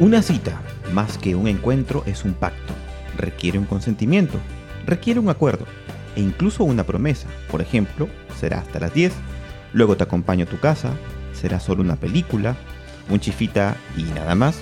Una 0.00 0.22
cita, 0.22 0.60
más 0.92 1.18
que 1.18 1.36
un 1.36 1.46
encuentro, 1.46 2.02
es 2.04 2.24
un 2.24 2.32
pacto. 2.34 2.72
Requiere 3.16 3.60
un 3.60 3.64
consentimiento, 3.64 4.40
requiere 4.84 5.20
un 5.20 5.28
acuerdo 5.28 5.66
e 6.16 6.20
incluso 6.20 6.64
una 6.64 6.82
promesa. 6.82 7.28
Por 7.48 7.62
ejemplo, 7.62 8.08
será 8.36 8.58
hasta 8.58 8.80
las 8.80 8.92
10, 8.92 9.12
luego 9.72 9.96
te 9.96 10.02
acompaño 10.02 10.46
a 10.46 10.48
tu 10.48 10.58
casa, 10.58 10.90
será 11.32 11.60
solo 11.60 11.80
una 11.80 11.94
película, 11.94 12.56
un 13.08 13.20
chifita 13.20 13.76
y 13.96 14.02
nada 14.02 14.34
más. 14.34 14.58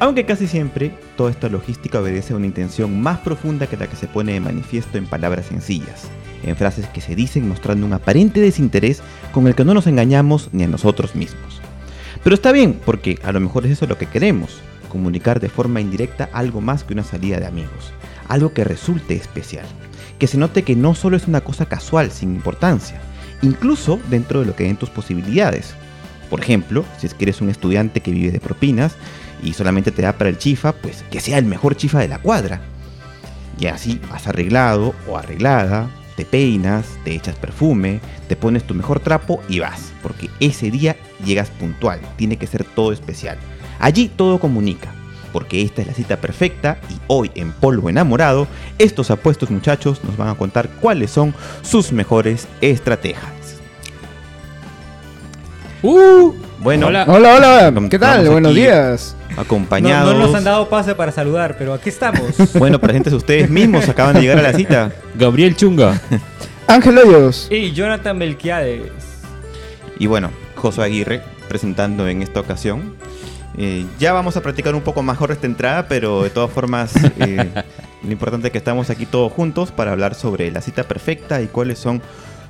Aunque 0.00 0.24
casi 0.24 0.46
siempre 0.46 0.94
toda 1.18 1.30
esta 1.30 1.50
logística 1.50 2.00
obedece 2.00 2.32
a 2.32 2.36
una 2.36 2.46
intención 2.46 3.02
más 3.02 3.18
profunda 3.18 3.66
que 3.66 3.76
la 3.76 3.88
que 3.88 3.96
se 3.96 4.06
pone 4.06 4.32
de 4.32 4.40
manifiesto 4.40 4.96
en 4.96 5.04
palabras 5.04 5.46
sencillas, 5.46 6.08
en 6.44 6.56
frases 6.56 6.86
que 6.86 7.02
se 7.02 7.14
dicen 7.14 7.46
mostrando 7.46 7.84
un 7.84 7.92
aparente 7.92 8.40
desinterés 8.40 9.02
con 9.32 9.46
el 9.48 9.54
que 9.54 9.66
no 9.66 9.74
nos 9.74 9.86
engañamos 9.86 10.48
ni 10.52 10.64
a 10.64 10.68
nosotros 10.68 11.14
mismos. 11.14 11.60
Pero 12.28 12.34
está 12.34 12.52
bien, 12.52 12.78
porque 12.84 13.18
a 13.22 13.32
lo 13.32 13.40
mejor 13.40 13.64
es 13.64 13.72
eso 13.72 13.86
lo 13.86 13.96
que 13.96 14.04
queremos, 14.04 14.60
comunicar 14.90 15.40
de 15.40 15.48
forma 15.48 15.80
indirecta 15.80 16.28
algo 16.34 16.60
más 16.60 16.84
que 16.84 16.92
una 16.92 17.02
salida 17.02 17.40
de 17.40 17.46
amigos, 17.46 17.94
algo 18.28 18.52
que 18.52 18.64
resulte 18.64 19.14
especial, 19.14 19.64
que 20.18 20.26
se 20.26 20.36
note 20.36 20.62
que 20.62 20.76
no 20.76 20.94
solo 20.94 21.16
es 21.16 21.26
una 21.26 21.40
cosa 21.40 21.64
casual, 21.64 22.10
sin 22.10 22.34
importancia, 22.34 23.00
incluso 23.40 23.98
dentro 24.10 24.40
de 24.40 24.44
lo 24.44 24.54
que 24.54 24.64
den 24.64 24.76
tus 24.76 24.90
posibilidades. 24.90 25.72
Por 26.28 26.40
ejemplo, 26.40 26.84
si 26.98 27.06
es 27.06 27.14
que 27.14 27.24
eres 27.24 27.40
un 27.40 27.48
estudiante 27.48 28.02
que 28.02 28.10
vive 28.10 28.30
de 28.30 28.40
propinas, 28.40 28.92
y 29.42 29.54
solamente 29.54 29.90
te 29.90 30.02
da 30.02 30.12
para 30.12 30.28
el 30.28 30.36
chifa, 30.36 30.72
pues 30.72 31.06
que 31.10 31.20
sea 31.20 31.38
el 31.38 31.46
mejor 31.46 31.78
chifa 31.78 32.00
de 32.00 32.08
la 32.08 32.18
cuadra. 32.18 32.60
Y 33.58 33.68
así 33.68 34.02
has 34.12 34.26
arreglado 34.26 34.94
o 35.08 35.16
arreglada, 35.16 35.88
te 36.18 36.24
peinas, 36.24 36.98
te 37.04 37.14
echas 37.14 37.36
perfume, 37.36 38.00
te 38.26 38.34
pones 38.34 38.64
tu 38.64 38.74
mejor 38.74 38.98
trapo 38.98 39.40
y 39.48 39.60
vas, 39.60 39.92
porque 40.02 40.28
ese 40.40 40.68
día 40.68 40.96
llegas 41.24 41.48
puntual, 41.48 42.00
tiene 42.16 42.36
que 42.36 42.48
ser 42.48 42.64
todo 42.64 42.90
especial. 42.90 43.38
Allí 43.78 44.08
todo 44.08 44.40
comunica, 44.40 44.92
porque 45.32 45.62
esta 45.62 45.80
es 45.80 45.86
la 45.86 45.94
cita 45.94 46.20
perfecta 46.20 46.80
y 46.90 46.94
hoy 47.06 47.30
en 47.36 47.52
Polvo 47.52 47.88
Enamorado, 47.88 48.48
estos 48.80 49.12
apuestos 49.12 49.52
muchachos 49.52 50.02
nos 50.02 50.16
van 50.16 50.26
a 50.26 50.34
contar 50.34 50.68
cuáles 50.80 51.12
son 51.12 51.32
sus 51.62 51.92
mejores 51.92 52.48
estrategias. 52.60 53.57
Uh, 55.80 56.34
bueno, 56.58 56.88
hola, 56.88 57.04
hola, 57.06 57.72
¿qué 57.88 58.00
tal? 58.00 58.28
Buenos 58.28 58.52
días. 58.52 59.14
acompañados. 59.36 60.12
No, 60.12 60.18
no 60.18 60.26
nos 60.26 60.34
han 60.34 60.42
dado 60.42 60.68
pase 60.68 60.96
para 60.96 61.12
saludar, 61.12 61.54
pero 61.56 61.72
aquí 61.72 61.88
estamos. 61.88 62.22
Bueno, 62.54 62.80
presentes 62.80 63.12
ustedes 63.12 63.48
mismos, 63.48 63.88
acaban 63.88 64.14
de 64.16 64.22
llegar 64.22 64.38
a 64.38 64.42
la 64.42 64.52
cita. 64.52 64.90
Gabriel 65.14 65.54
Chunga. 65.54 66.00
Ángel 66.66 66.98
Hoyos. 66.98 67.46
y 67.50 67.70
Jonathan 67.72 68.18
Melquiades. 68.18 68.90
Y 70.00 70.06
bueno, 70.08 70.30
Josué 70.56 70.84
Aguirre 70.84 71.22
presentando 71.48 72.08
en 72.08 72.22
esta 72.22 72.40
ocasión. 72.40 72.94
Eh, 73.56 73.86
ya 74.00 74.12
vamos 74.12 74.36
a 74.36 74.42
practicar 74.42 74.74
un 74.74 74.82
poco 74.82 75.02
mejor 75.02 75.30
esta 75.30 75.46
entrada, 75.46 75.86
pero 75.88 76.24
de 76.24 76.30
todas 76.30 76.50
formas, 76.50 76.92
eh, 77.18 77.50
lo 78.02 78.12
importante 78.12 78.48
es 78.48 78.52
que 78.52 78.58
estamos 78.58 78.90
aquí 78.90 79.06
todos 79.06 79.32
juntos 79.32 79.70
para 79.70 79.92
hablar 79.92 80.14
sobre 80.14 80.50
la 80.50 80.60
cita 80.60 80.82
perfecta 80.84 81.40
y 81.40 81.46
cuáles 81.46 81.78
son 81.78 82.02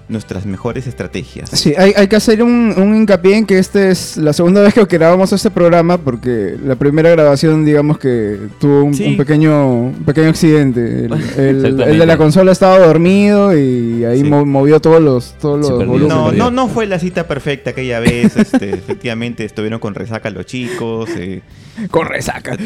nuestras 0.09 0.47
mejores 0.47 0.87
estrategias. 0.87 1.51
Sí, 1.51 1.75
hay, 1.77 1.93
hay 1.97 2.09
que 2.09 2.17
hacer 2.17 2.43
un, 2.43 2.75
un 2.77 2.97
hincapié 2.97 3.37
en 3.37 3.47
que 3.47 3.59
esta 3.59 3.89
es 3.89 4.17
la 4.17 4.33
segunda 4.33 4.63
vez 4.63 4.73
que 4.75 4.85
grabamos 4.87 5.33
este 5.33 5.51
programa 5.51 5.99
porque 5.99 6.57
la 6.65 6.77
primera 6.77 7.11
grabación, 7.11 7.65
digamos 7.65 7.99
que 7.99 8.39
tuvo 8.59 8.85
un, 8.85 8.95
Sí. 8.95 9.05
un 9.07 9.17
pequeño, 9.17 9.71
un 9.71 10.05
pequeño 10.07 10.29
accidente. 10.31 10.81
El, 10.81 11.13
el- 11.37 11.57
Exactamente. 11.57 11.91
el 11.91 11.99
de 11.99 12.07
la 12.07 12.17
consola 12.17 12.53
estaba 12.53 12.79
dormido 12.79 13.57
y 13.59 14.05
ahí 14.05 14.19
Sí. 14.23 14.25
movió 14.25 14.81
todos 14.81 15.03
los, 15.03 15.35
todos 15.41 15.61
los 15.61 15.71
volúmenes. 15.87 16.09
No, 16.09 16.33
no, 16.33 16.51
no 16.51 16.69
fue 16.69 16.87
la 16.87 16.99
cita 16.99 17.27
perfecta 17.29 17.71
aquella 17.71 18.01
vez. 18.01 18.37
Este, 18.37 18.71
efectivamente, 18.75 19.45
estuvieron 19.45 19.79
con 19.79 19.95
resaca 19.95 20.31
los 20.31 20.47
chicos. 20.47 21.11
eh, 21.17 21.43
Con 21.91 22.07
resaca. 22.07 22.57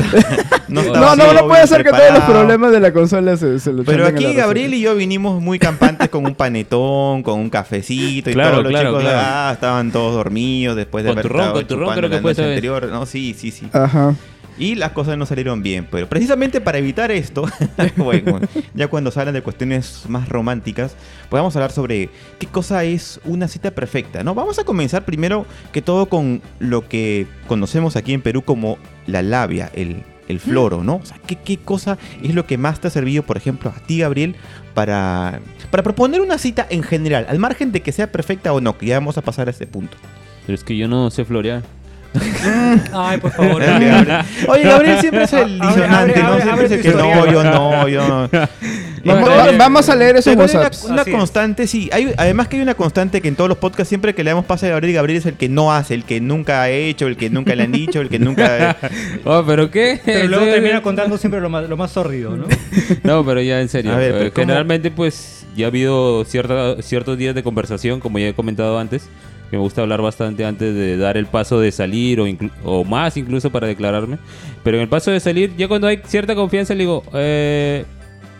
no, 0.68 0.82
No, 0.82 1.16
no, 1.16 1.32
no 1.32 1.46
puede 1.46 1.66
ser 1.66 1.84
que 1.84 1.90
todos 1.90 2.12
los 2.12 2.24
problemas 2.24 2.72
de 2.72 2.80
la 2.80 2.92
consola 2.92 3.36
se, 3.36 3.58
se 3.58 3.72
lo 3.72 3.84
Pero 3.84 4.06
aquí. 4.06 4.32
Gabriel 4.34 4.74
y 4.74 4.80
yo 4.80 4.94
vinimos 4.94 5.40
muy 5.40 5.58
campantes 5.58 6.08
con 6.08 6.24
un 6.24 6.34
panetón, 6.34 7.22
con 7.22 7.38
un 7.38 7.50
cafecito 7.50 8.30
y 8.30 8.34
Claro, 8.34 8.50
todos 8.52 8.64
los 8.64 8.70
claro, 8.72 8.88
chicos 8.90 9.02
claro. 9.02 9.18
ah, 9.22 9.50
estaban 9.54 9.92
todos 9.92 10.14
dormidos 10.14 10.76
después 10.76 11.04
de 11.04 11.10
Con 11.10 11.18
haber 11.18 11.22
turrón, 11.30 11.40
estado 11.40 11.58
con 11.60 11.66
turrón 11.66 11.94
creo 11.96 12.10
que 12.10 12.18
fue 12.20 12.30
anterior. 12.30 12.88
No, 12.88 13.06
sí, 13.06 13.34
sí, 13.38 13.50
sí. 13.50 13.68
Ajá. 13.72 14.14
Y 14.58 14.74
las 14.74 14.92
cosas 14.92 15.16
no 15.16 15.24
salieron 15.24 15.62
bien, 15.62 15.88
pero 15.90 16.06
precisamente 16.08 16.60
para 16.60 16.76
evitar 16.76 17.10
esto, 17.10 17.46
bueno, 17.96 18.38
ya 18.74 18.86
cuando 18.88 19.10
se 19.10 19.18
hablan 19.18 19.34
de 19.34 19.42
cuestiones 19.42 20.02
más 20.08 20.28
románticas, 20.28 20.94
pues 21.30 21.40
vamos 21.40 21.56
a 21.56 21.58
hablar 21.58 21.72
sobre 21.72 22.10
qué 22.38 22.46
cosa 22.46 22.84
es 22.84 23.18
una 23.24 23.48
cita 23.48 23.70
perfecta, 23.70 24.22
¿no? 24.22 24.34
Vamos 24.34 24.58
a 24.58 24.64
comenzar 24.64 25.06
primero 25.06 25.46
que 25.72 25.80
todo 25.80 26.06
con 26.06 26.42
lo 26.58 26.86
que 26.86 27.26
conocemos 27.48 27.96
aquí 27.96 28.12
en 28.12 28.20
Perú 28.20 28.42
como 28.42 28.76
la 29.06 29.22
labia, 29.22 29.70
el, 29.74 30.02
el 30.28 30.40
floro, 30.40 30.82
¿no? 30.82 30.96
O 30.96 31.04
sea, 31.04 31.18
¿qué, 31.26 31.36
qué 31.36 31.58
cosa 31.58 31.98
es 32.22 32.34
lo 32.34 32.46
que 32.46 32.58
más 32.58 32.80
te 32.80 32.88
ha 32.88 32.90
servido, 32.90 33.22
por 33.22 33.36
ejemplo, 33.36 33.72
a 33.74 33.80
ti, 33.80 33.98
Gabriel, 33.98 34.36
para, 34.74 35.40
para 35.70 35.82
proponer 35.82 36.20
una 36.20 36.38
cita 36.38 36.66
en 36.70 36.82
general, 36.82 37.26
al 37.28 37.38
margen 37.38 37.72
de 37.72 37.80
que 37.80 37.92
sea 37.92 38.10
perfecta 38.10 38.52
o 38.52 38.60
no, 38.60 38.78
que 38.78 38.86
ya 38.86 38.98
vamos 38.98 39.18
a 39.18 39.22
pasar 39.22 39.48
a 39.48 39.50
ese 39.50 39.66
punto. 39.66 39.96
Pero 40.46 40.54
es 40.54 40.64
que 40.64 40.76
yo 40.76 40.88
no 40.88 41.10
sé 41.10 41.24
florear. 41.24 41.62
Ay, 42.92 43.18
por 43.18 43.32
favor. 43.32 43.62
Oye, 44.48 44.62
Gabriel 44.64 44.98
siempre 45.00 45.24
es 45.24 45.32
el 45.32 45.54
disonante, 45.58 46.20
abre, 46.20 46.22
¿no? 46.22 46.28
abre, 46.28 46.42
Siempre 46.42 46.66
es 46.66 46.72
el 46.72 46.82
que 46.82 46.90
no, 46.92 47.26
yo 47.30 47.42
no, 47.44 47.88
yo 47.88 48.06
no. 48.08 48.28
Vamos, 49.04 49.28
Vamos- 49.28 49.48
va- 49.54 49.56
vamos 49.58 49.88
a 49.88 49.96
leer 49.96 50.14
esos 50.14 50.32
una, 50.32 50.44
WhatsApps. 50.44 50.84
una 50.84 51.02
es. 51.02 51.08
constante, 51.08 51.66
sí. 51.66 51.90
Hay, 51.92 52.12
además 52.16 52.46
que 52.46 52.54
hay 52.56 52.62
una 52.62 52.74
constante 52.74 53.20
que 53.20 53.26
en 53.26 53.34
todos 53.34 53.48
los 53.48 53.58
podcasts, 53.58 53.88
siempre 53.88 54.14
que 54.14 54.22
le 54.22 54.30
damos 54.30 54.44
pase 54.44 54.66
a 54.66 54.70
Gabriel, 54.70 54.94
Gabriel 54.94 55.18
es 55.18 55.26
el 55.26 55.34
que 55.34 55.48
no 55.48 55.72
hace, 55.72 55.94
el 55.94 56.04
que 56.04 56.20
nunca 56.20 56.62
ha 56.62 56.70
hecho, 56.70 57.08
el 57.08 57.16
que 57.16 57.28
nunca 57.28 57.52
le 57.56 57.64
han 57.64 57.72
dicho, 57.72 58.00
el 58.00 58.08
que 58.08 58.20
nunca... 58.20 58.76
Oh, 59.24 59.42
pero 59.44 59.72
qué. 59.72 60.00
Pero 60.04 60.28
luego 60.28 60.44
termina 60.44 60.82
contando 60.82 61.18
siempre 61.18 61.40
lo 61.40 61.48
más, 61.50 61.68
lo 61.68 61.76
más 61.76 61.90
sórdido, 61.90 62.36
¿no? 62.36 62.44
No, 63.02 63.24
pero 63.26 63.40
ya 63.42 63.60
en 63.60 63.68
serio. 63.68 63.92
A 63.92 63.96
ver, 63.96 64.14
Eh. 64.26 64.32
Generalmente, 64.36 64.92
pues, 64.92 65.46
ya 65.56 65.64
ha 65.66 65.68
habido 65.68 66.24
cierta, 66.24 66.80
ciertos 66.80 67.18
días 67.18 67.34
de 67.34 67.42
conversación, 67.42 67.98
como 67.98 68.20
ya 68.20 68.28
he 68.28 68.34
comentado 68.34 68.78
antes, 68.78 69.08
que 69.52 69.58
me 69.58 69.62
gusta 69.62 69.82
hablar 69.82 70.00
bastante 70.00 70.46
antes 70.46 70.74
de 70.74 70.96
dar 70.96 71.18
el 71.18 71.26
paso 71.26 71.60
de 71.60 71.70
salir 71.72 72.18
o, 72.20 72.26
inclu- 72.26 72.50
o 72.64 72.84
más 72.84 73.18
incluso 73.18 73.50
para 73.52 73.66
declararme. 73.66 74.16
Pero 74.64 74.78
en 74.78 74.82
el 74.84 74.88
paso 74.88 75.10
de 75.10 75.20
salir, 75.20 75.54
ya 75.58 75.68
cuando 75.68 75.86
hay 75.88 76.00
cierta 76.06 76.34
confianza, 76.34 76.72
le 76.74 76.80
digo, 76.84 77.02
eh, 77.12 77.84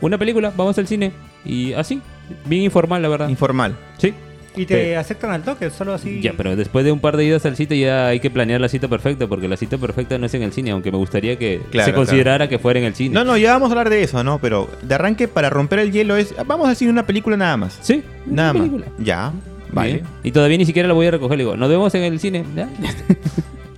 una 0.01 0.17
película, 0.17 0.51
vamos 0.57 0.79
al 0.79 0.87
cine. 0.87 1.13
Y 1.45 1.75
así, 1.75 2.01
bien 2.47 2.63
informal, 2.63 3.03
la 3.03 3.09
verdad. 3.11 3.29
Informal. 3.29 3.77
Sí. 3.99 4.15
Y 4.57 4.65
te 4.65 4.97
aceptan 4.97 5.31
al 5.33 5.43
toque, 5.43 5.69
solo 5.69 5.93
así. 5.93 6.21
Ya, 6.23 6.33
pero 6.35 6.57
después 6.57 6.83
de 6.85 6.93
un 6.93 7.01
par 7.01 7.19
de 7.19 7.25
idas 7.27 7.45
al 7.45 7.57
cine 7.57 7.79
ya 7.79 8.07
hay 8.07 8.19
que 8.21 8.31
planear 8.31 8.61
la 8.61 8.69
cita 8.71 8.89
perfecta, 8.89 9.27
porque 9.27 9.49
la 9.49 9.57
cita 9.59 9.77
perfecta 9.77 10.17
no 10.19 10.25
es 10.27 10.33
en 10.35 10.43
el 10.43 10.53
cine, 10.53 10.71
aunque 10.71 10.91
me 10.91 10.97
gustaría 10.99 11.39
que 11.39 11.61
Claro, 11.71 11.87
se 11.91 11.95
considerara 11.95 12.49
que 12.49 12.59
fuera 12.59 12.79
en 12.81 12.87
el 12.87 12.95
cine. 12.95 13.15
No, 13.15 13.23
no, 13.25 13.37
ya 13.37 13.53
vamos 13.53 13.69
a 13.69 13.73
hablar 13.73 13.91
de 13.91 14.03
eso, 14.03 14.25
¿no? 14.25 14.39
Pero 14.39 14.69
de 14.83 14.95
arranque, 14.95 15.29
para 15.29 15.51
romper 15.51 15.79
el 15.81 15.93
hielo 15.93 16.17
es... 16.17 16.35
Vamos 16.47 16.67
a 16.67 16.71
decir 16.71 16.89
una 16.89 17.07
película 17.07 17.37
nada 17.37 17.57
más. 17.59 17.79
Sí, 17.83 18.03
una 18.27 18.35
Nada 18.35 18.53
más. 18.55 18.63
película. 18.63 18.87
Ya, 18.99 19.33
vale. 19.73 19.95
Bien. 19.95 20.07
Y 20.23 20.33
todavía 20.33 20.59
ni 20.59 20.67
siquiera 20.67 20.87
la 20.89 20.95
voy 20.95 21.07
a 21.07 21.11
recoger. 21.11 21.39
Le 21.39 21.45
digo, 21.45 21.57
nos 21.57 21.69
vemos 21.69 21.95
en 21.95 22.03
el 22.03 22.21
cine. 22.21 22.45
¿Ya? 22.57 22.69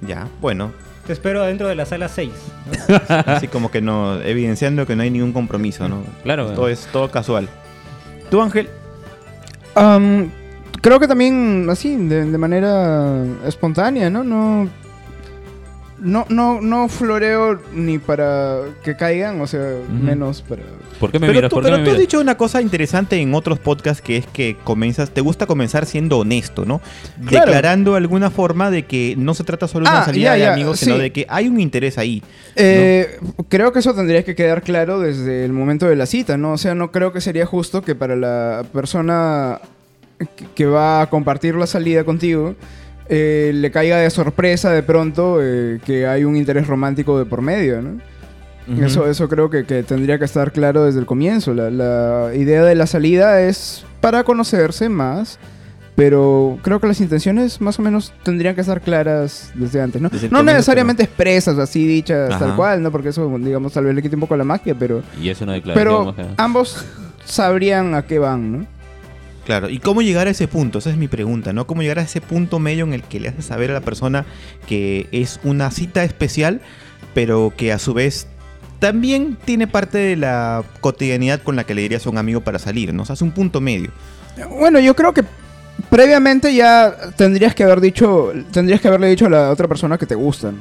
Ya, 0.07 0.29
bueno. 0.43 0.71
Te 1.07 1.15
espero 1.15 1.43
adentro 1.43 1.67
de 1.67 1.75
la 1.75 1.87
sala 1.87 2.09
6. 2.09 2.31
Así 3.09 3.49
como 3.49 3.71
que 3.71 3.81
no... 3.81 4.21
Evidenciando 4.21 4.87
que 4.87 4.95
no 4.97 5.03
hay 5.03 5.11
ningún 5.11 5.33
compromiso, 5.33 5.89
¿no? 5.89 6.03
Claro. 6.25 6.51
Todo 6.53 6.69
es 6.69 6.87
todo 6.93 7.11
casual. 7.11 7.49
¿Tú, 8.31 8.43
Ángel? 8.43 8.69
Creo 10.83 11.01
que 11.01 11.09
también 11.09 11.67
así, 11.71 11.97
de, 11.97 12.27
de 12.27 12.39
manera 12.39 13.25
espontánea, 13.47 14.11
¿no? 14.11 14.23
No, 14.23 14.69
no, 16.05 16.27
no, 16.29 16.61
no 16.61 16.89
floreo 16.89 17.59
ni 17.75 17.99
para 17.99 18.61
que 18.85 18.95
caigan, 18.97 19.41
o 19.41 19.47
sea, 19.47 19.79
menos 19.91 20.43
para... 20.43 20.63
¿Por 21.01 21.11
qué 21.11 21.19
me 21.19 21.27
Pero, 21.27 21.39
miras? 21.39 21.51
tú, 21.51 21.57
¿Por 21.57 21.65
qué 21.65 21.71
pero 21.71 21.79
me 21.83 21.85
tú 21.85 21.91
has 21.91 21.99
dicho 21.99 22.21
una 22.21 22.37
cosa 22.37 22.63
interesante 22.63 23.17
en 23.17 23.35
otros 23.35 23.59
podcasts 23.59 24.01
que 24.01 24.17
es 24.19 24.27
que 24.27 24.57
comienzas, 24.63 25.11
te 25.11 25.21
gusta 25.23 25.47
comenzar 25.47 25.87
siendo 25.87 26.19
honesto, 26.19 26.65
¿no? 26.65 26.81
Claro. 27.27 27.47
Declarando 27.47 27.97
alguna 27.97 28.31
forma 28.31 28.71
de 28.71 28.85
que 28.85 29.15
no 29.19 29.35
se 29.35 29.43
trata 29.43 29.67
solo 29.67 29.87
de 29.87 29.91
una 29.91 30.03
Ah, 30.03 30.05
salida 30.05 30.37
ya, 30.39 30.45
de 30.45 30.51
amigos, 30.53 30.79
sino 30.79 30.97
de 30.99 31.11
que 31.11 31.27
hay 31.29 31.49
un 31.49 31.59
interés 31.59 31.99
ahí. 31.99 32.23
Eh, 32.55 33.19
Creo 33.49 33.73
que 33.73 33.81
eso 33.81 33.93
tendría 33.95 34.25
que 34.25 34.35
quedar 34.37 34.63
claro 34.63 35.01
desde 35.01 35.45
el 35.45 35.53
momento 35.53 35.87
de 35.87 35.97
la 35.97 36.07
cita, 36.07 36.37
¿no? 36.37 36.53
O 36.53 36.59
sea, 36.59 36.75
no 36.77 36.93
creo 36.93 37.13
que 37.13 37.21
sería 37.21 37.47
justo 37.47 37.83
que 37.83 37.95
para 37.95 38.15
la 38.15 38.65
persona 38.73 39.61
que 40.55 40.67
va 40.67 41.03
a 41.03 41.11
compartir 41.11 41.57
la 41.57 41.67
salida 41.67 42.05
contigo 42.05 42.55
eh, 43.09 43.53
le 43.55 43.71
caiga 43.71 43.99
de 43.99 44.11
sorpresa 44.11 44.71
de 44.73 44.83
pronto 44.83 45.39
eh, 45.43 45.81
que 45.85 46.07
hay 46.07 46.25
un 46.25 46.37
interés 46.37 46.67
romántico 46.67 47.19
de 47.19 47.25
por 47.27 47.43
medio, 47.43 47.83
¿no? 47.83 48.01
Eso, 48.83 49.07
eso 49.07 49.29
creo 49.29 49.51
que, 49.51 49.67
que 49.67 49.83
tendría 49.83 50.19
que 50.19 50.25
estar 50.25 50.51
claro 50.51 50.85
desde 50.87 50.99
el 50.99 51.05
comienzo. 51.05 51.53
La, 51.53 51.69
la 51.71 52.35
idea 52.35 52.65
de 52.65 52.75
la 52.75 52.87
salida 52.87 53.43
es 53.43 53.85
para 54.01 54.25
conocerse 54.25 54.89
más, 54.89 55.39
pero 55.97 56.59
creo 56.63 56.81
que 56.81 56.87
las 56.87 56.99
intenciones 57.03 57.61
más 57.61 57.79
o 57.79 57.83
menos 57.83 58.15
tendrían 58.23 58.55
que 58.55 58.63
estar 58.63 58.81
claras 58.81 59.53
desde 59.55 59.83
antes, 59.83 60.01
¿no? 60.01 60.09
Desde 60.09 60.31
No 60.31 60.43
necesariamente 60.43 61.03
expresas, 61.03 61.59
así 61.59 61.87
dichas, 61.87 62.31
Ajá. 62.31 62.39
tal 62.39 62.57
cual, 62.57 62.83
¿no? 62.83 62.91
Porque 62.91 63.11
eso, 63.11 63.31
digamos, 63.39 63.75
tal 63.75 63.85
vez 63.85 63.95
le 63.95 64.01
quite 64.01 64.17
un 64.17 64.21
poco 64.21 64.35
la 64.35 64.45
magia, 64.45 64.75
pero, 64.75 65.03
Y 65.21 65.29
es 65.29 65.39
una 65.43 65.53
declaración. 65.53 66.15
pero 66.15 66.33
ambos 66.39 66.83
sabrían 67.27 67.95
a 67.95 68.03
qué 68.07 68.19
van, 68.19 68.51
¿no? 68.61 68.67
Claro, 69.45 69.69
¿y 69.69 69.79
cómo 69.79 70.01
llegar 70.03 70.27
a 70.27 70.31
ese 70.31 70.49
punto? 70.49 70.79
Esa 70.79 70.91
es 70.91 70.97
mi 70.97 71.07
pregunta, 71.09 71.53
¿no? 71.53 71.67
¿Cómo 71.67 71.83
llegar 71.83 71.99
a 71.99 72.03
ese 72.03 72.21
punto 72.23 72.59
medio 72.59 72.85
en 72.85 72.95
el 72.95 73.03
que 73.03 73.21
le 73.21 73.29
haces 73.29 73.45
saber 73.45 73.71
a 73.71 73.75
la 73.75 73.81
persona 73.83 74.25
que 74.67 75.07
es 75.13 75.39
una 75.45 75.71
cita 75.71 76.03
especial, 76.05 76.61
pero 77.13 77.53
que 77.57 77.71
a 77.73 77.79
su 77.79 77.93
vez 77.93 78.27
también 78.79 79.37
tiene 79.45 79.67
parte 79.67 79.99
de 79.99 80.17
la 80.17 80.63
cotidianidad 80.81 81.43
con 81.43 81.57
la 81.57 81.65
que 81.65 81.75
le 81.75 81.83
dirías 81.83 82.07
a 82.07 82.11
un 82.11 82.19
amigo 82.19 82.41
para 82.41 82.59
salir, 82.59 82.93
¿no? 82.95 83.03
O 83.03 83.07
sea, 83.07 83.15
es 83.15 83.23
un 83.23 83.33
punto 83.33 83.61
medio. 83.61 83.91
Bueno, 84.51 84.81
yo 84.81 84.97
creo 84.97 85.13
que 85.13 85.25
previamente 85.91 86.55
ya 86.55 86.95
tendrías 87.17 87.55
que 87.55 87.65
haber 87.65 87.81
dicho, 87.81 88.33
tendrías 88.51 88.81
que 88.81 88.89
haberle 88.89 89.09
dicho 89.09 89.27
a 89.27 89.31
la 89.31 89.51
otra 89.51 89.69
persona 89.69 89.99
que 89.99 90.07
te 90.07 90.15
gusta, 90.15 90.51
¿no? 90.53 90.59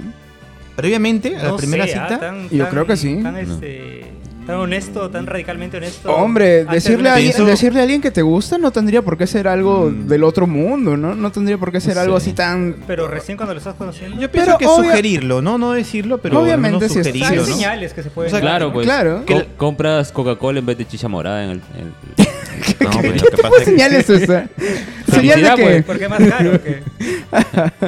Previamente, 0.75 1.37
a 1.37 1.43
la 1.43 1.55
primera 1.55 1.85
sé, 1.85 1.95
ah, 1.95 2.07
cita, 2.07 2.19
tan- 2.19 2.49
Yo 2.49 2.63
tan- 2.63 2.71
creo 2.71 2.87
que 2.87 2.97
sí. 2.97 3.19
Tan, 3.21 3.37
este, 3.37 4.05
tan 4.45 4.55
honesto, 4.57 5.09
tan 5.09 5.25
radicalmente 5.25 5.77
honesto. 5.77 6.13
Hombre, 6.13 6.65
decirle 6.65 7.09
a, 7.09 7.15
alguien, 7.15 7.45
decirle 7.45 7.79
a 7.79 7.83
alguien 7.83 8.01
que 8.01 8.11
te 8.11 8.21
gusta 8.21 8.57
no 8.57 8.71
tendría 8.71 9.01
por 9.01 9.17
qué 9.17 9.25
ser 9.27 9.47
algo 9.47 9.89
Mm. 9.89 10.07
del 10.07 10.23
otro 10.23 10.47
mundo, 10.47 10.97
¿no? 10.97 11.15
No 11.15 11.31
tendría 11.31 11.57
por 11.57 11.71
qué 11.71 11.79
ser 11.79 11.97
algo 11.97 12.15
así 12.15 12.33
tan... 12.33 12.75
Pero 12.87 13.07
recién 13.07 13.37
cuando 13.37 13.53
lo 13.53 13.57
estás 13.59 13.75
conociendo. 13.75 14.19
yo 14.19 14.29
pienso 14.29 14.51
Pero 14.51 14.57
que 14.57 14.65
obvia- 14.65 14.89
sugerirlo, 14.91 15.41
¿no? 15.41 15.57
No 15.57 15.71
decirlo, 15.71 16.17
pero 16.19 16.39
Obviamente 16.41 16.89
sea, 16.89 17.01
hay 17.03 17.39
señales 17.45 17.93
que 17.93 18.03
se 18.03 18.09
pueden 18.09 18.33
O 18.33 18.37
sea, 18.37 18.39
dar, 18.43 18.57
Claro, 18.59 18.73
pues. 18.73 18.85
Claro. 18.85 19.23
Co- 19.27 19.43
compras 19.57 20.11
Coca-Cola 20.11 20.59
en 20.59 20.65
vez 20.65 20.77
de 20.77 20.87
chicha 20.87 21.07
morada 21.07 21.43
en 21.43 21.49
el. 21.51 21.61
en 21.77 21.93
el- 22.17 22.27
No, 22.79 22.89
lo 22.91 23.01
que 23.01 23.11
¿Qué 23.13 23.19
pasa 23.19 23.35
tipo 23.35 23.49
de 23.49 23.57
es 23.57 23.59
que- 23.59 23.65
señal 23.65 23.93
es 23.95 24.09
esa? 24.09 24.47
¿Señal 25.13 25.41
de 25.43 25.49
que, 25.55 25.61
pues. 25.61 25.83
Porque 25.85 26.03
es 26.05 26.09
más 26.09 26.19
caro 26.23 26.63
que. 26.63 26.81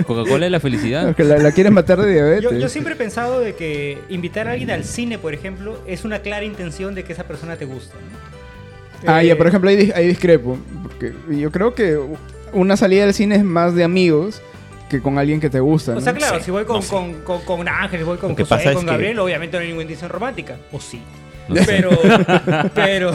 Coca-Cola 0.06 0.46
es 0.46 0.52
la 0.52 0.60
felicidad. 0.60 1.16
que 1.16 1.24
la, 1.24 1.38
la 1.38 1.52
quieres 1.52 1.72
matar 1.72 2.00
de 2.02 2.12
diabetes? 2.12 2.44
Yo, 2.44 2.54
yo 2.54 2.70
siempre 2.70 2.94
he 2.94 2.98
pensado 2.98 3.40
de 3.40 3.56
que 3.56 3.98
invitar 4.10 4.48
a 4.48 4.52
alguien 4.52 4.72
al 4.72 4.84
cine, 4.84 5.18
por 5.18 5.34
ejemplo, 5.34 5.82
es 5.88 6.06
una 6.06 6.20
clara 6.20 6.46
intención 6.46 6.94
de 6.96 7.04
que 7.04 7.14
esa 7.14 7.24
persona 7.24 7.56
te 7.56 7.66
gusta. 7.66 7.96
¿no? 9.04 9.12
Ah, 9.12 9.24
Eh, 9.24 9.28
ya, 9.28 9.38
por 9.38 9.48
ejemplo, 9.48 9.70
ahí, 9.70 9.92
ahí 9.96 10.08
discrepo. 10.08 10.58
Porque 10.84 11.14
yo 11.30 11.52
creo 11.52 11.74
que 11.76 12.00
una 12.54 12.78
salida 12.78 13.06
del 13.06 13.14
cine 13.14 13.36
es 13.36 13.44
más 13.44 13.76
de 13.76 13.84
amigos 13.84 14.42
que 14.90 15.02
con 15.02 15.18
alguien 15.18 15.40
que 15.40 15.50
te 15.50 15.60
gusta. 15.60 15.94
O 15.94 15.96
¿no? 15.96 16.02
sea, 16.02 16.14
claro, 16.14 16.40
si 16.44 16.52
voy 16.52 16.64
con, 16.66 16.78
no 16.78 16.82
sé. 16.84 16.90
con, 16.90 17.14
con, 17.22 17.42
con 17.42 17.68
Ángel, 17.68 18.00
si 18.00 18.06
voy 18.06 18.18
con 18.18 18.32
es 18.32 18.48
con 18.48 18.58
que- 18.60 18.86
Gabriel, 18.86 19.20
obviamente 19.20 19.58
no 19.58 19.62
hay 19.62 19.68
ninguna 19.68 19.84
intención 19.84 20.10
romántica. 20.12 20.58
O 20.72 20.80
sí. 20.80 21.02
No. 21.48 21.62
Pero, 21.66 21.90
pero, 22.74 23.12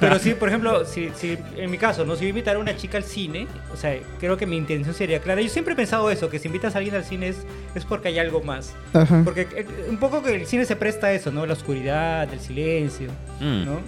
pero 0.00 0.18
sí, 0.18 0.34
por 0.34 0.48
ejemplo, 0.48 0.84
si, 0.86 1.10
si 1.14 1.36
en 1.56 1.70
mi 1.70 1.76
caso, 1.78 2.04
¿no? 2.04 2.16
Si 2.16 2.22
yo 2.22 2.28
invitara 2.30 2.58
a 2.58 2.60
una 2.60 2.76
chica 2.76 2.96
al 2.96 3.04
cine, 3.04 3.46
o 3.72 3.76
sea, 3.76 3.96
creo 4.18 4.36
que 4.36 4.46
mi 4.46 4.56
intención 4.56 4.94
sería 4.94 5.20
clara. 5.20 5.40
Yo 5.42 5.48
siempre 5.50 5.74
he 5.74 5.76
pensado 5.76 6.10
eso, 6.10 6.30
que 6.30 6.38
si 6.38 6.48
invitas 6.48 6.74
a 6.74 6.78
alguien 6.78 6.94
al 6.96 7.04
cine 7.04 7.28
es, 7.28 7.36
es 7.74 7.84
porque 7.84 8.08
hay 8.08 8.18
algo 8.18 8.42
más. 8.42 8.74
Ajá. 8.94 9.22
Porque 9.24 9.42
eh, 9.54 9.66
un 9.88 9.98
poco 9.98 10.22
que 10.22 10.34
el 10.34 10.46
cine 10.46 10.64
se 10.64 10.74
presta 10.76 11.08
a 11.08 11.12
eso, 11.12 11.30
¿no? 11.30 11.44
La 11.46 11.52
oscuridad, 11.52 12.32
el 12.32 12.40
silencio, 12.40 13.08
Mm. 13.40 13.64
¿no? 13.64 13.80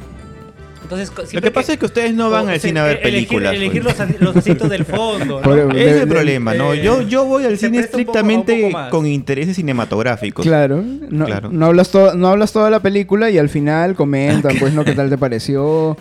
Entonces, 0.82 1.10
Lo 1.32 1.40
que 1.40 1.50
pasa 1.50 1.72
es 1.72 1.78
que 1.78 1.86
ustedes 1.86 2.12
no 2.14 2.28
van 2.30 2.48
al 2.48 2.60
cine 2.60 2.80
a 2.80 2.84
ver 2.84 2.96
elegir- 2.98 3.02
películas. 3.02 3.54
Elegir, 3.54 3.82
pues. 3.82 3.98
los, 3.98 4.20
los 4.20 4.36
asientos 4.36 4.68
del 4.68 4.84
fondo, 4.84 5.40
¿no? 5.40 5.54
Ese 5.70 5.80
es 5.88 5.94
de- 5.94 6.02
el 6.02 6.08
de- 6.08 6.14
problema, 6.14 6.54
¿no? 6.54 6.74
eh, 6.74 6.82
Yo, 6.82 7.02
yo 7.02 7.24
voy 7.24 7.44
al 7.44 7.56
cine 7.56 7.78
estrictamente 7.78 8.70
poco 8.70 8.90
con 8.90 9.06
intereses 9.06 9.56
cinematográficos. 9.56 10.44
Claro, 10.44 10.82
no, 11.10 11.24
Claro. 11.26 11.50
No, 11.50 11.66
hablas 11.66 11.90
no 12.16 12.28
hablas 12.28 12.52
toda 12.52 12.68
la 12.70 12.80
película 12.80 13.30
y 13.30 13.38
al 13.38 13.48
final 13.48 13.94
comentan, 13.94 14.56
pues, 14.58 14.72
¿no? 14.74 14.84
¿Qué 14.84 14.92
tal 14.92 15.08
te 15.08 15.16
pareció? 15.18 15.96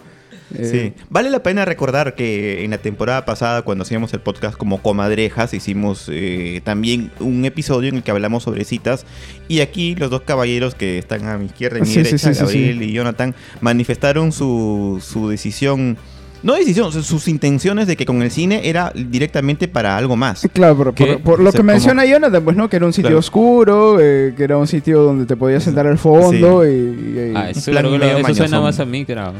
Eh, 0.57 0.93
Sí. 0.95 1.03
Vale 1.09 1.29
la 1.29 1.43
pena 1.43 1.65
recordar 1.65 2.15
que 2.15 2.63
en 2.63 2.71
la 2.71 2.77
temporada 2.77 3.25
pasada, 3.25 3.61
cuando 3.61 3.83
hacíamos 3.83 4.13
el 4.13 4.19
podcast 4.21 4.57
como 4.57 4.81
Comadrejas, 4.81 5.53
hicimos 5.53 6.07
eh, 6.11 6.61
también 6.63 7.11
un 7.19 7.45
episodio 7.45 7.89
en 7.89 7.97
el 7.97 8.03
que 8.03 8.11
hablamos 8.11 8.43
sobre 8.43 8.65
citas. 8.65 9.05
Y 9.47 9.59
aquí 9.61 9.95
los 9.95 10.09
dos 10.09 10.21
caballeros 10.21 10.75
que 10.75 10.97
están 10.97 11.25
a 11.27 11.37
mi 11.37 11.45
izquierda 11.45 11.77
y 11.79 11.81
mi 11.81 11.87
Sí, 11.87 12.01
derecha, 12.03 12.33
sí, 12.33 12.39
Gabriel 12.39 12.81
y 12.83 12.91
Jonathan, 12.93 13.35
manifestaron 13.61 14.31
su, 14.31 15.01
su 15.05 15.29
decisión. 15.29 15.97
No 16.43 16.55
decisión, 16.55 16.87
o 16.87 16.91
sea, 16.91 17.03
sus 17.03 17.27
intenciones 17.27 17.85
de 17.87 17.95
que 17.95 18.05
con 18.05 18.21
el 18.23 18.31
cine 18.31 18.61
era 18.67 18.91
directamente 18.95 19.67
para 19.67 19.95
algo 19.95 20.15
más. 20.15 20.47
Claro, 20.53 20.75
por, 20.75 20.93
por- 20.95 21.19
por 21.21 21.39
lo 21.39 21.49
O 21.49 21.51
sea, 21.51 21.57
que 21.57 21.57
como- 21.59 21.71
menciona 21.73 22.05
Jonathan, 22.05 22.43
pues, 22.43 22.57
¿no? 22.57 22.67
Que 22.69 22.77
era 22.77 22.85
un 22.87 22.93
sitio 22.93 23.09
Claro. 23.09 23.19
oscuro, 23.19 23.97
eh, 24.01 24.33
que 24.35 24.43
era 24.43 24.57
un 24.57 24.65
sitio 24.67 25.01
donde 25.03 25.25
te 25.25 25.35
podías 25.35 25.63
sentar 25.63 25.85
al 25.85 25.97
fondo 25.99 26.65
y... 26.67 26.69
y- 26.71 27.33
Ah, 27.35 27.49
eso, 27.51 27.71
plan 27.71 27.85
eso 27.85 28.33
suena 28.35 28.59
más 28.59 28.79
a 28.79 28.85
mí 28.85 29.05
que 29.05 29.11
era. 29.11 29.31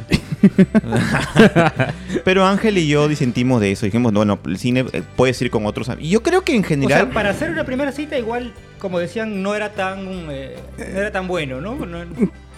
Pero 2.23 2.45
Ángel 2.45 2.77
y 2.77 2.87
yo 2.87 3.07
disentimos 3.07 3.59
de 3.61 3.71
eso. 3.71 3.85
Dijimos, 3.85 4.13
bueno, 4.13 4.39
el 4.45 4.57
cine 4.57 4.85
eh, 4.93 5.01
puedes 5.15 5.41
ir 5.41 5.49
con 5.49 5.65
otros. 5.65 5.89
Y 5.99 6.09
yo 6.09 6.21
creo 6.23 6.43
que 6.43 6.55
en 6.55 6.63
O 6.63 6.67
general. 6.67 7.01
sea, 7.05 7.09
para 7.13 7.29
hacer 7.31 7.49
una 7.51 7.63
primera 7.65 7.91
cita, 7.91 8.17
igual, 8.17 8.53
como 8.79 8.99
decían, 8.99 9.41
no 9.41 9.55
era 9.55 9.69
tan, 9.73 9.99
eh, 10.29 10.55
no 10.77 10.99
era 10.99 11.11
tan 11.11 11.27
bueno, 11.27 11.61
¿no? 11.61 11.75
No- 11.85 11.99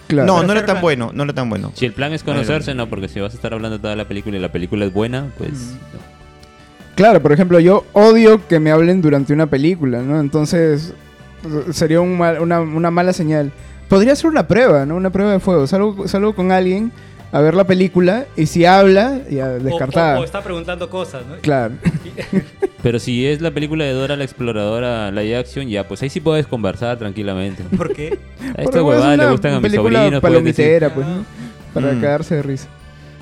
claro. 0.08 0.26
no, 0.26 0.42
no 0.42 0.52
era 0.52 0.64
tan 0.66 0.80
bueno, 0.80 1.10
no 1.14 1.22
era 1.24 1.32
tan 1.32 1.48
bueno. 1.50 1.72
Si 1.74 1.86
el 1.86 1.92
plan 1.92 2.12
es 2.12 2.22
conocerse, 2.22 2.74
no, 2.74 2.88
porque 2.88 3.08
si 3.08 3.20
vas 3.20 3.32
a 3.32 3.36
estar 3.36 3.52
hablando 3.54 3.78
toda 3.80 3.96
la 3.96 4.06
película 4.06 4.36
y 4.36 4.40
la 4.40 4.52
película 4.52 4.84
es 4.84 4.92
buena, 4.92 5.26
pues. 5.38 5.74
Claro, 6.94 7.20
por 7.20 7.32
ejemplo, 7.32 7.58
yo 7.60 7.84
odio 7.92 8.46
que 8.46 8.60
me 8.60 8.70
hablen 8.70 9.02
durante 9.02 9.32
una 9.32 9.46
película, 9.46 10.00
¿no? 10.02 10.20
Entonces, 10.20 10.92
sería 11.72 12.00
un 12.00 12.16
mal- 12.16 12.40
una, 12.40 12.60
una 12.60 12.90
mala 12.90 13.12
señal. 13.12 13.50
Podría 13.88 14.14
ser 14.16 14.30
una 14.30 14.46
prueba, 14.46 14.86
¿no? 14.86 14.94
Una 14.96 15.10
prueba 15.10 15.32
de 15.32 15.40
fuego. 15.40 15.66
Salgo, 15.66 16.06
salgo 16.08 16.34
con 16.34 16.52
alguien 16.52 16.92
a 17.32 17.40
ver 17.40 17.54
la 17.54 17.64
película 17.64 18.26
y 18.36 18.46
si 18.46 18.64
habla, 18.64 19.18
ya 19.28 19.46
o- 19.46 19.58
descartada. 19.58 20.18
O, 20.18 20.22
o 20.22 20.24
está 20.24 20.40
preguntando 20.42 20.88
cosas, 20.88 21.26
¿no? 21.26 21.34
Claro. 21.42 21.74
Pero 22.84 22.98
si 23.00 23.26
es 23.26 23.40
la 23.40 23.50
película 23.50 23.82
de 23.84 23.92
Dora 23.92 24.14
la 24.14 24.24
exploradora 24.24 25.10
live 25.10 25.36
action, 25.38 25.66
ya, 25.68 25.88
pues 25.88 26.02
ahí 26.02 26.10
sí 26.10 26.20
puedes 26.20 26.46
conversar 26.46 26.98
tranquilamente. 26.98 27.64
¿Por 27.76 27.92
qué? 27.94 28.18
A 28.40 28.46
Porque 28.52 28.62
esta 28.62 28.78
es 28.78 28.84
huevada 28.84 29.16
le 29.16 29.30
gustan 29.30 29.54
a 29.54 29.60
mis 29.60 29.72
sobrinos. 29.72 30.20
palomitera, 30.20 30.94
pues, 30.94 31.06
¿no? 31.06 31.24
Para 31.72 31.92
Mm. 31.94 32.00
cagarse 32.02 32.36
de 32.36 32.42
risa. 32.42 32.68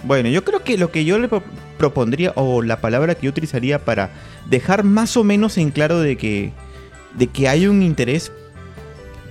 Bueno, 0.03 0.29
yo 0.29 0.43
creo 0.45 0.65
que 0.65 0.77
lo 0.77 0.91
que 0.91 1.05
yo 1.05 1.19
le 1.21 1.29
pro- 1.29 1.45
propondría, 1.79 2.33
o 2.35 2.61
la 2.61 2.81
palabra 2.81 3.15
que 3.15 3.23
yo 3.27 3.31
utilizaría 3.31 3.79
para 3.79 4.11
dejar 4.51 4.83
más 4.83 5.17
o 5.17 5.23
menos 5.25 5.57
en 5.59 5.71
claro 5.71 6.01
de 6.01 6.17
que, 6.17 6.51
de 7.15 7.29
que 7.29 7.49
hay 7.49 7.69
un 7.69 7.83
interés, 7.85 8.33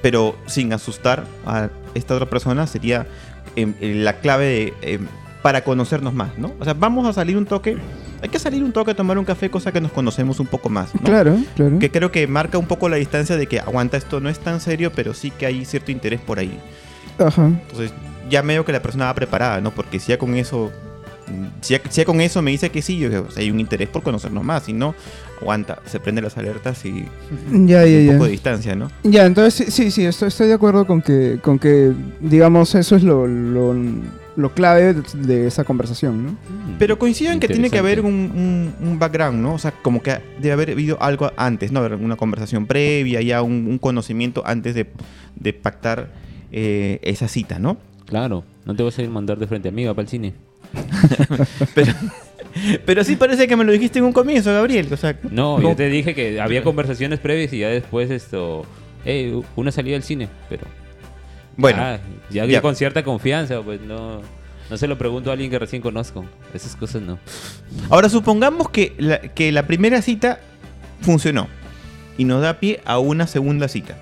pero 0.02 0.38
sin 0.48 0.72
asustar 0.72 1.26
a 1.46 1.70
esta 1.94 2.16
otra 2.16 2.30
persona, 2.30 2.68
sería 2.68 3.06
em, 3.58 3.74
eh, 3.82 3.96
la 3.96 4.14
clave 4.22 4.46
de, 4.46 4.94
em, 4.94 5.08
para 5.42 5.64
conocernos 5.64 6.14
más, 6.14 6.38
¿no? 6.38 6.54
O 6.60 6.64
sea, 6.64 6.74
vamos 6.74 7.08
a 7.08 7.14
salir 7.14 7.36
un 7.38 7.46
toque, 7.46 7.78
hay 8.22 8.30
que 8.30 8.38
salir 8.40 8.64
un 8.64 8.72
toque 8.72 8.92
a 8.92 8.96
tomar 8.96 9.18
un 9.18 9.26
café, 9.26 9.50
cosa 9.50 9.72
que 9.72 9.82
nos 9.82 9.92
conocemos 9.92 10.40
un 10.40 10.48
poco 10.48 10.70
más, 10.70 10.94
¿no? 10.94 11.02
Claro, 11.02 11.38
claro. 11.56 11.80
Que 11.80 11.90
creo 11.90 12.12
que 12.12 12.28
marca 12.28 12.58
un 12.58 12.68
poco 12.68 12.90
la 12.90 12.98
distancia 12.98 13.38
de 13.38 13.48
que 13.48 13.60
aguanta 13.60 13.98
esto 13.98 14.20
no 14.20 14.30
es 14.30 14.40
tan 14.40 14.60
serio, 14.62 14.92
pero 14.96 15.14
sí 15.14 15.32
que 15.32 15.46
hay 15.48 15.66
cierto 15.66 15.92
interés 15.92 16.22
por 16.22 16.38
ahí. 16.40 16.60
Ajá. 17.18 17.46
Entonces, 17.48 17.92
ya 18.30 18.44
medio 18.44 18.64
que 18.66 18.72
la 18.72 18.82
persona 18.82 19.06
va 19.06 19.16
preparada, 19.16 19.60
¿no? 19.62 19.72
Porque 19.72 20.00
si 20.00 20.10
ya 20.10 20.18
con 20.18 20.36
eso. 20.36 20.72
Si 21.62 21.74
ya, 21.76 21.82
si 21.90 22.02
ya 22.02 22.06
con 22.06 22.20
eso 22.20 22.42
me 22.42 22.52
dice 22.52 22.70
que 22.72 22.82
sí, 22.82 22.98
yo 22.98 23.10
digo, 23.10 23.26
o 23.28 23.32
sea, 23.32 23.42
hay 23.42 23.50
un 23.52 23.60
interés 23.60 23.88
por 23.88 24.04
conocernos 24.04 24.44
más. 24.44 24.64
Si 24.64 24.74
no, 24.74 24.94
aguanta, 25.40 25.80
se 25.86 26.00
prende 26.00 26.22
las 26.22 26.38
alertas 26.38 26.84
y 26.86 27.06
Ya, 27.52 27.86
ya, 27.86 27.98
un 28.00 28.06
ya. 28.06 28.12
poco 28.14 28.26
de 28.26 28.32
distancia, 28.32 28.76
¿no? 28.76 28.92
Ya, 29.04 29.26
entonces 29.26 29.54
sí, 29.54 29.72
sí, 29.72 29.92
sí, 29.92 30.06
estoy, 30.06 30.28
estoy 30.28 30.48
de 30.50 30.54
acuerdo 30.56 30.86
con 30.86 31.02
que, 31.02 31.40
con 31.42 31.58
que, 31.58 31.94
digamos, 32.20 32.76
eso 32.76 32.96
es 32.98 33.04
lo, 33.04 33.28
lo, 33.28 33.74
lo 34.36 34.54
clave 34.54 34.94
de, 34.94 35.04
de 35.28 35.48
esa 35.48 35.64
conversación, 35.64 36.26
¿no? 36.26 36.32
Mm, 36.32 36.78
Pero 36.80 36.98
coinciden 36.98 37.40
que 37.40 37.48
tiene 37.48 37.70
que 37.70 37.80
haber 37.80 38.02
un, 38.02 38.14
un- 38.82 38.88
un 38.88 39.00
background, 39.00 39.42
¿no? 39.42 39.54
O 39.56 39.60
sea, 39.60 39.72
como 39.72 40.02
que 40.02 40.18
debe 40.40 40.54
haber 40.54 40.72
habido 40.72 41.02
algo 41.02 41.32
antes, 41.38 41.72
¿no? 41.72 41.82
Una 41.82 42.16
conversación 42.16 42.66
previa, 42.66 43.22
ya 43.22 43.42
un, 43.42 43.68
un 43.68 43.78
conocimiento 43.78 44.42
antes 44.46 44.74
de, 44.76 44.88
de 45.36 45.54
pactar 45.54 46.10
eh, 46.52 47.00
esa 47.04 47.28
cita, 47.28 47.60
¿no? 47.60 47.78
Claro, 48.06 48.44
no 48.66 48.76
te 48.76 48.84
vas 48.84 48.98
a 48.98 49.02
ir 49.02 49.08
a 49.10 49.12
mandar 49.12 49.38
de 49.38 49.48
frente 49.48 49.70
amiga 49.70 49.94
para 49.94 50.04
el 50.04 50.10
cine. 50.10 50.34
Pero, 51.76 51.94
pero 52.86 53.04
sí 53.04 53.16
parece 53.16 53.48
que 53.48 53.56
me 53.56 53.64
lo 53.64 53.72
dijiste 53.72 54.00
en 54.00 54.06
un 54.06 54.12
comienzo, 54.14 54.52
Gabriel. 54.54 54.88
O 54.92 54.98
sea, 54.98 55.18
No, 55.32 55.58
no- 55.58 55.70
yo 55.70 55.76
te 55.76 55.90
dije 55.90 56.14
que 56.14 56.40
había 56.42 56.64
conversaciones 56.64 57.20
previas 57.20 57.54
y 57.54 57.60
ya 57.60 57.70
después 57.70 58.10
esto. 58.12 58.66
Eh, 59.06 59.42
una 59.56 59.72
salida 59.72 59.96
al 59.96 60.04
cine, 60.04 60.28
pero. 60.50 60.64
Bueno, 61.58 61.82
Ah, 61.82 62.00
ya, 62.30 62.46
ya. 62.46 62.62
con 62.62 62.76
cierta 62.76 63.04
confianza, 63.04 63.62
pues 63.62 63.82
no. 63.82 64.22
No 64.70 64.78
se 64.78 64.88
lo 64.88 64.98
pregunto 64.98 65.30
a 65.30 65.34
alguien 65.34 65.52
que 65.52 65.60
recién 65.60 65.82
conozco. 65.82 66.26
Esas 66.54 66.76
cosas 66.78 67.02
no. 67.02 67.20
Ahora 67.90 68.08
supongamos 68.08 68.70
que 68.70 68.94
la, 68.98 69.20
que 69.20 69.52
la 69.52 69.68
primera 69.68 70.02
cita 70.02 70.40
funcionó 71.02 71.48
y 72.18 72.24
nos 72.24 72.42
da 72.42 72.60
pie 72.60 72.80
a 72.86 72.98
una 73.00 73.28
segunda 73.28 73.68
cita. 73.68 73.98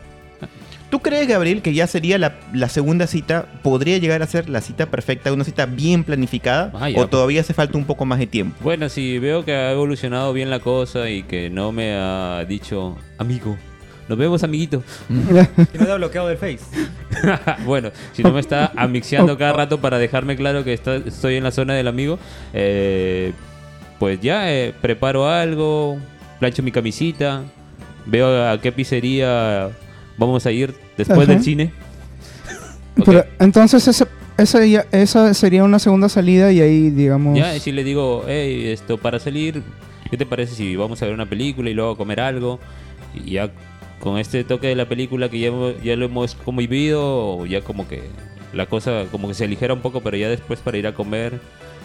¿Tú 0.92 1.02
crees, 1.02 1.28
Gabriel, 1.28 1.62
que 1.62 1.74
ya 1.74 1.86
sería 1.86 2.18
la, 2.18 2.36
la 2.52 2.68
segunda 2.68 3.06
cita, 3.06 3.46
podría 3.62 4.00
llegar 4.00 4.24
a 4.24 4.28
ser 4.28 4.50
la 4.50 4.60
cita 4.60 4.88
perfecta, 4.88 5.32
una 5.32 5.44
cita 5.44 5.68
bien 5.68 6.04
planificada? 6.04 6.72
Ah, 6.74 6.90
¿O 6.92 6.94
pues. 6.96 7.10
todavía 7.12 7.42
hace 7.42 7.54
falta 7.54 7.78
un 7.78 7.86
poco 7.86 8.06
más 8.06 8.18
de 8.18 8.26
tiempo? 8.26 8.56
Bueno, 8.64 8.90
si 8.90 9.20
veo 9.20 9.46
que 9.46 9.54
ha 9.54 9.72
evolucionado 9.72 10.34
bien 10.34 10.50
la 10.50 10.60
cosa 10.60 11.08
y 11.10 11.22
que 11.24 11.52
no 11.52 11.72
me 11.72 11.94
ha 11.94 12.44
dicho, 12.48 12.98
amigo, 13.20 13.56
nos 14.10 14.18
vemos, 14.18 14.44
amiguito. 14.44 14.84
Que 15.72 15.78
no 15.78 15.86
te 15.86 15.92
ha 15.92 15.96
bloqueado 15.96 16.28
del 16.28 16.38
Face. 16.38 16.60
bueno, 17.66 17.92
si 18.14 18.24
no 18.24 18.32
me 18.32 18.40
está 18.42 18.72
amixiando 18.76 19.38
cada 19.38 19.54
rato 19.54 19.80
para 19.80 19.98
dejarme 19.98 20.36
claro 20.36 20.64
que 20.64 20.74
está- 20.74 20.96
estoy 20.98 21.36
en 21.36 21.44
la 21.44 21.52
zona 21.52 21.74
del 21.76 21.88
amigo, 21.88 22.20
eh, 22.54 23.32
pues 24.00 24.20
ya 24.22 24.52
eh, 24.52 24.74
preparo 24.82 25.30
algo, 25.30 25.98
plancho 26.40 26.64
mi 26.64 26.72
camisita, 26.72 27.44
veo 28.06 28.50
a 28.50 28.60
qué 28.60 28.72
pizzería 28.72 29.70
vamos 30.18 30.46
a 30.46 30.52
ir 30.52 30.74
después 30.98 31.20
Ajá. 31.22 31.34
del 31.34 31.44
cine. 31.44 31.72
Ok. 32.98 33.06
Pero 33.06 33.26
entonces 33.40 33.88
ese, 33.88 34.08
esa, 34.38 34.66
ya- 34.66 34.86
esa 34.92 35.34
sería 35.34 35.64
una 35.64 35.80
segunda 35.80 36.10
salida 36.10 36.52
y 36.52 36.60
ahí, 36.60 36.90
digamos... 36.90 37.38
Ya, 37.38 37.56
y 37.56 37.62
si 37.62 37.72
le 37.72 37.86
digo, 37.86 38.26
hey, 38.28 38.68
esto, 38.74 38.98
para 38.98 39.20
salir, 39.20 39.64
¿qué 40.12 40.18
te 40.18 40.26
parece 40.26 40.54
si 40.56 40.76
vamos 40.76 41.02
a 41.02 41.06
ver 41.06 41.14
una 41.14 41.26
película 41.26 41.70
y 41.70 41.74
luego 41.74 41.92
a 41.92 41.96
comer 41.98 42.20
algo? 42.20 42.60
Y 43.16 43.32
ya 43.32 43.52
con 44.00 44.18
este 44.18 44.44
toque 44.44 44.68
de 44.68 44.76
la 44.76 44.88
película 44.88 45.30
que 45.30 45.40
ya, 45.40 45.52
ya 45.84 45.96
lo 45.96 46.06
hemos 46.06 46.36
convivido, 46.36 47.46
ya 47.46 47.62
como 47.62 47.88
que 47.88 48.04
la 48.54 48.66
cosa 48.66 49.06
como 49.12 49.28
que 49.28 49.34
se 49.34 49.44
aligera 49.46 49.74
un 49.74 49.82
poco, 49.82 50.02
pero 50.02 50.18
ya 50.18 50.30
después 50.30 50.60
para 50.60 50.78
ir 50.78 50.88
a 50.88 50.94
comer, 50.94 51.40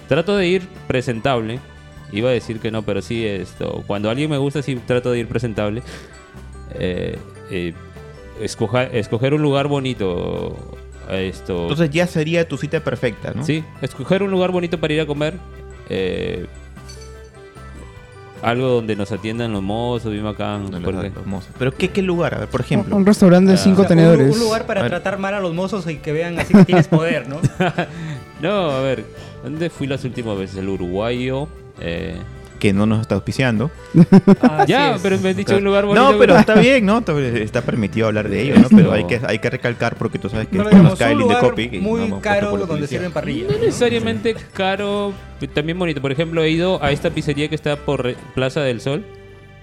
trato 0.09 0.37
de 0.37 0.47
ir 0.47 0.63
presentable. 0.87 1.59
Iba 2.13 2.31
a 2.31 2.33
decir 2.33 2.61
que 2.61 2.71
no, 2.71 2.83
pero 2.83 3.03
sí, 3.03 3.27
esto, 3.27 3.83
cuando 3.87 4.09
alguien 4.11 4.31
me 4.31 4.39
gusta, 4.39 4.63
sí 4.63 4.77
trato 4.87 5.11
de 5.11 5.19
ir 5.21 5.27
presentable. 5.29 5.83
Eh, 6.75 7.19
eh, 7.51 7.73
escoja- 8.41 8.89
escoger 8.93 9.35
un 9.35 9.43
lugar 9.43 9.67
bonito. 9.69 10.57
Esto, 11.11 11.63
Entonces 11.63 11.91
ya 11.91 12.07
sería 12.07 12.49
tu 12.49 12.57
cita 12.57 12.81
perfecta, 12.83 13.33
¿no? 13.35 13.45
Sí, 13.45 13.63
escoger 13.83 14.23
un 14.23 14.31
lugar 14.31 14.51
bonito 14.53 14.79
para 14.81 14.95
ir 14.95 15.01
a 15.01 15.07
comer. 15.07 15.35
eh, 15.91 16.47
algo 18.45 18.69
donde 18.69 18.95
nos 18.97 19.11
atiendan 19.11 19.53
los 19.53 19.63
mozos, 19.63 20.13
bien 20.13 20.25
bacán. 20.25 20.71
No, 20.71 20.79
los- 20.79 21.27
mozos. 21.27 21.51
Pero 21.59 21.73
¿qué, 21.75 21.91
qué 21.91 22.03
lugar? 22.03 22.35
A 22.35 22.39
ver, 22.41 22.49
por 22.49 22.61
ejemplo. 22.61 22.95
Un 22.97 23.07
restaurante 23.07 23.51
de 23.53 23.57
Ah. 23.57 23.61
cinco 23.61 23.83
O 23.83 23.85
sea, 23.87 23.95
un- 23.97 24.03
tenedores. 24.03 24.35
Un, 24.35 24.41
lugar 24.41 24.63
A 24.63 24.67
para 24.67 24.87
tratar 24.89 25.19
mal 25.19 25.35
a 25.35 25.41
los 25.41 25.55
mozos 25.55 25.89
y 25.89 25.97
que 25.97 26.13
vean 26.13 26.39
así 26.39 26.53
que 26.55 26.65
tienes 26.65 26.89
poder, 26.89 27.29
¿no? 27.29 27.37
No, 28.43 28.71
a 28.73 28.81
ver, 28.81 29.05
¿dónde 29.43 29.71
fui 29.71 29.87
las 29.87 30.05
últimas 30.05 30.37
veces? 30.37 30.57
El 30.59 30.69
uruguayo. 30.69 31.49
eh, 31.81 32.17
Que 32.65 32.73
no 32.73 32.87
nos 32.87 33.03
está 33.03 33.15
auspiciando. 33.15 33.71
Ya, 34.67 34.95
es. 34.95 35.03
pero 35.03 35.19
me 35.19 35.29
has 35.29 35.37
dicho 35.37 35.55
un 35.55 35.65
lugar 35.65 35.85
bonito. 35.85 36.13
No, 36.13 36.19
pero 36.19 36.35
está 36.35 36.55
bien, 36.55 36.87
¿no? 36.87 37.05
Está 37.07 37.61
permitido 37.61 38.07
hablar 38.07 38.31
de 38.31 38.41
ello, 38.41 38.55
¿no? 38.59 38.69
Pero 38.75 38.91
hay 38.91 39.05
que, 39.05 39.21
hay 39.23 39.39
que 39.39 39.51
recalcar 39.51 39.97
porque 39.97 40.19
tú 40.19 40.31
sabes 40.31 40.49
que 40.49 40.57
No, 40.57 40.65
nos 40.71 40.99
cae 40.99 41.13
el 41.13 41.19
muy 41.83 42.09
no 42.09 42.23
caro 42.23 42.57
donde 42.57 42.87
sirven 42.87 43.13
parrillas. 43.13 43.53
No 43.53 43.59
necesariamente 43.59 44.35
caro, 44.55 45.13
también 45.53 45.79
bonito. 45.79 46.01
Por 46.01 46.11
ejemplo, 46.11 46.43
he 46.43 46.49
ido 46.49 46.83
a 46.83 46.91
esta 46.91 47.11
pizzería 47.11 47.49
que 47.49 47.55
está 47.55 47.77
por 47.77 48.15
Plaza 48.35 48.63
del 48.63 48.81
Sol. 48.81 49.05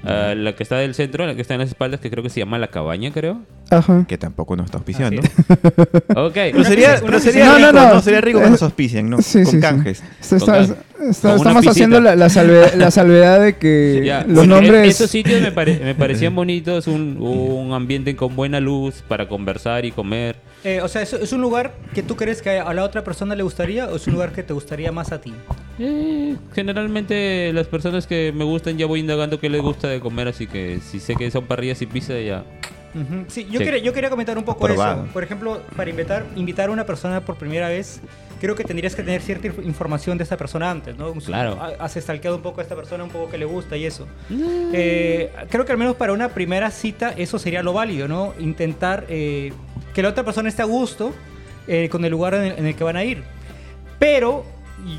la 0.03 0.53
que 0.55 0.61
está 0.61 0.77
del 0.77 0.93
centro, 0.93 1.25
la 1.25 1.33
que 1.33 1.41
está 1.41 1.55
en 1.55 1.61
las 1.61 1.69
espaldas, 1.69 2.01
que 2.01 2.11
creo 2.11 2.21
que 2.21 2.29
se 2.29 2.39
llama 2.39 2.59
La 2.59 2.67
Cabaña, 2.67 3.11
creo. 3.11 3.41
Ajá. 3.71 4.05
Que 4.07 4.17
tampoco 4.17 4.55
nos 4.55 4.65
está 4.65 4.77
auspiciando. 4.77 5.21
Ok. 6.15 6.33
Pero 6.33 6.63
sería, 6.65 6.99
pero 7.03 7.19
sería 7.19 7.45
pizza- 7.45 7.57
rico, 7.57 7.71
No, 7.71 7.71
no, 7.73 7.87
no, 7.87 7.93
no. 7.95 8.01
Sería 8.01 8.21
rico 8.21 8.41
que 8.41 8.49
nos 8.49 8.61
auspicien, 8.61 9.09
¿no? 9.09 9.21
Sí, 9.21 9.39
Con 9.39 9.45
sí, 9.45 9.51
sí. 9.51 9.59
canjes. 9.59 10.03
Está- 10.19 10.37
Con 10.45 10.53
está- 11.09 11.35
estamos 11.35 11.65
haciendo 11.67 11.99
la, 12.01 12.15
la 12.15 12.27
salve- 12.27 12.75
la 12.75 12.91
salvedad 12.91 13.41
de 13.41 13.57
que 13.57 14.01
Ya, 14.05 14.23
los 14.27 14.45
nombres... 14.47 14.87
Esos 14.95 15.09
sitios 15.09 15.41
me, 15.41 15.51
pare- 15.51 15.79
me 15.83 15.95
parecían 15.95 16.35
bonitos, 16.35 16.87
un, 16.87 17.17
un 17.19 17.73
ambiente 17.73 18.15
con 18.15 18.35
buena 18.35 18.59
luz 18.59 19.03
para 19.07 19.27
conversar 19.27 19.85
y 19.85 19.91
comer. 19.91 20.35
Eh, 20.63 20.79
o 20.83 20.87
sea, 20.87 21.01
¿es, 21.01 21.13
es 21.13 21.31
un 21.33 21.41
lugar 21.41 21.73
que 21.95 22.03
tú 22.03 22.15
crees 22.15 22.41
que 22.43 22.59
a 22.59 22.71
la 22.73 22.83
otra 22.83 23.03
persona 23.03 23.33
le 23.35 23.41
gustaría 23.41 23.87
o 23.87 23.95
es 23.95 24.05
un 24.05 24.13
lugar 24.13 24.31
que 24.31 24.43
te 24.43 24.53
gustaría 24.53 24.91
más 24.91 25.11
a 25.11 25.19
ti? 25.19 25.33
Eh, 25.79 26.35
generalmente 26.53 27.51
las 27.53 27.65
personas 27.67 28.05
que 28.05 28.31
me 28.35 28.43
gustan 28.43 28.77
ya 28.77 28.85
voy 28.85 28.99
indagando 28.99 29.39
qué 29.39 29.49
les 29.49 29.61
gusta 29.61 29.87
de 29.87 29.99
comer, 29.99 30.27
así 30.27 30.45
que 30.45 30.79
si 30.87 30.99
sé 30.99 31.15
que 31.15 31.31
son 31.31 31.45
parrillas 31.45 31.81
y 31.81 31.85
pizza 31.87 32.19
ya... 32.19 32.43
Sí, 33.27 33.45
yo, 33.49 33.59
Sí. 33.59 33.65
Quería, 33.65 33.79
yo 33.81 33.93
quería 33.93 34.09
comentar 34.09 34.37
un 34.37 34.43
poco 34.43 34.59
eso. 34.73 34.81
Por 35.13 35.23
ejemplo, 35.23 35.61
para 35.75 35.89
invitar, 35.89 36.25
invitar 36.35 36.69
a 36.69 36.71
una 36.73 36.85
persona 36.85 37.21
por 37.21 37.35
primera 37.37 37.69
vez, 37.69 38.01
creo 38.39 38.55
que 38.55 38.63
tendrías 38.63 38.95
que 38.95 39.03
tener 39.03 39.21
cierta 39.21 39.47
inf- 39.47 39.63
información 39.65 40.17
de 40.17 40.23
esta 40.23 40.35
persona 40.37 40.69
antes, 40.69 40.97
¿no? 40.97 41.13
Claro. 41.13 41.57
Ha- 41.61 41.83
Has 41.83 41.93
stalkeado 41.93 42.35
un 42.35 42.41
poco 42.41 42.59
a 42.59 42.63
esta 42.63 42.75
persona, 42.75 43.03
un 43.03 43.09
poco 43.09 43.29
que 43.29 43.37
le 43.37 43.45
gusta 43.45 43.77
y 43.77 43.85
eso. 43.85 44.07
Eh, 44.73 45.31
creo 45.49 45.65
que 45.65 45.71
al 45.71 45.77
menos 45.77 45.95
para 45.95 46.13
una 46.13 46.29
primera 46.29 46.69
cita 46.71 47.13
eso 47.15 47.39
sería 47.39 47.63
lo 47.63 47.73
válido, 47.73 48.07
¿no? 48.07 48.33
Intentar 48.39 49.05
eh, 49.09 49.53
que 49.93 50.01
la 50.01 50.09
otra 50.09 50.23
persona 50.23 50.49
esté 50.49 50.61
a 50.61 50.65
gusto 50.65 51.13
eh, 51.67 51.87
con 51.89 52.03
el 52.05 52.11
lugar 52.11 52.33
en 52.33 52.43
el, 52.43 52.51
en 52.59 52.65
el 52.67 52.75
que 52.75 52.83
van 52.83 52.97
a 52.97 53.03
ir. 53.03 53.23
Pero 53.99 54.43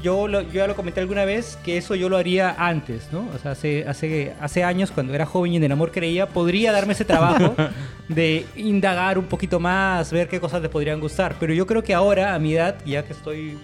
yo, 0.03 0.29
lo- 0.29 0.43
yo 0.43 0.53
ya 0.53 0.67
lo 0.67 0.77
comenté 0.77 1.01
alguna 1.01 1.25
vez 1.25 1.59
que 1.65 1.77
eso 1.77 1.95
yo 1.95 2.09
lo 2.09 2.17
haría 2.17 2.55
antes, 2.59 3.09
¿no? 3.13 3.29
O 3.35 3.39
sea, 3.39 3.53
hace, 3.53 3.85
hace, 3.87 4.33
hace 4.41 4.65
años 4.65 4.91
cuando 4.91 5.15
era 5.15 5.27
joven 5.27 5.53
y 5.53 5.57
en 5.57 5.65
el 5.65 5.73
amor 5.73 5.91
creía, 5.93 6.27
podría 6.29 6.73
darme 6.73 6.93
ese 6.93 7.05
trabajo 7.05 7.55
de 8.09 8.47
indagar 8.57 9.19
un 9.19 9.25
poquito 9.27 9.59
más, 9.61 10.13
ver 10.13 10.29
qué 10.29 10.41
cosas 10.41 10.63
le 10.63 10.69
podrían 10.69 11.01
gustar. 11.01 11.37
Pero 11.41 11.53
yo 11.55 11.67
creo 11.67 11.83
que 11.83 11.95
ahora, 11.95 12.35
a 12.35 12.39
mi 12.39 12.55
edad, 12.55 12.77
ya 12.87 13.05
que 13.05 13.13
estoy 13.13 13.59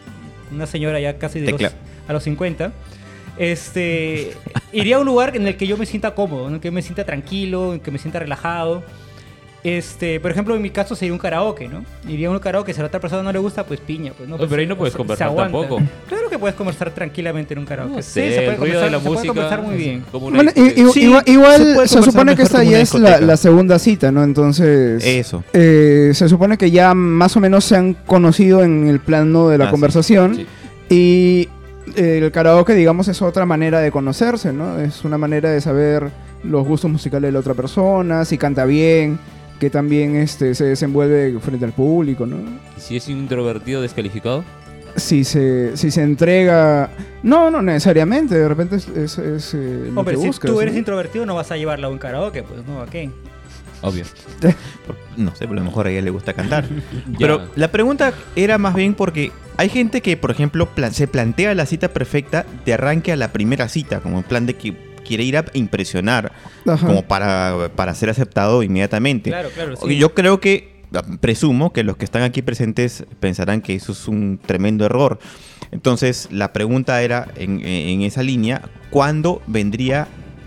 una 0.53 0.67
señora 0.67 0.99
ya 1.01 1.19
casi 1.19 1.41
de 1.41 1.47
los, 1.53 1.61
a 2.09 2.13
los 2.13 2.23
50, 2.23 2.73
este, 3.37 4.33
iría 4.73 4.97
a 4.97 4.99
un 5.01 5.07
lugar 5.07 5.37
en 5.37 5.47
el 5.47 5.57
que 5.57 5.67
yo 5.67 5.77
me 5.77 5.87
sienta 5.87 6.15
cómodo, 6.15 6.49
en 6.49 6.55
el 6.55 6.61
que 6.61 6.71
me 6.71 6.83
sienta 6.83 7.05
tranquilo, 7.05 7.69
en 7.69 7.75
el 7.75 7.81
que 7.81 7.91
me 7.91 7.99
sienta 7.99 8.19
relajado. 8.19 8.83
Este, 9.77 10.21
por 10.21 10.31
ejemplo, 10.31 10.55
en 10.57 10.63
mi 10.63 10.71
caso 10.71 10.95
sería 10.95 11.13
un 11.13 11.19
karaoke, 11.19 11.69
¿no? 11.69 11.85
Iría 12.09 12.29
a 12.29 12.31
un 12.31 12.39
karaoke, 12.39 12.73
si 12.73 12.81
a 12.81 12.83
la 12.83 12.89
otra 12.89 13.01
persona 13.01 13.23
no 13.23 13.33
le 13.33 13.39
gusta, 13.39 13.65
pues 13.67 13.81
piña, 13.81 14.13
pues 14.17 14.29
no. 14.29 14.37
Pues, 14.37 14.49
pero 14.49 14.61
ahí 14.61 14.67
no 14.67 14.77
puedes 14.77 14.93
se- 14.93 14.99
conversar 14.99 15.31
se 15.31 15.37
tampoco. 15.37 15.79
Claro 16.09 16.31
que 16.31 16.39
puedes 16.39 16.57
conversar 16.57 16.91
tranquilamente 16.93 17.55
en 17.55 17.61
un 17.61 17.67
karaoke. 17.67 17.97
No 17.97 18.03
sí, 18.03 18.11
se 18.13 18.21
puede 18.21 18.47
el 18.51 18.57
ruido 18.57 18.81
conversar, 18.81 18.85
de 18.85 18.91
la 18.91 18.99
se 18.99 19.05
puede 19.05 19.15
música... 19.17 19.29
conversar 19.35 19.63
muy 19.63 19.77
bien. 19.77 20.05
Bueno, 20.13 20.51
Sí, 20.93 21.13
igual, 21.27 21.89
se 21.89 22.03
supone 22.03 22.35
que 22.37 22.43
esta 22.43 22.63
ya 22.65 22.81
es 22.81 22.95
la, 22.95 23.37
segunda 23.37 23.79
cita, 23.79 24.11
¿no? 24.13 24.23
Entonces... 24.25 25.05
Eso. 25.05 25.45
eh, 25.53 26.11
se 26.15 26.29
supone 26.29 26.57
que 26.57 26.71
ya 26.71 26.95
más 26.95 27.37
o 27.37 27.41
menos 27.41 27.65
se 27.65 27.77
han 27.77 27.95
conocido 27.95 28.63
en 28.63 28.89
el 28.89 29.01
plano 29.01 29.49
de 29.49 29.59
la 29.59 29.69
Ah, 29.69 29.71
conversación. 29.71 30.37
Sí. 30.37 30.47
Y 30.91 31.49
eh, 31.97 32.21
el 32.23 32.31
karaoke, 32.33 32.75
digamos, 32.75 33.09
es 33.09 33.21
otra 33.23 33.45
manera 33.47 33.81
de 33.81 33.91
conocerse, 33.91 34.53
¿no? 34.53 34.79
Es 34.81 35.05
una 35.05 35.19
manera 35.19 35.51
de 35.51 35.61
saber 35.61 36.11
los 36.45 36.67
gustos 36.67 36.91
musicales 36.91 37.29
de 37.29 37.33
la 37.33 37.41
otra 37.41 37.55
persona, 37.55 38.25
si 38.25 38.39
canta 38.39 38.65
bien, 38.65 39.19
que 39.59 39.71
también 39.71 40.17
este, 40.17 40.55
se 40.55 40.65
desenvuelve 40.65 41.39
frente 41.41 41.65
al 41.65 41.73
público, 41.73 42.27
¿no? 42.27 42.37
¿Y 42.77 42.81
si 42.81 42.97
es 42.97 43.09
introvertido 43.09 43.83
descalificado? 43.83 44.45
Si 44.97 45.25
se, 45.25 45.77
si 45.77 45.91
se 45.91 46.03
entrega... 46.03 46.91
No, 47.23 47.51
no 47.51 47.63
necesariamente, 47.63 48.37
de 48.37 48.49
repente 48.49 48.77
es, 48.77 48.89
es- 48.89 49.19
es, 49.19 49.55
eh, 49.55 49.91
lo 49.93 50.01
Hombre, 50.01 50.15
que 50.17 50.21
si 50.23 50.27
buscas, 50.29 50.51
tú 50.51 50.61
eres 50.61 50.75
¿no? 50.75 50.79
introvertido 50.81 51.27
no 51.27 51.35
vas 51.35 51.51
a 51.53 51.57
llevarla 51.57 51.87
a 51.87 51.91
un 51.91 51.99
karaoke, 51.99 52.43
pues 52.43 52.65
no, 52.67 52.81
¿a 52.83 52.87
qué? 52.87 53.11
Obvio. 53.83 54.05
No 55.17 55.31
sé, 55.35 55.49
pero 55.49 55.53
a 55.53 55.57
lo 55.57 55.65
mejor 55.65 55.87
a 55.87 55.91
ella 55.91 56.03
le 56.03 56.11
gusta 56.11 56.33
cantar. 56.33 56.65
Pero 57.19 57.49
la 57.57 57.73
pregunta 57.73 58.13
era 58.37 58.57
más 58.57 58.75
bien 58.75 58.95
porque 58.95 59.33
hay 59.57 59.69
gente 59.69 60.01
que, 60.01 60.17
por 60.17 60.31
ejemplo, 60.31 60.67
plan- 60.73 60.95
se 60.95 61.09
plantea 61.09 61.55
la 61.57 61.67
cita 61.67 61.89
perfecta 61.89 62.47
de 62.65 62.73
arranque 62.75 63.11
a 63.11 63.17
la 63.17 63.33
primera 63.33 63.69
cita, 63.69 63.99
como 64.01 64.19
en 64.19 64.23
plan 64.25 64.47
de 64.47 64.55
que 64.55 64.77
quiere 65.09 65.25
ir 65.25 65.39
a 65.39 65.45
impresionar, 65.55 66.31
Ajá. 66.67 66.87
como 66.87 67.03
para, 67.03 67.71
para 67.75 67.95
ser 67.95 68.11
aceptado 68.11 68.63
inmediatamente. 68.63 69.31
Claro, 69.31 69.49
claro, 69.55 69.75
sí. 69.77 69.97
Yo 69.97 70.15
creo 70.15 70.39
que, 70.39 70.83
presumo 71.21 71.73
que 71.73 71.83
los 71.83 71.97
que 71.97 72.05
están 72.05 72.23
aquí 72.23 72.43
presentes 72.43 73.05
pensarán 73.19 73.63
que 73.63 73.75
eso 73.75 73.93
es 73.93 74.07
un 74.07 74.39
tremendo 74.45 74.85
error. 74.85 75.19
Entonces, 75.71 76.29
la 76.31 76.53
pregunta 76.53 77.03
era 77.03 77.29
en, 77.37 77.61
en 77.65 78.03
esa 78.03 78.23
línea, 78.23 78.63
¿cuándo 78.91 79.41
vendría 79.47 80.07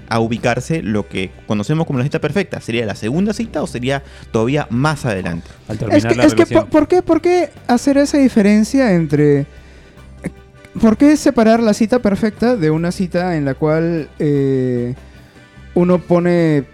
a 0.09 0.19
ubicarse 0.19 0.81
lo 0.83 1.07
que 1.07 1.31
conocemos 1.47 1.87
como 1.87 1.99
la 1.99 2.03
cita 2.05 2.19
perfecta? 2.19 2.59
¿Sería 2.59 2.85
la 2.85 2.95
segunda 2.95 3.33
cita 3.33 3.61
o 3.63 3.67
sería 3.67 4.03
todavía 4.31 4.67
más 4.69 5.05
adelante? 5.05 5.47
Al 5.67 5.75
Es 5.75 5.79
terminar 5.79 6.01
que, 6.11 6.15
la 6.17 6.23
es 6.25 6.33
que 6.33 6.43
relación. 6.45 6.61
¿por, 6.63 6.69
por 6.69 6.87
qué, 6.87 7.01
¿por 7.01 7.21
qué 7.21 7.49
hacer 7.67 7.97
esa 7.97 8.17
diferencia 8.17 8.93
entre... 8.93 9.45
¿Por 10.79 10.95
qué 10.97 11.17
separar 11.17 11.59
la 11.61 11.73
cita 11.73 11.99
perfecta 11.99 12.55
de 12.55 12.69
una 12.69 12.91
cita 12.91 13.35
en 13.35 13.43
la 13.45 13.55
cual 13.55 14.09
eh, 14.19 14.95
uno 15.73 15.99
pone... 15.99 16.57
eh, 16.59 16.65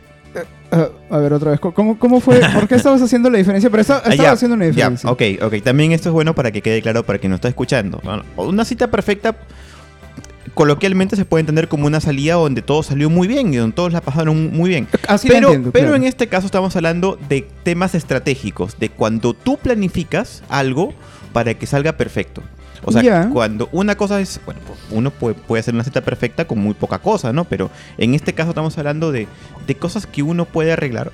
ah, 0.72 0.90
a 1.10 1.18
ver, 1.18 1.34
otra 1.34 1.52
vez, 1.52 1.60
¿cómo, 1.60 1.98
cómo 1.98 2.20
fue? 2.20 2.40
¿Por 2.54 2.68
qué 2.68 2.76
estabas 2.76 3.02
haciendo 3.02 3.30
la 3.32 3.40
diferencia? 3.40 3.70
Pero 3.72 3.82
esta- 3.82 4.04
Ah, 4.06 4.10
estaba 4.12 4.32
haciendo 4.32 4.56
una 4.56 4.66
diferencia. 4.66 5.10
ok, 5.10 5.22
ok. 5.42 5.56
También 5.64 5.94
esto 5.94 6.10
es 6.10 6.14
bueno 6.14 6.36
para 6.36 6.52
que 6.52 6.62
quede 6.62 6.82
claro 6.84 7.04
para 7.04 7.18
quien 7.18 7.32
nos 7.32 7.38
está 7.40 7.48
escuchando. 7.48 8.00
Una 8.36 8.66
cita 8.66 8.92
perfecta, 8.92 9.36
coloquialmente 10.54 11.16
se 11.16 11.26
puede 11.26 11.40
entender 11.42 11.68
como 11.68 11.88
una 11.88 12.00
salida 12.00 12.36
donde 12.36 12.62
todo 12.62 12.84
salió 12.84 13.10
muy 13.10 13.28
bien 13.28 13.52
y 13.54 13.58
donde 13.58 13.76
todos 13.76 13.94
la 13.94 14.02
pasaron 14.02 14.52
muy 14.56 14.70
bien. 14.70 14.88
Así 15.08 15.28
pero, 15.28 15.48
entiendo, 15.48 15.72
pero 15.72 15.86
claro. 15.88 15.96
en 15.98 16.04
este 16.04 16.28
caso 16.28 16.46
estamos 16.46 16.76
hablando 16.76 17.18
de 17.30 17.48
temas 17.64 17.96
estratégicos, 17.96 18.78
de 18.80 18.90
cuando 18.90 19.34
tú 19.34 19.58
planificas 19.58 20.44
algo 20.50 20.94
para 21.34 21.54
que 21.56 21.66
salga 21.66 21.94
perfecto. 21.98 22.44
O 22.84 22.92
sea, 22.92 23.30
cuando 23.34 23.70
una 23.72 23.96
cosa 23.96 24.20
es, 24.22 24.40
bueno, 24.46 24.62
pues, 24.68 24.80
uno 24.92 25.12
puede, 25.12 25.36
puede 25.36 25.60
hacer 25.62 25.74
una 25.74 25.84
cita 25.84 26.02
perfecta 26.02 26.46
con 26.46 26.60
muy 26.60 26.74
poca 26.74 27.00
cosa, 27.00 27.34
¿no? 27.34 27.44
Pero 27.46 27.70
en 27.98 28.14
este 28.14 28.34
caso 28.34 28.50
estamos 28.50 28.78
hablando 28.78 29.12
de, 29.12 29.28
de 29.66 29.76
cosas 29.76 30.06
que 30.06 30.24
uno 30.24 30.46
puede 30.46 30.72
arreglar 30.72 31.12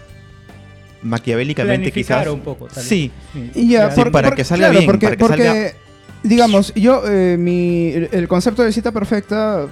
maquiavélicamente 1.01 1.79
Planificar 1.91 2.22
quizás. 2.22 2.34
un 2.34 2.39
poco, 2.41 2.65
tal 2.67 2.75
vez. 2.77 2.86
Sí, 2.86 3.12
Y 3.55 3.70
ya, 3.70 3.91
Sí, 3.91 4.01
por- 4.01 4.12
para 4.12 4.29
por- 4.29 4.38
que 4.38 4.43
salga 4.43 4.67
claro, 4.67 4.79
bien, 4.79 4.86
porque, 4.86 5.05
para 5.08 5.15
que 5.17 5.20
porque, 5.25 5.43
salga- 5.43 5.74
digamos, 6.24 6.74
yo, 6.75 7.03
eh, 7.08 7.38
mi, 7.38 7.89
el, 7.89 8.10
el 8.12 8.27
concepto 8.27 8.63
de 8.63 8.72
cita 8.72 8.91
perfecta 8.91 9.67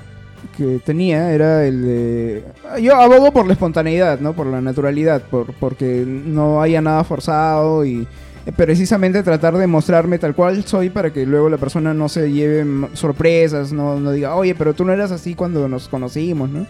que 0.57 0.79
tenía 0.83 1.31
era 1.31 1.65
el 1.65 1.81
de... 1.83 2.43
Yo 2.81 2.95
abogo 2.95 3.31
por 3.31 3.45
la 3.48 3.53
espontaneidad, 3.53 4.19
¿no? 4.19 4.33
Por 4.33 4.48
la 4.48 4.60
naturalidad, 4.60 5.21
por, 5.21 5.53
porque 5.53 6.03
no 6.05 6.62
haya 6.62 6.81
nada 6.81 7.03
forzado 7.03 7.86
y, 7.86 8.07
precisamente 8.55 9.21
tratar 9.24 9.55
de 9.57 9.67
mostrarme 9.67 10.17
tal 10.17 10.33
cual 10.36 10.63
soy 10.65 10.89
para 10.89 11.12
que 11.13 11.25
luego 11.25 11.50
la 11.50 11.57
persona 11.57 11.93
no 11.93 12.10
se 12.10 12.31
lleve 12.31 12.65
sorpresas, 12.93 13.71
no, 13.71 14.00
no 14.00 14.12
diga, 14.12 14.36
oye, 14.36 14.55
pero 14.55 14.74
tú 14.74 14.83
no 14.86 14.93
eras 14.93 15.12
así 15.12 15.36
cuando 15.36 15.67
nos 15.67 15.88
conocimos, 15.88 16.50
¿no? 16.50 16.65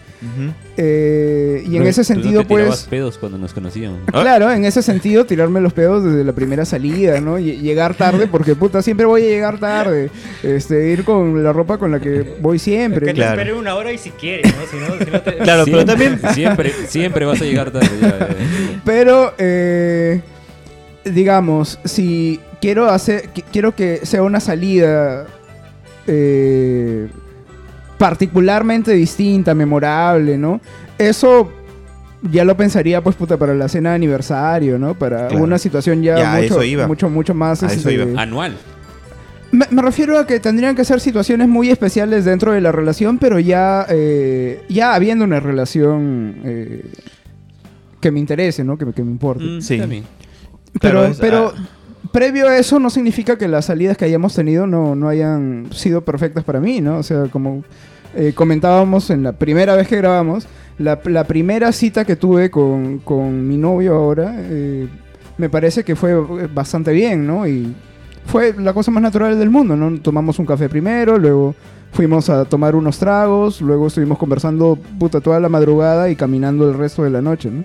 Eh, 0.76 1.64
y 1.66 1.76
en 1.76 1.86
ese 1.86 2.02
tú 2.04 2.14
no 2.14 2.22
sentido, 2.22 2.44
tirabas 2.44 2.68
pues... 2.80 2.82
pedos 2.88 3.18
cuando 3.18 3.38
nos 3.38 3.52
conocíamos. 3.54 4.00
Claro, 4.10 4.50
en 4.50 4.64
ese 4.64 4.82
sentido, 4.82 5.24
tirarme 5.26 5.60
los 5.60 5.72
pedos 5.72 6.04
desde 6.04 6.24
la 6.24 6.32
primera 6.32 6.64
salida, 6.64 7.20
¿no? 7.20 7.38
Y 7.38 7.56
llegar 7.58 7.94
tarde, 7.94 8.26
porque 8.26 8.54
puta, 8.54 8.82
siempre 8.82 9.06
voy 9.06 9.22
a 9.22 9.28
llegar 9.28 9.58
tarde. 9.58 10.10
Este, 10.42 10.90
ir 10.90 11.04
con 11.04 11.42
la 11.42 11.52
ropa 11.52 11.78
con 11.78 11.90
la 11.90 12.00
que 12.00 12.36
voy 12.40 12.58
siempre. 12.58 13.00
Que 13.06 13.12
te 13.12 13.14
Claro. 13.14 13.32
esperen 13.40 13.56
una 13.58 13.74
hora 13.74 13.92
y 13.92 13.98
si 13.98 14.10
quieres, 14.10 14.52
¿no? 14.56 14.66
Si 14.66 14.76
no, 14.76 15.04
si 15.04 15.10
no 15.10 15.20
te- 15.20 15.36
Claro, 15.36 15.64
pero 15.64 15.82
Siempre- 15.82 15.84
también- 15.84 16.34
Siempre, 16.34 16.72
siempre 16.88 17.24
vas 17.26 17.40
a 17.40 17.44
llegar 17.44 17.70
tarde. 17.70 17.88
ya, 18.00 18.08
eh. 18.08 18.78
Pero, 18.84 19.32
eh, 19.38 20.20
digamos, 21.04 21.78
si 21.84 22.40
quiero 22.60 22.88
hacer, 22.88 23.30
qui- 23.34 23.44
quiero 23.52 23.74
que 23.74 24.00
sea 24.04 24.22
una 24.22 24.40
salida 24.40 25.26
eh, 26.06 27.08
particularmente 27.98 28.92
distinta, 28.92 29.54
memorable, 29.54 30.36
¿no? 30.38 30.60
Eso 30.98 31.52
ya 32.30 32.44
lo 32.44 32.56
pensaría, 32.56 33.00
pues, 33.02 33.16
puta, 33.16 33.36
para 33.36 33.54
la 33.54 33.68
cena 33.68 33.90
de 33.90 33.96
aniversario, 33.96 34.78
¿no? 34.78 34.94
Para 34.94 35.28
Claro. 35.28 35.44
una 35.44 35.58
situación 35.58 36.02
ya, 36.02 36.38
mucho, 36.40 36.62
iba. 36.62 36.86
mucho, 36.86 37.08
mucho 37.08 37.34
más. 37.34 37.62
A 37.62 37.66
eso 37.66 37.88
este, 37.88 37.94
iba. 37.94 38.20
Anual. 38.22 38.56
Me, 39.50 39.66
me 39.70 39.82
refiero 39.82 40.18
a 40.18 40.26
que 40.26 40.40
tendrían 40.40 40.74
que 40.74 40.84
ser 40.84 40.98
situaciones 41.00 41.46
muy 41.48 41.68
especiales 41.70 42.24
dentro 42.24 42.52
de 42.52 42.60
la 42.60 42.72
relación, 42.72 43.18
pero 43.18 43.38
ya, 43.38 43.86
eh, 43.90 44.62
ya 44.68 44.94
habiendo 44.94 45.24
una 45.24 45.40
relación 45.40 46.36
eh, 46.44 46.84
que 48.00 48.10
me 48.10 48.18
interese, 48.18 48.64
¿no? 48.64 48.78
Que, 48.78 48.86
me- 48.86 48.92
que 48.92 49.02
me 49.04 49.10
importe. 49.10 49.44
Mm, 49.44 49.60
Sí. 49.60 49.78
también. 49.78 50.04
Pero, 50.80 51.04
es- 51.04 51.18
pero 51.18 51.52
ah. 51.56 51.60
previo 52.12 52.48
a 52.48 52.56
eso 52.58 52.78
no 52.78 52.90
significa 52.90 53.36
que 53.38 53.48
las 53.48 53.66
salidas 53.66 53.96
que 53.96 54.04
hayamos 54.06 54.34
tenido 54.34 54.66
no, 54.66 54.94
no 54.94 55.08
hayan 55.08 55.66
sido 55.72 56.02
perfectas 56.02 56.44
para 56.44 56.60
mí, 56.60 56.80
¿no? 56.80 56.98
O 56.98 57.02
sea, 57.02 57.24
como 57.24 57.64
eh, 58.14 58.32
comentábamos 58.34 59.10
en 59.10 59.22
la 59.22 59.32
primera 59.32 59.74
vez 59.76 59.88
que 59.88 59.96
grabamos, 59.96 60.46
la, 60.78 61.00
la 61.04 61.24
primera 61.24 61.72
cita 61.72 62.04
que 62.04 62.16
tuve 62.16 62.50
con, 62.50 62.98
con 62.98 63.46
mi 63.46 63.56
novio 63.56 63.94
ahora, 63.94 64.34
eh, 64.38 64.88
me 65.38 65.48
parece 65.48 65.84
que 65.84 65.96
fue 65.96 66.14
bastante 66.48 66.92
bien, 66.92 67.26
¿no? 67.26 67.46
Y 67.46 67.74
fue 68.26 68.54
la 68.58 68.72
cosa 68.72 68.90
más 68.90 69.02
natural 69.02 69.38
del 69.38 69.50
mundo, 69.50 69.76
¿no? 69.76 69.98
Tomamos 70.00 70.38
un 70.38 70.46
café 70.46 70.68
primero, 70.68 71.18
luego 71.18 71.54
fuimos 71.92 72.30
a 72.30 72.44
tomar 72.46 72.74
unos 72.74 72.98
tragos, 72.98 73.60
luego 73.60 73.86
estuvimos 73.88 74.16
conversando 74.18 74.78
puta 74.98 75.20
toda 75.20 75.40
la 75.40 75.48
madrugada 75.48 76.08
y 76.08 76.16
caminando 76.16 76.68
el 76.70 76.76
resto 76.78 77.02
de 77.04 77.10
la 77.10 77.20
noche, 77.20 77.50
¿no? 77.50 77.64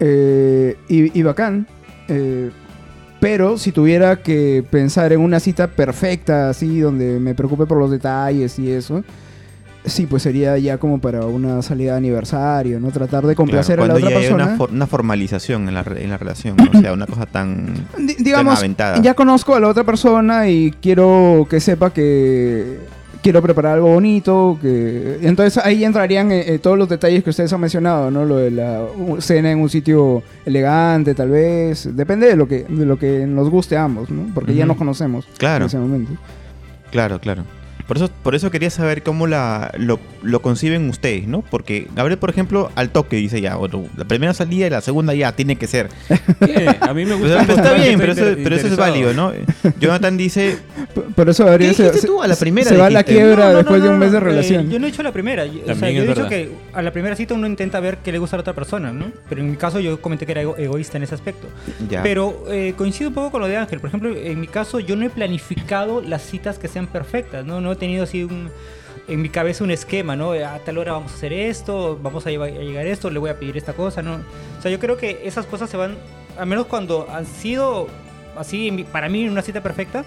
Eh, 0.00 0.76
y, 0.88 1.18
y 1.18 1.22
bacán. 1.22 1.66
Eh, 2.08 2.50
pero 3.20 3.56
si 3.58 3.72
tuviera 3.72 4.16
que 4.22 4.64
pensar 4.70 5.12
en 5.12 5.20
una 5.20 5.40
cita 5.40 5.68
perfecta, 5.68 6.50
así, 6.50 6.80
donde 6.80 7.18
me 7.18 7.34
preocupe 7.34 7.66
por 7.66 7.78
los 7.78 7.90
detalles 7.90 8.58
y 8.58 8.70
eso, 8.70 9.02
sí, 9.84 10.06
pues 10.06 10.22
sería 10.22 10.58
ya 10.58 10.78
como 10.78 11.00
para 11.00 11.24
una 11.24 11.62
salida 11.62 11.92
de 11.92 11.98
aniversario, 11.98 12.78
¿no? 12.78 12.90
Tratar 12.90 13.26
de 13.26 13.34
complacer 13.34 13.76
Claro, 13.78 13.94
a 13.94 13.98
la 13.98 14.06
otra 14.06 14.18
persona. 14.18 14.44
una, 14.44 14.56
for- 14.56 14.70
una 14.70 14.86
formalización 14.86 15.66
en 15.68 15.74
la, 15.74 15.82
re- 15.82 16.04
en 16.04 16.10
la 16.10 16.18
relación, 16.18 16.56
¿no? 16.56 16.78
o 16.78 16.80
sea, 16.82 16.92
una 16.92 17.06
cosa 17.06 17.24
tan... 17.26 17.72
Di- 17.98 18.16
digamos, 18.18 18.58
aventada. 18.58 19.00
ya 19.00 19.14
conozco 19.14 19.54
a 19.54 19.60
la 19.60 19.68
otra 19.68 19.84
persona 19.84 20.48
y 20.48 20.72
quiero 20.82 21.46
que 21.48 21.58
sepa 21.60 21.92
que 21.92 22.78
quiero 23.26 23.42
preparar 23.42 23.74
algo 23.74 23.88
bonito, 23.88 24.56
que 24.62 25.18
entonces 25.20 25.60
ahí 25.66 25.82
entrarían 25.84 26.30
eh, 26.30 26.44
eh, 26.46 26.58
todos 26.60 26.78
los 26.78 26.88
detalles 26.88 27.24
que 27.24 27.30
ustedes 27.30 27.52
han 27.52 27.60
mencionado, 27.60 28.08
¿no? 28.08 28.24
Lo 28.24 28.36
de 28.36 28.52
la 28.52 28.86
cena 29.18 29.50
en 29.50 29.58
un 29.58 29.68
sitio 29.68 30.22
elegante, 30.44 31.12
tal 31.12 31.30
vez, 31.30 31.88
depende 31.96 32.28
de 32.28 32.36
lo 32.36 32.46
que 32.46 32.62
de 32.68 32.86
lo 32.86 32.96
que 32.96 33.26
nos 33.26 33.50
guste 33.50 33.76
a 33.76 33.82
ambos, 33.82 34.10
¿no? 34.10 34.32
Porque 34.32 34.54
ya 34.54 34.64
nos 34.64 34.76
conocemos 34.76 35.26
Claro. 35.38 35.64
en 35.64 35.66
ese 35.66 35.76
momento. 35.78 36.12
Claro, 36.92 37.18
claro. 37.20 37.42
Por 37.86 37.96
eso, 37.98 38.10
por 38.22 38.34
eso 38.34 38.50
quería 38.50 38.70
saber 38.70 39.02
cómo 39.02 39.26
la, 39.26 39.72
lo, 39.78 40.00
lo 40.22 40.42
conciben 40.42 40.88
ustedes, 40.88 41.28
¿no? 41.28 41.42
Porque 41.42 41.86
Gabriel, 41.94 42.18
por 42.18 42.30
ejemplo, 42.30 42.70
al 42.74 42.90
toque 42.90 43.16
dice 43.16 43.40
ya, 43.40 43.56
bueno, 43.56 43.84
la 43.96 44.04
primera 44.04 44.34
salida 44.34 44.66
y 44.66 44.70
la 44.70 44.80
segunda 44.80 45.14
ya 45.14 45.32
tiene 45.32 45.56
que 45.56 45.66
ser. 45.66 45.88
¿Qué? 46.44 46.76
A 46.80 46.92
mí 46.92 47.04
me 47.04 47.14
gusta. 47.14 47.44
pero 47.46 47.54
está 47.58 47.72
bien, 47.74 47.98
pero 47.98 48.12
eso, 48.12 48.24
pero 48.42 48.56
eso 48.56 48.66
es 48.66 48.76
válido, 48.76 49.12
¿no? 49.14 49.32
Jonathan 49.78 50.16
dice, 50.16 50.58
Por 51.14 51.28
eso 51.28 51.44
Gabriel 51.44 51.70
¿Qué 51.72 51.76
se, 51.76 51.82
dijiste 51.84 52.06
tú? 52.08 52.22
A 52.22 52.26
la 52.26 52.36
primera 52.36 52.68
se 52.68 52.76
va 52.76 52.86
a 52.86 52.90
la 52.90 53.00
dijiste. 53.02 53.22
quiebra 53.22 53.44
No, 53.46 53.50
no, 53.52 53.56
después 53.58 53.78
no, 53.80 53.84
de 53.86 53.92
un 53.92 53.98
mes 53.98 54.10
de 54.12 54.16
eh, 54.18 54.20
relación. 54.20 54.70
yo 54.70 54.78
no 54.78 54.86
he 54.86 54.90
dicho 54.90 55.02
la 55.02 55.12
primera. 55.12 55.46
Yo, 55.46 55.60
o 55.68 55.74
sea, 55.74 55.90
yo 55.90 56.02
he 56.02 56.06
dicho 56.08 56.28
que 56.28 56.50
a 56.72 56.82
la 56.82 56.92
primera 56.92 57.14
cita 57.14 57.34
uno 57.34 57.46
intenta 57.46 57.78
ver 57.80 57.98
qué 57.98 58.10
le 58.12 58.18
gusta 58.18 58.36
a 58.36 58.38
la 58.38 58.40
otra 58.42 58.54
persona, 58.54 58.92
¿no? 58.92 59.12
Pero 59.28 59.40
en 59.42 59.50
mi 59.50 59.56
caso 59.56 59.78
yo 59.80 60.00
comenté 60.00 60.26
que 60.26 60.32
era 60.32 60.42
ego- 60.42 60.56
egoísta 60.58 60.96
en 60.96 61.04
ese 61.04 61.14
aspecto. 61.14 61.46
ya. 61.88 62.02
Pero 62.02 62.44
eh, 62.50 62.74
coincido 62.76 63.08
un 63.10 63.14
poco 63.14 63.30
con 63.30 63.40
lo 63.42 63.46
de 63.48 63.56
Ángel. 63.56 63.78
Por 63.80 63.88
ejemplo, 63.88 64.14
en 64.16 64.40
mi 64.40 64.48
caso 64.48 64.80
yo 64.80 64.96
no 64.96 65.06
he 65.06 65.10
planificado 65.10 66.02
las 66.02 66.22
citas 66.22 66.58
que 66.58 66.66
sean 66.68 66.88
perfectas, 66.88 67.44
¿no? 67.44 67.60
No 67.60 67.75
tenido 67.76 68.04
así 68.04 68.24
un, 68.24 68.50
en 69.08 69.22
mi 69.22 69.28
cabeza 69.28 69.62
un 69.64 69.70
esquema, 69.70 70.16
¿no? 70.16 70.32
A 70.32 70.58
tal 70.64 70.78
hora 70.78 70.92
vamos 70.92 71.12
a 71.12 71.14
hacer 71.14 71.32
esto, 71.32 71.98
vamos 72.02 72.26
a, 72.26 72.30
llevar- 72.30 72.50
a 72.50 72.62
llegar 72.62 72.86
a 72.86 72.88
esto, 72.88 73.10
le 73.10 73.18
voy 73.18 73.30
a 73.30 73.38
pedir 73.38 73.56
esta 73.56 73.72
cosa, 73.72 74.02
¿no? 74.02 74.14
O 74.58 74.62
sea, 74.62 74.70
yo 74.70 74.78
creo 74.78 74.96
que 74.96 75.20
esas 75.24 75.46
cosas 75.46 75.70
se 75.70 75.76
van, 75.76 75.96
al 76.38 76.46
menos 76.46 76.66
cuando 76.66 77.06
han 77.10 77.26
sido 77.26 77.88
así, 78.36 78.84
para 78.92 79.08
mí, 79.08 79.28
una 79.28 79.42
cita 79.42 79.62
perfecta, 79.62 80.04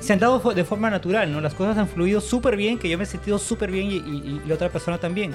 se 0.00 0.12
han 0.14 0.18
dado 0.18 0.38
de 0.54 0.64
forma 0.64 0.90
natural, 0.90 1.30
¿no? 1.32 1.40
Las 1.40 1.54
cosas 1.54 1.76
han 1.78 1.86
fluido 1.88 2.20
súper 2.20 2.56
bien, 2.56 2.78
que 2.78 2.88
yo 2.88 2.96
me 2.98 3.04
he 3.04 3.06
sentido 3.06 3.38
súper 3.38 3.70
bien 3.70 3.86
y, 3.90 3.96
y- 3.96 4.40
y 4.44 4.48
la 4.48 4.54
otra 4.54 4.68
persona 4.70 4.98
también. 4.98 5.32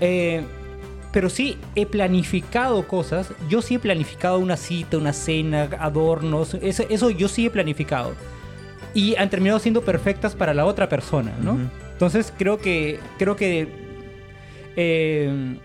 Eh, 0.00 0.42
pero 1.12 1.28
sí 1.28 1.58
he 1.74 1.86
planificado 1.86 2.86
cosas. 2.86 3.32
Yo 3.48 3.62
sí 3.62 3.74
he 3.74 3.78
planificado 3.80 4.38
una 4.38 4.56
cita, 4.56 4.96
una 4.96 5.12
cena, 5.12 5.68
adornos. 5.80 6.54
Eso, 6.54 6.84
eso 6.88 7.10
yo 7.10 7.26
sí 7.26 7.46
he 7.46 7.50
planificado. 7.50 8.14
Y 8.94 9.14
han 9.16 9.30
terminado 9.30 9.58
siendo 9.60 9.82
perfectas 9.82 10.34
para 10.34 10.52
la 10.54 10.64
otra 10.66 10.88
persona, 10.88 11.32
¿no? 11.42 11.58
Entonces 11.92 12.32
creo 12.36 12.58
que 12.58 12.98
creo 13.18 13.36
que 13.36 13.68
eh, 14.76 15.56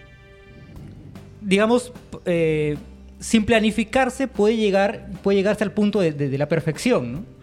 digamos 1.42 1.92
eh, 2.26 2.78
sin 3.20 3.46
planificarse 3.46 4.28
puede 4.28 4.58
llegar 4.58 5.08
puede 5.24 5.38
llegarse 5.38 5.64
al 5.64 5.72
punto 5.72 6.00
de, 6.00 6.12
de- 6.12 6.30
de 6.30 6.38
la 6.38 6.48
perfección, 6.48 7.14
¿no? 7.14 7.36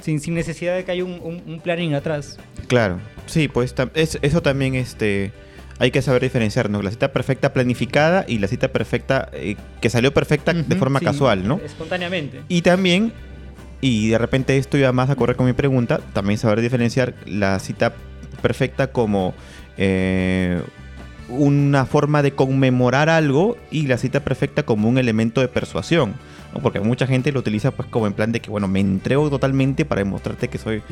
Sin, 0.00 0.20
sin 0.20 0.34
necesidad 0.34 0.76
de 0.76 0.84
que 0.84 0.92
haya 0.92 1.04
un, 1.04 1.18
un- 1.20 1.42
un 1.44 1.58
planning 1.60 1.92
atrás. 1.94 2.38
Claro, 2.68 3.00
sí, 3.26 3.48
pues 3.48 3.74
es- 3.94 4.16
eso 4.22 4.40
también 4.40 4.76
este, 4.76 5.32
hay 5.80 5.90
que 5.90 6.00
saber 6.00 6.22
diferenciar, 6.22 6.70
¿no? 6.70 6.80
La 6.80 6.90
cita 6.92 7.12
perfecta 7.12 7.52
planificada 7.52 8.24
y 8.28 8.38
la 8.38 8.46
cita 8.46 8.68
perfecta 8.68 9.28
eh, 9.32 9.56
que 9.80 9.90
salió 9.90 10.14
perfecta 10.14 10.52
de 10.52 10.76
forma 10.76 11.00
sí, 11.00 11.06
casual, 11.06 11.48
¿no? 11.48 11.60
Espontáneamente. 11.64 12.42
Y 12.46 12.62
también, 12.62 13.12
y 13.80 14.08
de 14.08 14.18
repente 14.18 14.56
esto 14.56 14.76
iba 14.76 14.92
más 14.92 15.10
a 15.10 15.16
correr 15.16 15.36
con 15.36 15.46
mi 15.46 15.52
pregunta, 15.52 16.00
también 16.12 16.38
saber 16.38 16.60
diferenciar 16.60 17.14
la 17.26 17.58
cita 17.58 17.94
perfecta 18.42 18.88
como 18.88 19.34
eh, 19.76 20.60
una 21.28 21.86
forma 21.86 22.22
de 22.22 22.32
conmemorar 22.32 23.08
algo 23.08 23.56
y 23.70 23.86
la 23.86 23.98
cita 23.98 24.20
perfecta 24.20 24.64
como 24.64 24.88
un 24.88 24.98
elemento 24.98 25.40
de 25.40 25.48
persuasión. 25.48 26.14
¿No? 26.58 26.62
Porque 26.62 26.80
mucha 26.80 27.06
gente 27.06 27.32
lo 27.32 27.40
utiliza 27.40 27.70
pues 27.70 27.88
como 27.88 28.06
en 28.06 28.12
plan 28.12 28.32
de 28.32 28.40
que, 28.40 28.50
bueno, 28.50 28.68
me 28.68 28.80
entrego 28.80 29.30
totalmente 29.30 29.84
para 29.84 30.00
demostrarte 30.00 30.48
que 30.48 30.58
soy 30.58 30.82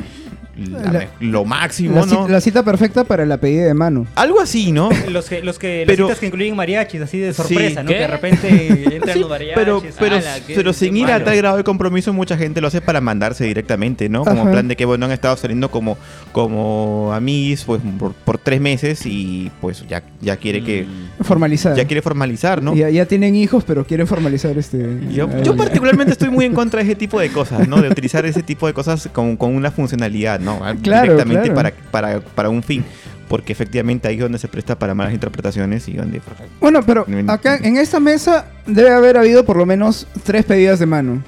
la 0.57 0.81
La- 0.81 0.91
me- 1.01 1.09
lo 1.21 1.45
máximo, 1.45 1.97
La, 2.01 2.07
¿no? 2.07 2.29
la 2.29 2.41
cita 2.41 2.63
perfecta 2.63 3.05
para 3.05 3.27
la 3.27 3.37
pedida 3.39 3.65
de 3.67 3.75
mano. 3.75 4.07
Algo 4.15 4.41
así, 4.41 4.73
¿no? 4.73 4.89
Los 5.11 5.29
que, 5.29 5.43
los 5.43 5.59
que, 5.59 5.85
Pero- 5.87 6.05
las 6.05 6.09
citas 6.09 6.21
que 6.21 6.27
incluyen 6.27 6.57
mariachis, 6.57 7.01
así 7.03 7.19
de 7.19 7.33
Sí, 7.33 7.43
sorpresa, 7.43 7.83
¿no? 7.83 7.89
¿qué? 7.89 7.95
Que 7.95 8.01
de 8.01 8.07
repente 8.07 8.49
entran 8.97 9.13
Sí, 9.15 9.21
los 9.21 9.29
mariachis. 9.31 9.55
pero, 9.57 9.83
pero, 9.99 10.17
ala, 10.17 10.37
qué- 10.47 10.55
pero 10.55 10.73
sin 10.73 10.97
ir 10.97 11.11
a 11.11 11.23
tal 11.25 11.37
grado 11.37 11.57
de 11.57 11.65
compromiso, 11.65 12.13
mucha 12.13 12.37
gente 12.39 12.61
lo 12.61 12.69
hace 12.69 12.81
para 12.81 13.01
mandarse 13.01 13.45
directamente, 13.45 14.09
¿no? 14.09 14.25
Como 14.25 14.43
en 14.43 14.51
plan 14.53 14.69
de 14.69 14.77
que, 14.77 14.85
bueno, 14.85 15.07
han 15.07 15.13
estado 15.13 15.37
saliendo 15.37 15.71
como, 15.71 15.97
como 16.33 17.13
amigos 17.13 17.65
pues, 17.65 17.81
por, 17.99 18.13
por 18.13 18.39
tres 18.39 18.61
meses 18.61 19.05
y 19.07 19.51
pues 19.61 19.85
ya, 19.89 20.03
ya 20.21 20.37
quiere 20.37 20.63
que. 20.63 20.87
Formalizar. 21.23 21.75
ya 21.77 21.85
quiere 21.87 22.03
formalizar, 22.03 22.63
¿no? 22.63 22.75
ya, 22.75 22.89
ya 22.91 23.07
tienen 23.07 23.35
hijos, 23.35 23.65
pero 23.67 23.85
quieren 23.87 24.07
formalizar 24.07 24.57
este. 24.59 24.99
Yo, 25.13 25.29
yo 25.57 25.65
particularmente 25.65 26.13
estoy 26.13 26.31
muy 26.31 26.45
en 26.45 26.55
contra 26.55 26.79
de 26.79 26.85
ese 26.87 26.95
tipo 26.95 27.21
de 27.21 27.31
cosas, 27.31 27.67
¿no? 27.69 27.81
De 27.81 27.89
utilizar 27.89 28.25
ese 28.27 28.43
tipo 28.43 28.67
de 28.67 28.73
cosas 28.73 29.09
con, 29.13 29.37
con 29.37 29.55
una 29.55 29.71
funcionalidad, 29.71 30.41
¿no? 30.41 30.59
Claro, 30.83 31.13
Directamente 31.13 31.51
claro. 31.51 31.55
Para, 31.55 31.73
para, 31.91 32.21
para 32.21 32.49
un 32.49 32.63
fin. 32.63 32.85
Porque 33.29 33.53
efectivamente 33.53 34.07
ahí 34.07 34.15
es 34.15 34.21
donde 34.21 34.39
se 34.39 34.47
presta 34.47 34.79
para 34.79 34.95
malas 34.95 35.13
interpretaciones 35.13 35.89
y 35.89 35.95
donde... 35.95 36.21
Bueno, 36.61 36.83
pero 36.87 37.05
acá 37.27 37.57
en 37.57 37.77
esta 37.77 37.99
mesa 37.99 38.47
debe 38.67 38.91
haber 38.91 39.17
habido 39.17 39.45
por 39.45 39.57
lo 39.57 39.67
menos 39.67 40.07
tres 40.23 40.45
pedidas 40.45 40.79
de 40.79 40.87
mano. 40.87 41.23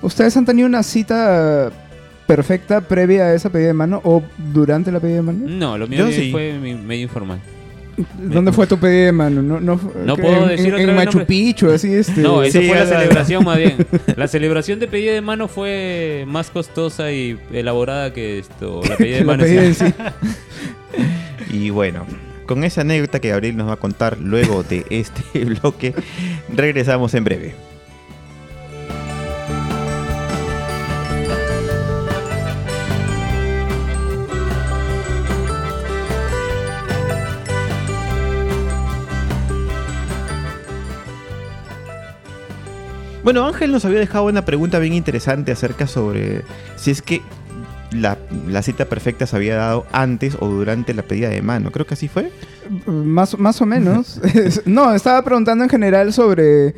¿Ustedes 0.00 0.36
han 0.36 0.44
tenido 0.44 0.68
una 0.68 0.84
cita 0.84 1.72
perfecta 2.26 2.80
previa 2.80 3.24
a 3.24 3.34
esa 3.34 3.50
pedida 3.50 3.66
de 3.68 3.74
mano 3.74 4.00
o 4.04 4.22
durante 4.52 4.92
la 4.92 5.00
pedida 5.00 5.16
de 5.16 5.22
mano? 5.22 5.38
No, 5.48 5.76
lo 5.76 5.88
mío 5.88 6.06
sí. 6.12 6.30
fue 6.30 6.52
medio 6.56 7.02
informal. 7.02 7.40
¿Dónde 8.18 8.52
fue 8.52 8.66
tu 8.66 8.78
pedida 8.78 9.06
de 9.06 9.12
mano? 9.12 9.42
No, 9.42 9.60
no, 9.60 9.80
No 10.04 10.16
puedo 10.16 10.42
en, 10.44 10.48
decir 10.48 10.66
en- 10.66 10.72
otra 10.74 10.80
en 10.82 10.86
vez 10.88 10.96
Machu 10.96 11.18
nombre. 11.18 11.26
Picchu, 11.26 11.70
así 11.70 11.92
este. 11.94 12.20
No, 12.20 12.42
esa 12.42 12.60
Sí, 12.60 12.68
fue 12.68 12.78
la 12.78 12.86
celebración 12.86 13.44
más 13.44 13.58
bien. 13.58 13.86
La 14.16 14.28
celebración 14.28 14.78
de 14.80 14.86
pedida 14.88 15.12
de 15.12 15.20
mano 15.20 15.48
fue 15.48 16.24
más 16.26 16.50
costosa 16.50 17.12
y 17.12 17.38
elaborada 17.52 18.12
que 18.12 18.38
esto. 18.38 18.80
La 18.88 18.96
pedida 18.96 19.16
de 19.18 19.24
mano. 19.24 19.42
pedida 19.44 19.72
sí. 19.74 19.84
Y 21.52 21.70
bueno, 21.70 22.06
con 22.46 22.62
esa 22.64 22.82
anécdota 22.82 23.20
que 23.20 23.28
Gabriel 23.30 23.56
nos 23.56 23.68
va 23.68 23.74
a 23.74 23.76
contar 23.76 24.18
luego 24.18 24.62
de 24.62 24.84
este 24.90 25.44
bloque, 25.44 25.94
regresamos 26.54 27.14
en 27.14 27.24
breve. 27.24 27.54
Bueno, 43.22 43.46
Ángel 43.46 43.72
nos 43.72 43.84
había 43.84 43.98
dejado 43.98 44.26
una 44.26 44.44
pregunta 44.44 44.78
bien 44.78 44.94
interesante 44.94 45.52
acerca 45.52 45.86
sobre 45.86 46.42
si 46.76 46.90
es 46.90 47.02
que 47.02 47.20
la, 47.92 48.16
la 48.48 48.62
cita 48.62 48.86
perfecta 48.86 49.26
se 49.26 49.36
había 49.36 49.56
dado 49.56 49.86
antes 49.92 50.36
o 50.40 50.48
durante 50.48 50.94
la 50.94 51.02
pedida 51.02 51.28
de 51.28 51.42
mano. 51.42 51.70
Creo 51.70 51.86
que 51.86 51.94
así 51.94 52.08
fue. 52.08 52.30
Más, 52.86 53.38
más 53.38 53.60
o 53.60 53.66
menos. 53.66 54.20
no, 54.64 54.94
estaba 54.94 55.22
preguntando 55.22 55.64
en 55.64 55.70
general 55.70 56.12
sobre, 56.12 56.74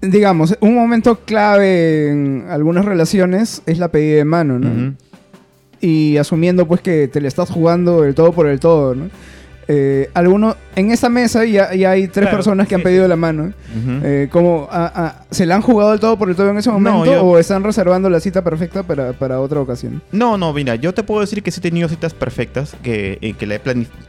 digamos, 0.00 0.56
un 0.60 0.74
momento 0.74 1.20
clave 1.24 2.10
en 2.10 2.46
algunas 2.48 2.84
relaciones 2.84 3.62
es 3.66 3.78
la 3.78 3.88
pedida 3.88 4.16
de 4.16 4.24
mano, 4.24 4.58
¿no? 4.58 4.94
Y 5.80 6.16
asumiendo 6.16 6.66
pues 6.66 6.80
que 6.80 7.06
te 7.06 7.20
le 7.20 7.28
estás 7.28 7.50
jugando 7.50 8.04
el 8.04 8.14
todo 8.14 8.32
por 8.32 8.48
el 8.48 8.58
todo, 8.58 8.94
¿no? 8.94 9.10
Eh, 9.68 10.10
alguno, 10.14 10.54
en 10.76 10.92
esa 10.92 11.08
mesa 11.08 11.44
ya, 11.44 11.74
ya 11.74 11.90
hay 11.90 12.02
tres 12.06 12.22
Claro, 12.26 12.36
personas 12.36 12.68
que 12.68 12.76
han 12.76 12.82
pedido 12.82 13.02
sí. 13.04 13.08
la 13.08 13.16
mano. 13.16 13.52
Eh, 14.04 14.28
como, 14.30 14.68
¿Se 15.30 15.44
la 15.44 15.56
han 15.56 15.62
jugado 15.62 15.92
el 15.92 15.98
todo 16.00 16.16
por 16.16 16.30
el 16.30 16.36
todo 16.36 16.50
en 16.50 16.58
ese 16.58 16.68
No, 16.70 16.78
momento 16.78 17.04
yo- 17.06 17.24
o 17.24 17.36
están 17.38 17.64
reservando 17.64 18.08
la 18.08 18.20
cita 18.20 18.44
perfecta 18.44 18.84
para, 18.84 19.12
para 19.12 19.40
otra 19.40 19.60
ocasión? 19.60 20.00
No, 20.12 20.38
no, 20.38 20.52
mira, 20.52 20.76
yo 20.76 20.94
te 20.94 21.02
puedo 21.02 21.20
decir 21.20 21.42
que 21.42 21.50
sí 21.50 21.58
he 21.58 21.62
tenido 21.62 21.88
citas 21.88 22.14
perfectas, 22.14 22.76
que, 22.82 23.18
eh, 23.20 23.32
que 23.32 23.46
la 23.46 23.56
he 23.56 23.60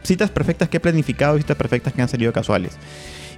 citas 0.03 0.29
perfectas 0.29 0.69
que 0.69 0.77
he 0.77 0.79
planificado 0.79 1.37
y 1.37 1.41
citas 1.41 1.57
perfectas 1.57 1.91
que 1.91 2.01
han 2.03 2.07
salido 2.09 2.31
casuales. 2.31 2.77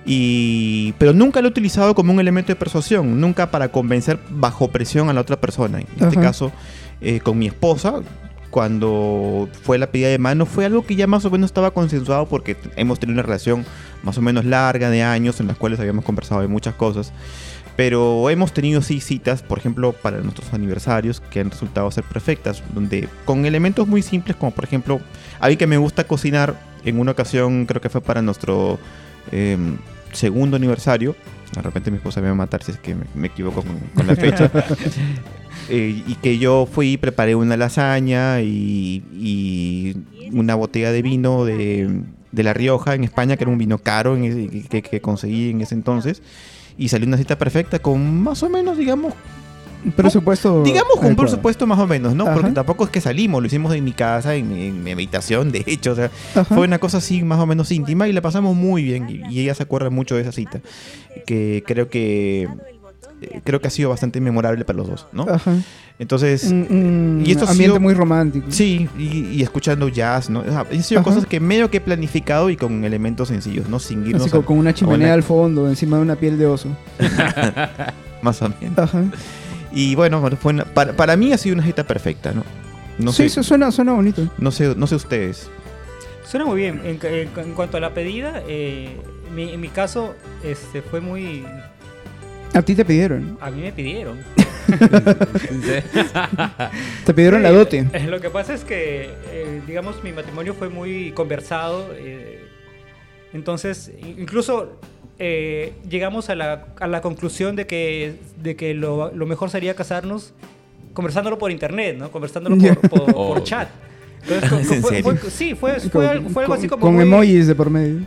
Y, 0.05 0.93
pero 0.97 1.13
nunca 1.13 1.41
lo 1.41 1.47
he 1.47 1.51
utilizado 1.51 1.93
como 1.95 2.11
un 2.13 2.19
elemento 2.19 2.47
de 2.51 2.55
persuasión, 2.55 3.19
nunca 3.19 3.51
para 3.51 3.69
convencer 3.69 4.17
bajo 4.29 4.69
presión 4.69 5.09
a 5.09 5.13
la 5.13 5.21
otra 5.21 5.39
persona. 5.39 5.79
En 5.79 5.87
este 6.07 6.19
caso, 6.19 6.51
eh, 7.01 7.19
con 7.21 7.37
mi 7.37 7.47
esposa, 7.47 7.95
cuando 8.49 9.47
fue 9.63 9.77
la 9.77 9.91
pedida 9.91 10.09
de 10.09 10.17
mano, 10.17 10.45
fue 10.45 10.65
algo 10.65 10.85
que 10.85 10.95
ya 10.95 11.07
más 11.07 11.25
o 11.25 11.31
menos 11.31 11.49
estaba 11.49 11.71
consensuado 11.71 12.25
porque 12.27 12.57
hemos 12.75 12.99
tenido 12.99 13.15
una 13.15 13.23
relación 13.23 13.65
más 14.03 14.17
o 14.17 14.21
menos 14.21 14.45
larga 14.45 14.89
de 14.89 15.03
años 15.03 15.39
en 15.39 15.47
las 15.47 15.57
cuales 15.57 15.79
habíamos 15.79 16.05
conversado 16.05 16.41
de 16.41 16.47
muchas 16.47 16.75
cosas. 16.75 17.13
Pero 17.75 18.29
hemos 18.29 18.51
tenido 18.51 18.81
sí 18.81 18.99
citas, 18.99 19.41
por 19.41 19.57
ejemplo, 19.57 19.93
para 19.93 20.19
nuestros 20.19 20.53
aniversarios 20.53 21.21
que 21.21 21.39
han 21.39 21.49
resultado 21.49 21.89
ser 21.91 22.03
perfectas, 22.03 22.61
donde 22.73 23.07
con 23.23 23.45
elementos 23.45 23.87
muy 23.87 24.01
simples, 24.01 24.35
como 24.35 24.51
por 24.51 24.65
ejemplo, 24.65 24.99
a 25.39 25.47
mí 25.47 25.55
que 25.55 25.67
me 25.67 25.77
gusta 25.77 26.03
cocinar, 26.03 26.59
en 26.83 26.99
una 26.99 27.11
ocasión 27.11 27.65
creo 27.65 27.81
que 27.81 27.89
fue 27.89 28.01
para 28.01 28.21
nuestro 28.21 28.79
em, 29.31 29.77
segundo 30.11 30.57
aniversario, 30.57 31.15
de 31.55 31.61
repente 31.61 31.89
mi 31.89 31.97
esposa 31.97 32.21
me 32.21 32.27
va 32.27 32.33
a 32.33 32.35
matar 32.35 32.63
si 32.63 32.71
es 32.71 32.79
que 32.79 32.95
me, 32.95 33.05
me 33.15 33.27
equivoco 33.27 33.63
con, 33.63 33.79
con 33.95 34.07
la 34.07 34.15
fecha, 34.15 34.51
Eh, 35.69 36.03
y 36.07 36.15
que 36.15 36.37
yo 36.39 36.67
fui 36.71 36.93
y 36.93 36.97
preparé 36.97 37.35
una 37.35 37.55
lasaña 37.57 38.41
y, 38.41 39.03
y 39.13 39.95
una 40.33 40.55
botella 40.55 40.91
de 40.91 41.01
vino 41.01 41.45
de, 41.45 42.01
de 42.31 42.43
La 42.43 42.53
Rioja 42.53 42.95
en 42.95 43.03
España, 43.03 43.37
que 43.37 43.43
era 43.43 43.51
un 43.51 43.57
vino 43.59 43.77
caro 43.77 44.15
en 44.17 44.23
ese- 44.25 44.67
que, 44.67 44.81
que 44.81 44.99
conseguí 45.01 45.51
en 45.51 45.61
ese 45.61 45.75
entonces. 45.75 46.21
Y 46.77 46.87
salió 46.89 47.07
una 47.07 47.17
cita 47.17 47.37
perfecta 47.37 47.79
con 47.79 48.21
más 48.21 48.41
o 48.41 48.49
menos, 48.49 48.77
digamos, 48.77 49.13
Un 49.85 49.91
presupuesto. 49.91 50.63
digamos 50.63 50.93
con 50.97 51.07
un 51.07 51.15
presupuesto 51.15 51.67
más 51.67 51.77
o 51.79 51.85
menos, 51.87 52.15
¿no? 52.15 52.23
Ajá. 52.25 52.33
Porque 52.35 52.51
tampoco 52.51 52.83
es 52.85 52.89
que 52.89 53.01
salimos, 53.01 53.41
lo 53.41 53.47
hicimos 53.47 53.73
en 53.75 53.83
mi 53.83 53.91
casa, 53.91 54.35
en, 54.35 54.47
mi- 54.49 54.65
en 54.67 54.83
mi 54.83 54.91
habitación, 54.91 55.51
de 55.51 55.63
hecho, 55.67 55.91
o 55.91 55.95
sea, 55.95 56.09
Ajá. 56.35 56.45
fue 56.45 56.65
una 56.65 56.79
cosa 56.79 56.97
así 56.97 57.21
más 57.23 57.39
o 57.39 57.45
menos 57.45 57.71
íntima 57.71 58.07
y 58.07 58.13
la 58.13 58.21
pasamos 58.21 58.55
muy 58.55 58.83
bien 58.83 59.07
y, 59.09 59.21
y 59.33 59.41
ella 59.41 59.53
se 59.55 59.63
acuerda 59.63 59.89
mucho 59.89 60.15
de 60.15 60.21
esa 60.23 60.31
cita, 60.31 60.61
que 61.25 61.63
creo 61.67 61.89
que 61.89 62.47
eh, 63.21 63.41
creo 63.43 63.59
que 63.61 63.67
ha 63.67 63.71
sido 63.71 63.89
bastante 63.89 64.21
memorable 64.21 64.63
para 64.65 64.77
los 64.77 64.87
dos, 64.87 65.07
¿no? 65.11 65.23
Ajá. 65.29 65.53
Entonces, 65.99 66.45
Un, 66.45 66.67
un 66.69 67.23
y 67.25 67.31
esto 67.31 67.45
ha 67.45 67.51
ambiente 67.51 67.73
sido- 67.75 67.79
muy 67.81 67.93
romántico. 67.93 68.45
sí, 68.49 68.87
y, 68.97 69.27
y 69.35 69.43
escuchando 69.43 69.89
jazz, 69.89 70.29
¿no? 70.29 70.39
O 70.39 70.43
sea, 70.45 70.65
han 70.71 70.83
sido 70.83 71.01
Ajá. 71.01 71.09
cosas 71.09 71.25
que 71.25 71.39
medio 71.41 71.69
que 71.69 71.77
he 71.77 71.81
planificado 71.81 72.49
y 72.49 72.55
con 72.55 72.85
elementos 72.85 73.27
sencillos, 73.27 73.67
¿no? 73.67 73.79
Sin 73.79 74.05
irnos 74.05 74.21
Así 74.21 74.31
como 74.31 74.43
a- 74.43 74.45
con 74.45 74.57
una 74.57 74.73
chimenea 74.73 75.07
una- 75.07 75.13
al 75.15 75.23
fondo, 75.23 75.67
encima 75.67 75.97
de 75.97 76.03
una 76.03 76.15
piel 76.15 76.37
de 76.37 76.45
oso. 76.45 76.69
más 78.21 78.41
o 78.41 78.49
menos. 78.61 78.77
Ajá. 78.79 79.03
Y 79.71 79.95
bueno, 79.95 80.21
fue 80.39 80.53
una- 80.53 80.65
para, 80.65 80.93
para 80.93 81.15
mí 81.15 81.31
ha 81.33 81.37
sido 81.37 81.55
una 81.55 81.63
cita 81.65 81.83
perfecta, 81.85 82.31
¿no? 82.33 82.43
No 82.97 83.11
sí, 83.11 83.17
sé, 83.17 83.25
eso 83.27 83.43
suena, 83.43 83.71
suena 83.71 83.93
bonito. 83.93 84.27
no 84.37 84.51
sé, 84.51 84.73
no 84.75 84.87
sé 84.87 84.95
ustedes. 84.95 85.49
Suena 86.25 86.45
muy 86.45 86.57
bien. 86.57 86.81
En, 86.83 86.99
en- 87.03 87.29
en 87.37 87.53
cuanto 87.53 87.77
a 87.77 87.79
la 87.79 87.93
pedida, 87.93 88.41
eh, 88.47 88.97
mi- 89.35 89.51
en 89.53 89.59
mi 89.61 89.69
caso 89.69 90.15
este, 90.43 90.81
fue 90.81 91.01
muy... 91.01 91.43
A 92.53 92.61
ti 92.61 92.75
te 92.75 92.85
pidieron. 92.85 93.37
A 93.41 93.49
mí 93.51 93.61
me 93.61 93.71
pidieron. 93.71 94.19
Te 97.05 97.13
pidieron 97.13 97.43
la 97.43 97.51
dote. 97.51 97.87
eh, 97.93 98.07
Lo 98.07 98.19
que 98.19 98.29
pasa 98.29 98.53
es 98.53 98.63
que, 98.63 99.09
eh, 99.31 99.61
digamos, 99.67 100.03
mi 100.03 100.11
matrimonio 100.11 100.53
fue 100.53 100.69
muy 100.69 101.11
conversado. 101.11 101.93
eh, 101.97 102.39
entonces, 103.33 103.91
incluso 104.17 104.79
eh, 105.19 105.73
llegamos 105.87 106.29
a 106.29 106.35
la, 106.35 106.65
a 106.79 106.87
la 106.87 107.01
conclusión 107.01 107.55
de 107.55 107.67
que, 107.67 108.15
de 108.41 108.55
que 108.55 108.73
lo, 108.73 109.11
lo 109.13 109.25
mejor 109.25 109.49
sería 109.49 109.75
casarnos 109.75 110.33
conversándolo 110.93 111.37
por 111.37 111.51
internet, 111.51 111.95
¿no? 111.97 112.11
Conversándolo 112.11 112.57
por, 112.57 112.77
por- 112.89 113.11
Oh. 113.15 113.33
por 113.33 113.43
chat. 113.43 113.69
Entonces, 114.23 114.49
co- 114.49 114.57
¿Es 114.59 114.71
en 114.71 114.81
fue- 114.81 114.89
serio? 114.91 115.03
fue- 115.17 115.31
sí, 115.31 115.55
fue, 115.55 115.79
fue, 115.79 115.89
Con- 115.91 116.05
algo, 116.05 116.29
fue 116.29 116.43
algo 116.43 116.53
así 116.55 116.67
como 116.67 116.81
Con 116.81 116.95
muy- 116.95 117.03
emojis 117.03 117.47
de 117.47 117.55
por 117.55 117.69
medio. 117.69 117.99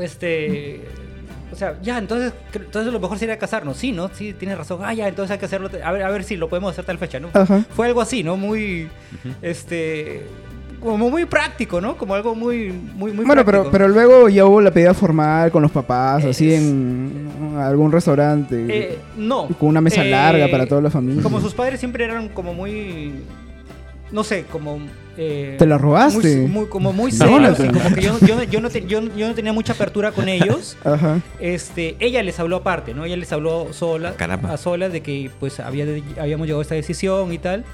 este 0.00 0.80
o 1.56 1.58
sea 1.58 1.74
ya 1.80 1.96
entonces 1.96 2.34
entonces 2.52 2.92
lo 2.92 3.00
mejor 3.00 3.18
sería 3.18 3.38
casarnos 3.38 3.78
sí 3.78 3.90
no 3.90 4.10
sí 4.12 4.34
tienes 4.34 4.58
razón 4.58 4.80
ah 4.84 4.92
ya 4.92 5.08
entonces 5.08 5.30
hay 5.30 5.38
que 5.38 5.46
hacerlo 5.46 5.70
a 5.82 5.90
ver 5.90 6.02
a 6.02 6.10
ver 6.10 6.22
si 6.22 6.36
lo 6.36 6.50
podemos 6.50 6.70
hacer 6.72 6.84
tal 6.84 6.98
fecha 6.98 7.18
no 7.18 7.30
Ajá. 7.32 7.64
fue 7.70 7.86
algo 7.86 8.02
así 8.02 8.22
no 8.22 8.36
muy 8.36 8.88
este 9.40 10.26
como 10.80 11.08
muy 11.10 11.24
práctico 11.24 11.80
no 11.80 11.96
como 11.96 12.14
algo 12.14 12.34
muy 12.34 12.68
muy 12.70 13.12
muy 13.12 13.24
Bueno, 13.24 13.42
pero, 13.44 13.62
práctico. 13.62 13.72
pero 13.72 13.88
luego 13.88 14.28
ya 14.28 14.44
hubo 14.44 14.60
la 14.60 14.70
pedida 14.70 14.92
formal 14.92 15.50
con 15.50 15.62
los 15.62 15.70
papás, 15.70 16.24
así 16.26 16.52
Es- 16.52 16.60
en 16.60 17.54
algún 17.58 17.90
restaurante. 17.90 18.66
Eh, 18.68 18.98
no 19.16 19.48
con 19.58 19.70
una 19.70 19.80
mesa 19.80 20.04
Eh, 20.04 20.10
larga 20.10 20.46
para 20.48 20.66
toda 20.66 20.82
la 20.82 20.90
familia. 20.90 21.22
como 21.22 21.40
sus 21.40 21.54
padres 21.54 21.80
siempre 21.80 22.04
eran 22.04 22.28
como 22.28 22.52
muy 22.52 23.14
no 24.12 24.22
sé 24.22 24.44
como 24.44 24.78
eh, 25.18 25.56
¿Te 25.58 25.66
la 25.66 25.78
robaste? 25.78 26.36
muy, 26.36 26.46
muy- 26.48 26.66
como 26.68 26.92
muy 26.92 27.10
No, 27.12 27.18
serios 27.18 27.58
no, 27.58 27.64
y 27.64 27.68
no. 27.68 27.74
como 27.82 27.94
que 27.94 28.00
yo, 28.02 28.18
yo, 28.20 28.42
yo 28.44 28.60
no 28.60 28.70
te- 28.70 28.84
yo, 28.86 29.00
yo 29.16 29.28
no 29.28 29.34
tenía 29.34 29.52
mucha 29.52 29.72
apertura 29.72 30.12
con 30.12 30.28
ellos 30.28 30.76
Ajá. 30.84 31.20
este, 31.40 31.96
ella 32.00 32.22
les 32.22 32.38
habló 32.38 32.56
aparte, 32.56 32.92
¿no? 32.94 33.04
Ella 33.04 33.16
les 33.16 33.32
habló 33.32 33.72
sola, 33.72 34.14
Caramba. 34.14 34.52
a 34.52 34.56
solas 34.56 34.92
de 34.92 35.00
que 35.02 35.30
pues 35.40 35.58
había, 35.60 35.84
habíamos 36.20 36.46
llegado 36.46 36.60
a 36.60 36.62
esta 36.62 36.74
decisión 36.74 37.32
y 37.32 37.38
tal. 37.38 37.64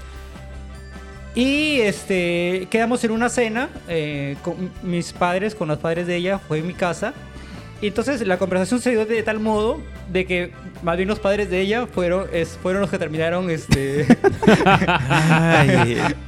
Y 1.34 1.80
este, 1.80 2.68
quedamos 2.70 3.02
en 3.04 3.10
una 3.10 3.30
cena 3.30 3.70
eh, 3.88 4.36
con 4.42 4.70
mis 4.82 5.12
padres, 5.14 5.54
con 5.54 5.68
los 5.68 5.78
padres 5.78 6.06
de 6.06 6.16
ella, 6.16 6.38
fue 6.38 6.58
en 6.58 6.66
mi 6.66 6.74
casa. 6.74 7.14
Y 7.82 7.88
entonces 7.88 8.26
la 8.26 8.38
conversación 8.38 8.80
se 8.80 8.90
dio 8.92 9.04
de 9.04 9.22
tal 9.24 9.40
modo 9.40 9.80
de 10.10 10.24
que 10.24 10.52
más 10.82 10.96
bien 10.96 11.08
los 11.08 11.18
padres 11.18 11.50
de 11.50 11.60
ella 11.60 11.86
fueron, 11.86 12.26
es, 12.32 12.56
fueron 12.62 12.80
los 12.80 12.88
que 12.90 12.98
terminaron 12.98 13.50
este, 13.50 14.02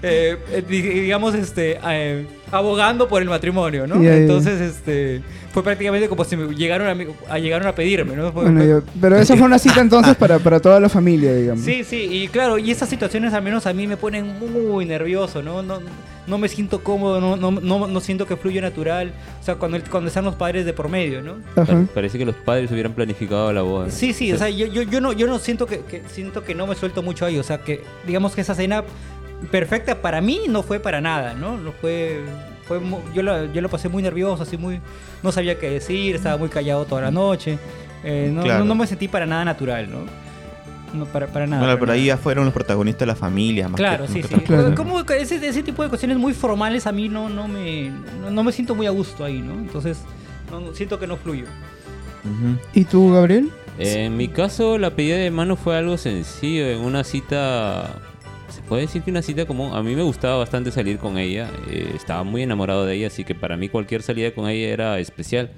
eh, 0.03 0.37
di- 0.69 0.83
digamos, 0.83 1.35
este, 1.35 1.79
eh, 1.87 2.27
abogando 2.51 3.09
por 3.09 3.23
el 3.23 3.29
matrimonio, 3.29 3.87
¿no? 3.87 4.03
Entonces, 4.03 4.61
este, 4.61 5.23
fue 5.53 5.63
prácticamente 5.63 6.09
como 6.09 6.25
si 6.25 6.37
me 6.37 6.55
llegaron 6.55 6.89
a, 7.29 7.33
a- 7.35 7.39
llegaron 7.39 7.67
a 7.69 7.75
pedirme, 7.75 8.17
¿no? 8.17 8.33
Fue- 8.33 8.45
Bueno, 8.45 8.61
fue- 8.61 8.69
yo- 8.69 8.83
pero 9.01 9.17
esa 9.17 9.37
fue 9.37 9.47
una 9.47 9.59
cita 9.59 9.81
entonces 9.81 10.15
para, 10.17 10.39
para 10.39 10.61
toda 10.61 10.81
la 10.81 10.89
familia, 10.89 11.35
digamos. 11.35 11.65
Sí, 11.65 11.85
sí, 11.85 12.09
y 12.11 12.29
claro, 12.29 12.59
y 12.59 12.71
esas 12.71 12.89
situaciones 12.89 13.33
al 13.35 13.43
menos 13.43 13.67
a 13.67 13.73
mí 13.73 13.87
me 13.87 13.97
ponen 13.97 14.39
muy 14.39 14.85
nervioso, 14.87 15.43
¿no? 15.43 15.63
No, 15.63 15.81
no 16.27 16.39
me 16.39 16.49
siento 16.49 16.83
cómodo, 16.83 17.21
no, 17.21 17.37
no, 17.37 17.51
no, 17.51 17.87
no 17.87 18.01
siento 18.01 18.27
que 18.27 18.37
fluye 18.37 18.61
natural, 18.61 19.13
o 19.41 19.45
sea, 19.45 19.57
cuando, 19.57 19.79
cuando 19.91 20.09
están 20.09 20.25
los 20.25 20.35
padres 20.35 20.65
de 20.65 20.73
por 20.73 20.89
medio, 20.89 21.21
¿no? 21.23 21.37
Ajá. 21.61 21.85
Parece 21.95 22.17
que 22.19 22.25
los 22.25 22.35
padres 22.37 22.71
hubieran 22.71 22.93
planificado 22.95 23.53
la 23.53 23.63
boda. 23.63 23.91
Sí, 23.91 24.13
sí, 24.13 24.33
o 24.33 24.39
sea, 24.39 24.49
yo, 24.49 24.67
yo, 24.67 24.83
yo 24.83 25.01
no, 25.01 25.13
yo 25.13 25.27
no 25.27 25.39
siento 25.39 25.67
que, 25.67 25.81
que- 25.81 26.03
siento 26.09 26.43
que 26.45 26.55
no 26.55 26.67
me 26.67 26.75
suelto 26.75 27.03
mucho 27.03 27.27
ahí, 27.27 27.39
o 27.39 27.43
sea, 27.43 27.59
que 27.59 27.83
digamos 28.07 28.35
que 28.35 28.41
esa 28.41 28.55
cena 28.55 28.85
perfecta 29.51 30.01
para 30.01 30.21
mí 30.21 30.43
no 30.49 30.63
fue 30.63 30.81
para 30.81 31.01
nada, 31.01 31.35
¿no? 31.35 31.59
No 31.59 31.73
fue, 31.73 32.21
fue 32.67 32.79
mu- 32.81 33.01
yo, 33.15 33.23
la- 33.23 33.53
yo 33.53 33.61
lo 33.61 33.69
pasé 33.69 33.89
muy 33.89 34.03
nervioso, 34.03 34.43
así 34.43 34.57
muy, 34.57 34.81
no 35.23 35.33
sabía 35.33 35.59
qué 35.59 35.69
decir, 35.71 36.15
estaba 36.15 36.37
muy 36.39 36.49
callado 36.49 36.85
toda 36.87 37.03
la 37.03 37.11
noche, 37.11 37.59
eh, 38.03 38.31
no, 38.33 38.43
Claro. 38.43 38.61
no, 38.61 38.65
no 38.67 38.75
me 38.77 38.87
sentí 38.87 39.09
para 39.09 39.27
nada 39.27 39.45
natural, 39.45 39.91
¿no? 39.91 39.99
No, 40.95 41.07
para, 41.07 41.27
para 41.27 41.47
nada. 41.47 41.61
bueno, 41.63 41.75
para 41.75 41.81
pero 41.81 41.93
ahí 41.93 42.07
ya 42.07 42.17
fueron 42.17 42.45
los 42.45 42.55
protagonistas 42.55 43.01
de 43.01 43.07
la 43.07 43.17
familia. 43.17 43.69
Más 43.69 43.79
Claro, 43.79 44.07
que- 44.07 44.13
sí, 44.13 44.23
más 44.23 44.31
sí. 44.31 44.37
Claro. 44.47 44.75
Como 44.75 45.01
ese, 45.01 45.47
ese 45.47 45.63
tipo 45.63 45.83
de 45.83 45.89
cuestiones 45.89 46.17
muy 46.19 46.33
formales 46.33 46.87
a 46.87 46.93
mí 46.93 47.09
no, 47.09 47.29
no, 47.29 47.49
me, 47.49 47.91
no, 48.21 48.31
no 48.31 48.43
me 48.45 48.53
siento 48.53 48.75
muy 48.75 48.87
a 48.87 48.91
gusto 48.91 49.25
ahí, 49.25 49.41
¿no? 49.41 49.55
Entonces, 49.55 49.99
no- 50.51 50.73
siento 50.75 50.99
que 50.99 51.07
no 51.07 51.17
fluyo. 51.17 51.47
¿Y 52.73 52.85
tú, 52.85 53.13
Gabriel? 53.13 53.51
En 53.79 54.17
mi 54.17 54.29
caso, 54.29 54.79
la 54.79 54.91
pedida 54.95 55.17
de 55.17 55.31
mano 55.31 55.57
fue 55.57 55.77
algo 55.77 55.99
sencillo. 55.99 56.67
En 56.69 56.81
una 56.81 57.03
cita, 57.05 57.91
se 58.49 58.63
puede 58.63 58.83
decir 58.83 59.03
que 59.03 59.11
una 59.11 59.21
cita 59.21 59.47
común. 59.47 59.75
A 59.75 59.83
mí 59.83 59.95
me 59.97 60.03
gustaba 60.03 60.37
bastante 60.39 60.71
salir 60.71 60.99
con 60.99 61.19
ella. 61.19 61.51
eh, 61.69 61.93
estaba 61.95 62.23
muy 62.23 62.43
enamorado 62.43 62.87
de 62.87 62.95
ella, 62.95 63.09
así 63.09 63.25
que 63.25 63.35
para 63.35 63.57
mí 63.57 63.69
cualquier 63.69 64.03
salida 64.03 64.31
con 64.33 64.49
ella 64.49 64.69
era 64.69 64.99
especial. 65.01 65.51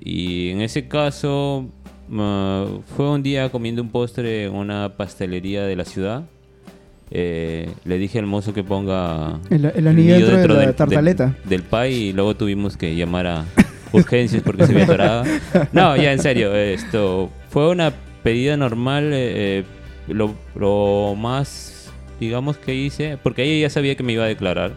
Y 0.00 0.50
en 0.50 0.60
ese 0.60 0.86
caso, 0.86 1.66
ma, 2.08 2.66
fue 2.96 3.10
un 3.10 3.22
día 3.22 3.48
comiendo 3.50 3.82
un 3.82 3.88
postre 3.90 4.44
en 4.46 4.54
una 4.54 4.90
pastelería 4.96 5.64
de 5.64 5.76
la 5.76 5.84
ciudad. 5.84 6.24
Eh, 7.10 7.70
le 7.84 7.98
dije 7.98 8.18
al 8.18 8.26
mozo 8.26 8.52
que 8.52 8.64
ponga 8.64 9.38
El, 9.48 9.64
el 9.66 9.86
anillo 9.86 10.26
dentro, 10.26 10.54
de 10.54 10.60
la 10.60 10.66
del- 10.66 10.74
tartaleta. 10.74 11.26
Del, 11.44 11.48
del 11.50 11.62
pie 11.62 11.90
y 11.90 12.12
luego 12.12 12.34
tuvimos 12.36 12.76
que 12.76 12.96
llamar 12.96 13.26
a 13.28 13.44
urgencias 13.92 14.42
porque 14.42 14.66
se 14.66 14.72
había 14.72 14.84
atorado. 14.84 15.24
No, 15.72 15.96
ya 15.96 16.12
en 16.12 16.18
serio, 16.18 16.54
esto 16.54 17.30
fue 17.50 17.70
una 17.70 17.90
despedida 17.90 18.56
normal, 18.56 19.04
eh, 19.12 19.58
eh, 19.60 19.64
lo, 20.08 20.34
lo 20.56 21.14
más, 21.16 21.92
digamos, 22.18 22.56
que 22.56 22.74
hice, 22.74 23.18
porque 23.22 23.44
ella 23.44 23.68
ya 23.68 23.70
sabía 23.70 23.94
que 23.94 24.02
me 24.02 24.12
iba 24.12 24.24
a 24.24 24.28
declarar. 24.28 24.72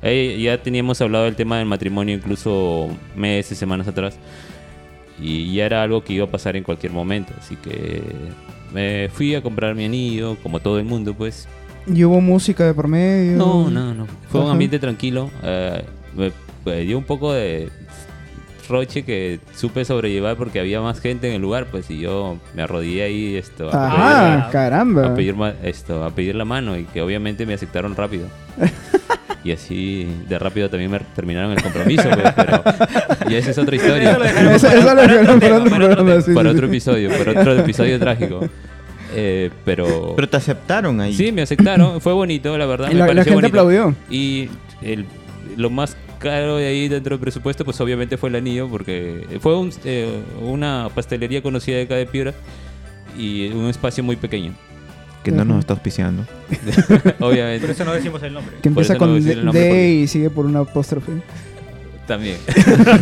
Ella- 0.00 0.36
ya 0.56 0.62
teníamos 0.62 1.00
hablado 1.02 1.24
del 1.26 1.36
tema 1.36 1.58
del 1.58 1.66
matrimonio 1.66 2.14
incluso 2.14 2.88
meses, 3.14 3.58
semanas 3.58 3.86
atrás. 3.88 4.18
Y 5.20 5.54
ya 5.54 5.66
era 5.66 5.82
algo 5.82 6.04
que 6.04 6.12
iba 6.14 6.24
a 6.26 6.30
pasar 6.30 6.56
en 6.56 6.62
cualquier 6.64 6.92
momento. 6.92 7.32
Así 7.38 7.56
que 7.56 8.02
me 8.72 9.08
fui 9.12 9.34
a 9.34 9.42
comprar 9.42 9.74
mi 9.74 9.84
anillo, 9.84 10.36
como 10.42 10.60
todo 10.60 10.78
el 10.78 10.84
mundo, 10.84 11.14
pues. 11.14 11.48
¿Y 11.86 12.04
hubo 12.04 12.20
música 12.20 12.64
de 12.66 12.74
por 12.74 12.86
medio? 12.88 13.36
No, 13.36 13.70
no, 13.70 13.94
no. 13.94 14.06
Fue 14.28 14.40
un 14.42 14.50
ambiente 14.50 14.78
tranquilo. 14.78 15.30
eh, 15.42 15.82
me, 16.16 16.30
me 16.64 16.80
dio 16.82 16.98
un 16.98 17.04
poco 17.04 17.32
de 17.32 17.70
roche 18.68 19.02
que 19.02 19.40
supe 19.56 19.84
sobrellevar 19.86 20.36
porque 20.36 20.60
había 20.60 20.82
más 20.82 21.00
gente 21.00 21.28
en 21.28 21.34
el 21.36 21.40
lugar, 21.42 21.68
pues, 21.70 21.90
y 21.90 22.00
yo 22.00 22.36
me 22.54 22.60
arrodillé 22.62 23.02
ahí 23.04 23.34
esto, 23.36 23.70
a, 23.72 23.86
Ajá, 23.86 23.96
pedir- 24.42 24.52
caramba. 24.52 25.06
a, 25.06 25.14
pedir 25.14 25.34
esto, 25.62 26.04
a 26.04 26.10
pedir 26.10 26.34
la 26.34 26.44
mano 26.44 26.76
y 26.76 26.84
que 26.84 27.00
obviamente 27.00 27.46
me 27.46 27.54
aceptaron 27.54 27.96
rápido. 27.96 28.26
Y 29.44 29.52
así 29.52 30.06
de 30.28 30.38
rápido 30.38 30.68
también 30.68 30.90
me 30.90 30.98
terminaron 30.98 31.52
el 31.52 31.62
compromiso, 31.62 32.02
pues, 32.10 32.34
pero 32.36 32.62
y 33.30 33.34
esa 33.36 33.52
es 33.52 33.56
otra 33.58 33.76
historia. 33.76 34.18
Para 36.34 36.50
otro 36.50 36.66
episodio, 36.66 37.10
para 37.16 37.40
otro 37.40 37.58
episodio 37.60 37.98
trágico. 37.98 38.40
Eh, 39.14 39.50
pero, 39.64 40.12
Pero 40.16 40.28
te 40.28 40.36
aceptaron 40.36 41.00
ahí. 41.00 41.14
sí, 41.14 41.32
me 41.32 41.42
aceptaron, 41.42 42.00
fue 42.00 42.12
bonito, 42.12 42.58
la 42.58 42.66
verdad. 42.66 42.88
Y 42.90 42.94
me 42.94 42.98
la, 42.98 43.06
la 43.06 43.12
pareció 43.14 43.32
gente 43.32 43.48
bonito. 43.48 43.60
aplaudió. 43.60 43.94
Y 44.10 44.50
el, 44.82 45.06
lo 45.56 45.70
más 45.70 45.96
caro 46.18 46.56
de 46.56 46.66
ahí 46.66 46.88
dentro 46.88 47.14
del 47.16 47.20
presupuesto, 47.20 47.64
pues 47.64 47.80
obviamente 47.80 48.16
fue 48.18 48.28
el 48.28 48.36
anillo, 48.36 48.68
porque 48.68 49.38
fue 49.40 49.56
un, 49.56 49.72
eh, 49.84 50.20
una 50.42 50.88
pastelería 50.94 51.42
conocida 51.42 51.76
de 51.76 51.82
acá 51.84 51.94
de 51.94 52.06
Piura 52.06 52.34
y 53.16 53.48
un 53.48 53.68
espacio 53.70 54.04
muy 54.04 54.16
pequeño, 54.16 54.52
Que 55.30 55.36
no 55.36 55.44
nos 55.44 55.60
está 55.60 55.72
auspiciando. 55.74 56.24
Por 57.18 57.30
obviamente. 57.30 57.70
eso 57.70 57.84
no 57.84 57.92
decimos 57.92 58.22
el 58.22 58.32
nombre. 58.34 58.56
Que 58.56 58.70
Por 58.70 58.82
empieza 58.84 58.92
no 58.94 58.98
con 58.98 59.16
el 59.16 59.24
D 59.24 59.36
nombre, 59.36 59.60
D 59.60 59.68
porque- 59.68 59.94
y 59.94 60.06
sigue 60.06 60.30
por 60.30 60.46
una 60.46 60.60
apóstrofe. 60.60 61.12
También. 62.06 62.36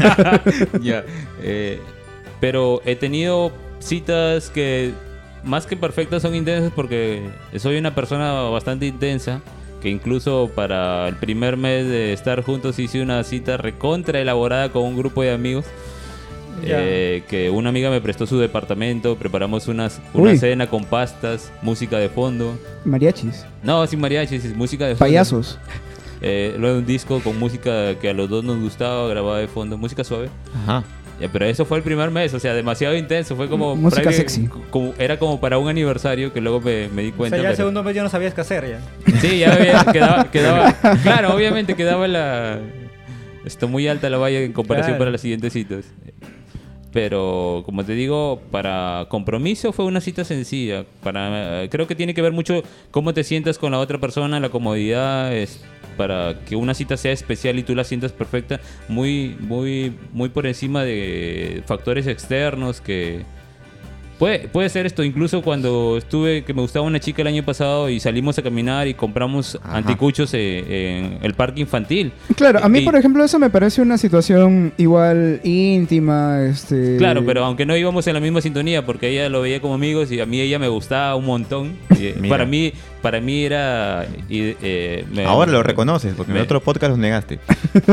ya. 0.82 1.04
eh, 1.42 1.80
pero 2.40 2.82
he 2.84 2.96
tenido 2.96 3.52
citas 3.78 4.50
que 4.50 4.92
más 5.44 5.66
que 5.66 5.76
perfectas 5.76 6.22
son 6.22 6.34
intensas 6.34 6.72
porque 6.74 7.22
soy 7.56 7.78
una 7.78 7.94
persona 7.94 8.32
bastante 8.42 8.86
intensa. 8.86 9.40
Que 9.80 9.90
incluso 9.90 10.50
para 10.54 11.06
el 11.06 11.16
primer 11.16 11.56
mes 11.58 11.86
de 11.86 12.12
estar 12.14 12.42
juntos 12.42 12.78
hice 12.78 13.02
una 13.02 13.22
cita 13.24 13.56
recontra 13.58 14.18
elaborada 14.20 14.70
con 14.72 14.82
un 14.82 14.96
grupo 14.96 15.22
de 15.22 15.30
amigos. 15.32 15.66
Eh, 16.64 17.22
que 17.28 17.50
una 17.50 17.68
amiga 17.68 17.90
me 17.90 18.00
prestó 18.00 18.26
su 18.26 18.38
departamento, 18.38 19.16
preparamos 19.16 19.68
unas, 19.68 20.00
una 20.14 20.32
Uy. 20.32 20.38
cena 20.38 20.66
con 20.68 20.84
pastas, 20.84 21.52
música 21.62 21.98
de 21.98 22.08
fondo. 22.08 22.58
Mariachis. 22.84 23.44
No, 23.62 23.86
sin 23.86 24.00
mariachis, 24.00 24.44
es 24.44 24.56
música 24.56 24.84
de 24.86 24.94
fondo. 24.94 25.06
Payasos. 25.06 25.58
Eh, 26.22 26.56
luego 26.58 26.78
un 26.78 26.86
disco 26.86 27.20
con 27.20 27.38
música 27.38 27.94
que 28.00 28.08
a 28.08 28.14
los 28.14 28.30
dos 28.30 28.42
nos 28.42 28.58
gustaba, 28.58 29.06
grabada 29.06 29.38
de 29.38 29.48
fondo, 29.48 29.76
música 29.76 30.02
suave. 30.02 30.30
Ajá. 30.64 30.82
Ya, 31.20 31.28
pero 31.30 31.44
eso 31.44 31.66
fue 31.66 31.76
el 31.76 31.84
primer 31.84 32.10
mes, 32.10 32.32
o 32.32 32.40
sea, 32.40 32.54
demasiado 32.54 32.96
intenso. 32.96 33.36
Fue 33.36 33.50
como. 33.50 33.76
Música 33.76 34.10
sexy. 34.10 34.48
como- 34.70 34.94
era 34.98 35.18
como 35.18 35.38
para 35.40 35.58
un 35.58 35.68
aniversario 35.68 36.32
que 36.32 36.40
luego 36.40 36.62
me, 36.62 36.88
me 36.88 37.02
di 37.02 37.10
O 37.10 37.14
cuenta. 37.16 37.36
sea, 37.36 37.44
ya 37.44 37.50
el 37.50 37.56
segundo 37.56 37.82
mes 37.82 37.94
ya 37.94 38.02
no 38.02 38.08
sabías 38.08 38.32
qué 38.32 38.40
hacer 38.40 38.66
ya. 38.66 39.18
Sí, 39.20 39.40
ya 39.40 39.52
había- 39.52 39.84
quedaba, 39.92 40.30
quedaba. 40.30 40.72
Claro, 41.02 41.34
obviamente 41.34 41.76
quedaba 41.76 42.08
la. 42.08 42.60
Está 43.44 43.66
muy 43.66 43.86
alta 43.86 44.08
la 44.08 44.16
valla 44.16 44.40
en 44.40 44.54
comparación 44.54 44.92
Claro. 44.92 44.98
para 45.00 45.10
las 45.10 45.20
siguientes 45.20 45.52
citas. 45.52 45.84
Pero, 46.96 47.62
como 47.66 47.84
te 47.84 47.92
digo, 47.92 48.40
para 48.50 49.04
compromiso 49.10 49.74
fue 49.74 49.84
una 49.84 50.00
cita 50.00 50.24
sencilla. 50.24 50.86
Para, 51.02 51.64
eh, 51.64 51.68
creo 51.68 51.86
que 51.86 51.94
tiene 51.94 52.14
que 52.14 52.22
ver 52.22 52.32
mucho 52.32 52.62
cómo 52.90 53.12
te 53.12 53.22
sientas 53.22 53.58
con 53.58 53.72
la 53.72 53.80
otra 53.80 54.00
persona, 54.00 54.40
la 54.40 54.48
comodidad 54.48 55.30
es 55.36 55.62
para 55.98 56.40
que 56.46 56.56
una 56.56 56.72
cita 56.72 56.96
sea 56.96 57.12
especial 57.12 57.58
y 57.58 57.64
tú 57.64 57.74
la 57.74 57.84
sientas 57.84 58.12
perfecta, 58.12 58.60
muy, 58.88 59.36
muy, 59.40 59.92
muy 60.14 60.30
por 60.30 60.46
encima 60.46 60.84
de 60.84 61.62
factores 61.66 62.06
externos 62.06 62.80
que 62.80 63.26
Puede, 64.18 64.48
puede 64.48 64.68
ser 64.70 64.86
esto, 64.86 65.04
incluso 65.04 65.42
cuando 65.42 65.98
estuve, 65.98 66.42
que 66.42 66.54
me 66.54 66.62
gustaba 66.62 66.86
una 66.86 66.98
chica 66.98 67.20
el 67.20 67.28
año 67.28 67.44
pasado 67.44 67.90
y 67.90 68.00
salimos 68.00 68.38
a 68.38 68.42
caminar 68.42 68.88
y 68.88 68.94
compramos 68.94 69.58
Ajá. 69.62 69.76
anticuchos 69.76 70.30
eh, 70.32 71.10
en 71.18 71.18
el 71.22 71.34
parque 71.34 71.60
infantil. 71.60 72.12
Claro, 72.34 72.60
a 72.62 72.68
mí, 72.70 72.78
Y- 72.78 72.84
por 72.84 72.96
ejemplo, 72.96 73.22
eso 73.22 73.38
me 73.38 73.50
parece 73.50 73.82
una 73.82 73.98
situación 73.98 74.72
igual 74.78 75.40
íntima, 75.44 76.42
este... 76.44 76.96
Claro, 76.96 77.24
pero 77.26 77.44
aunque 77.44 77.66
no 77.66 77.76
íbamos 77.76 78.06
en 78.06 78.14
la 78.14 78.20
misma 78.20 78.40
sintonía, 78.40 78.86
porque 78.86 79.08
ella 79.10 79.28
lo 79.28 79.42
veía 79.42 79.60
como 79.60 79.74
amigos 79.74 80.10
y 80.10 80.18
a 80.20 80.26
mí 80.26 80.40
ella 80.40 80.58
me 80.58 80.68
gustaba 80.68 81.14
un 81.14 81.26
montón. 81.26 81.76
y, 81.98 82.06
eh, 82.06 82.14
para 82.28 82.46
mí, 82.46 82.72
para 83.06 83.20
mí 83.20 83.44
era. 83.44 84.04
y, 84.28 84.56
eh, 84.60 85.04
me- 85.12 85.24
Ahora 85.24 85.52
lo 85.52 85.62
reconoces, 85.62 86.12
porque 86.16 86.32
en 86.32 86.38
me- 86.38 86.42
otro 86.42 86.60
podcast 86.60 86.90
los 86.90 86.98
negaste. 86.98 87.38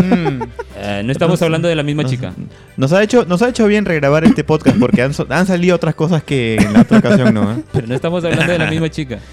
eh, 0.76 1.02
no 1.06 1.12
estamos 1.12 1.39
hablando 1.43 1.67
de 1.67 1.76
la 1.76 1.84
misma 1.84 2.02
Nos- 2.02 2.12
chica. 2.12 2.34
Nos 2.78 2.91
ha 2.93 3.04
hecho, 3.04 3.26
nos 3.26 3.43
ha 3.43 3.49
hecho 3.49 3.67
bien 3.67 3.86
regrabar 3.86 4.23
este 4.23 4.43
podcast 4.43 4.78
porque 4.80 5.04
han, 5.04 5.12
han 5.30 5.45
salido 5.45 5.76
otras 5.76 5.93
cosas 5.93 6.23
que 6.23 6.56
en 6.56 6.73
la 6.73 6.82
otra 6.82 6.97
ocasión 6.97 7.32
no. 7.34 7.52
¿eh? 7.54 7.63
Pero 7.71 7.86
no 7.86 7.93
estamos 7.93 8.23
hablando 8.26 8.52
de 8.52 8.58
la 8.58 8.69
misma 8.71 8.89
chica. 8.89 9.19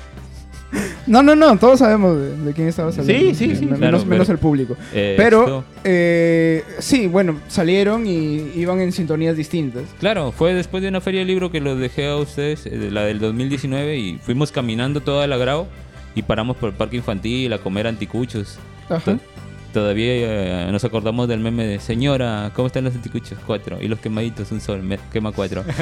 No, 1.07 1.23
no, 1.23 1.35
no, 1.35 1.59
todos 1.59 1.81
sabemos 1.81 2.17
de, 2.17 2.37
de 2.37 2.53
quién 2.53 2.69
estabas 2.69 2.97
hablando. 2.99 3.21
Sí, 3.31 3.35
sí, 3.35 3.57
sí, 3.57 3.65
Menos, 3.65 3.79
claro, 3.79 3.99
menos 4.05 4.27
pero- 4.27 4.33
el 4.33 4.39
público. 4.39 4.77
Eh, 4.95 5.15
Pero, 5.17 5.65
eh, 5.83 6.63
sí, 6.79 7.07
bueno, 7.09 7.41
salieron 7.49 8.07
y 8.07 8.53
iban 8.55 8.81
en 8.81 8.93
sintonías 8.93 9.37
distintas. 9.37 9.83
Claro, 9.99 10.31
fue 10.31 10.55
después 10.55 10.83
de 10.83 10.89
una 10.89 11.01
feria 11.01 11.21
de 11.21 11.27
libro 11.27 11.51
que 11.51 11.61
los 11.61 11.79
dejé 11.81 12.07
a 12.09 12.17
ustedes, 12.17 12.67
eh, 12.67 12.91
la 12.93 13.05
del 13.05 13.19
2019, 13.19 13.97
y 13.99 14.19
fuimos 14.19 14.53
caminando 14.53 15.01
toda 15.01 15.27
la 15.27 15.37
grau 15.37 15.67
y 16.15 16.23
paramos 16.23 16.57
por 16.57 16.69
el 16.71 16.75
parque 16.77 16.97
infantil 16.99 17.53
a 17.53 17.59
comer 17.59 17.87
anticuchos. 17.89 18.59
Ajá. 18.89 19.19
Todavía 19.73 20.67
eh, 20.67 20.69
nos 20.73 20.83
acordamos 20.85 21.29
del 21.29 21.39
meme 21.41 21.65
de 21.65 21.79
Señora, 21.79 22.51
¿cómo 22.55 22.67
están 22.67 22.85
los 22.85 22.95
anticuchos? 22.95 23.39
Cuatro. 23.47 23.79
Y 23.81 23.87
los 23.87 24.01
quemaditos, 24.01 24.51
un 24.51 24.61
sol, 24.61 24.83
me 24.83 24.99
quema 25.13 25.31
cuatro. 25.31 25.63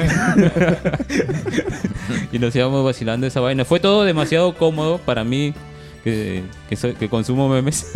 y 2.31 2.39
nos 2.39 2.55
íbamos 2.55 2.83
vacilando 2.85 3.27
esa 3.27 3.39
vaina. 3.39 3.65
Fue 3.65 3.79
todo 3.79 4.03
demasiado 4.03 4.53
cómodo 4.53 4.99
para 4.99 5.23
mí, 5.23 5.53
que, 6.03 6.43
que, 6.69 6.75
soy- 6.75 6.93
que 6.93 7.09
consumo 7.09 7.49
memes. 7.49 7.91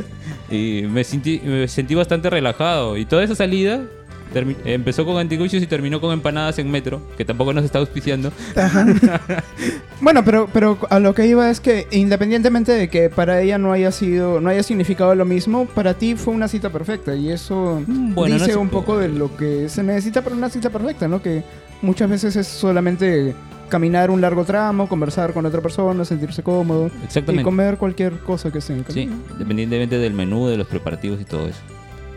y 0.50 0.82
me 0.88 1.04
sentí, 1.04 1.40
me 1.44 1.68
sentí 1.68 1.94
bastante 1.94 2.30
relajado. 2.30 2.96
Y 2.96 3.04
toda 3.04 3.24
esa 3.24 3.34
salida 3.34 3.82
termi- 4.34 4.56
empezó 4.64 5.04
con 5.06 5.16
anticuchos 5.18 5.62
y 5.62 5.66
terminó 5.66 6.00
con 6.00 6.12
empanadas 6.12 6.58
en 6.58 6.70
metro, 6.70 7.00
que 7.16 7.24
tampoco 7.24 7.52
nos 7.52 7.64
está 7.64 7.78
auspiciando. 7.78 8.32
Bueno, 10.00 10.24
pero, 10.24 10.48
pero 10.52 10.76
a 10.90 10.98
lo 10.98 11.14
que 11.14 11.26
iba 11.26 11.48
es 11.50 11.60
que 11.60 11.86
independientemente 11.90 12.72
de 12.72 12.88
que 12.88 13.08
para 13.10 13.40
ella 13.40 13.58
no 13.58 13.72
haya 13.72 13.90
sido, 13.92 14.40
no 14.40 14.50
haya 14.50 14.62
significado 14.62 15.14
lo 15.14 15.24
mismo, 15.24 15.66
para 15.66 15.94
ti 15.94 16.14
fue 16.16 16.34
una 16.34 16.48
cita 16.48 16.70
perfecta 16.70 17.14
y 17.14 17.30
eso 17.30 17.82
Mm, 17.86 18.14
no 18.14 18.24
dice 18.24 18.52
se 18.52 18.56
un 18.56 18.68
poco 18.68 18.98
de 18.98 19.08
lo 19.08 19.34
que 19.36 19.68
se 19.68 19.82
necesita 19.82 20.22
para 20.22 20.36
una 20.36 20.50
cita 20.50 20.70
perfecta, 20.70 21.08
¿no? 21.08 21.22
Que 21.22 21.42
muchas 21.82 22.10
veces 22.10 22.36
es 22.36 22.46
solamente 22.46 23.34
caminar 23.68 24.10
un 24.10 24.20
largo 24.20 24.44
tramo, 24.44 24.88
conversar 24.88 25.32
con 25.32 25.46
otra 25.46 25.60
persona, 25.60 26.04
sentirse 26.04 26.42
cómodo 26.42 26.90
y 27.40 27.42
comer 27.44 27.76
cualquier 27.78 28.18
cosa 28.18 28.50
que 28.50 28.58
en 28.68 28.78
el 28.78 28.84
Sí, 28.88 29.08
independientemente 29.32 29.98
del 29.98 30.12
menú, 30.12 30.48
de 30.48 30.56
los 30.56 30.66
preparativos 30.66 31.20
y 31.20 31.24
todo 31.24 31.48
eso. 31.48 31.60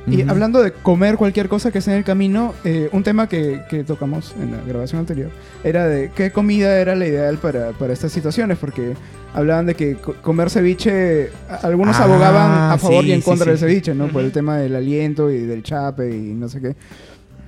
Y 0.09 0.21
hablando 0.21 0.61
de 0.63 0.71
comer 0.71 1.17
cualquier 1.17 1.49
cosa 1.49 1.71
que 1.71 1.79
esté 1.79 1.91
en 1.91 1.97
el 1.97 2.03
camino, 2.03 2.53
eh, 2.63 2.89
un 2.93 3.03
tema 3.03 3.27
que, 3.27 3.61
que 3.69 3.83
tocamos 3.83 4.33
en 4.41 4.51
la 4.53 4.61
grabación 4.65 4.99
anterior 4.99 5.29
era 5.63 5.85
de 5.85 6.11
qué 6.15 6.31
comida 6.31 6.77
era 6.79 6.95
la 6.95 7.05
ideal 7.07 7.37
para, 7.37 7.71
para 7.71 7.91
estas 7.91 8.11
situaciones, 8.13 8.57
porque 8.57 8.93
hablaban 9.33 9.65
de 9.65 9.75
que 9.75 9.95
co- 9.95 10.15
comer 10.21 10.49
ceviche, 10.49 11.29
algunos 11.61 11.97
Ah, 11.99 12.03
abogaban 12.05 12.71
a 12.71 12.77
favor 12.77 13.03
sí, 13.03 13.09
y 13.09 13.13
en 13.13 13.21
contra 13.21 13.43
sí. 13.45 13.49
del 13.51 13.59
ceviche, 13.59 13.93
¿no? 13.93 14.07
Por 14.07 14.23
el 14.23 14.31
tema 14.31 14.57
del 14.57 14.75
aliento 14.77 15.29
y 15.29 15.39
del 15.41 15.61
chape 15.63 16.09
y 16.15 16.33
no 16.33 16.47
sé 16.47 16.61
qué. 16.61 16.75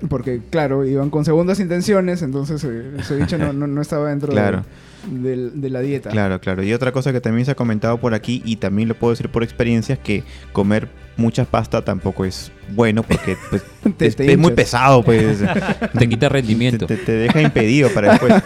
Porque, 0.07 0.39
claro, 0.49 0.85
iban 0.85 1.09
con 1.09 1.25
segundas 1.25 1.59
intenciones, 1.59 2.21
entonces 2.21 2.63
eh, 2.63 2.91
el 2.97 3.03
ceviche 3.03 3.37
no, 3.37 3.51
no, 3.51 3.67
no 3.67 3.81
estaba 3.81 4.09
dentro 4.09 4.29
de- 4.29 4.33
Claro. 4.39 4.63
del- 5.11 5.59
de, 5.59 5.69
la 5.69 5.81
dieta. 5.81 6.09
Claro, 6.09 6.39
claro. 6.39 6.63
Y 6.63 6.71
otra 6.73 6.91
cosa 6.93 7.11
que 7.11 7.19
también 7.19 7.45
se 7.45 7.51
ha 7.51 7.55
comentado 7.55 7.97
por 7.97 8.13
aquí 8.13 8.41
y 8.45 8.55
también 8.57 8.87
lo 8.87 8.95
puedo 8.95 9.11
decir 9.11 9.29
por 9.29 9.43
experiencia 9.43 9.93
es 9.93 9.99
que 9.99 10.23
comer 10.53 10.87
mucha 11.17 11.43
pasta 11.43 11.83
tampoco 11.83 12.23
es 12.23 12.49
bueno 12.73 13.03
porque 13.03 13.35
pues, 13.49 13.61
Te- 13.97 14.05
es, 14.07 14.15
te 14.15 14.31
es 14.31 14.37
muy 14.37 14.53
pesado, 14.53 15.03
pues. 15.03 15.39
Te 15.99 16.07
quita 16.07 16.29
rendimiento. 16.29 16.85
Te, 16.87 16.95
te- 16.95 17.03
te 17.05 17.11
deja 17.13 17.41
impedido 17.41 17.89
para 17.89 18.11
después. 18.11 18.33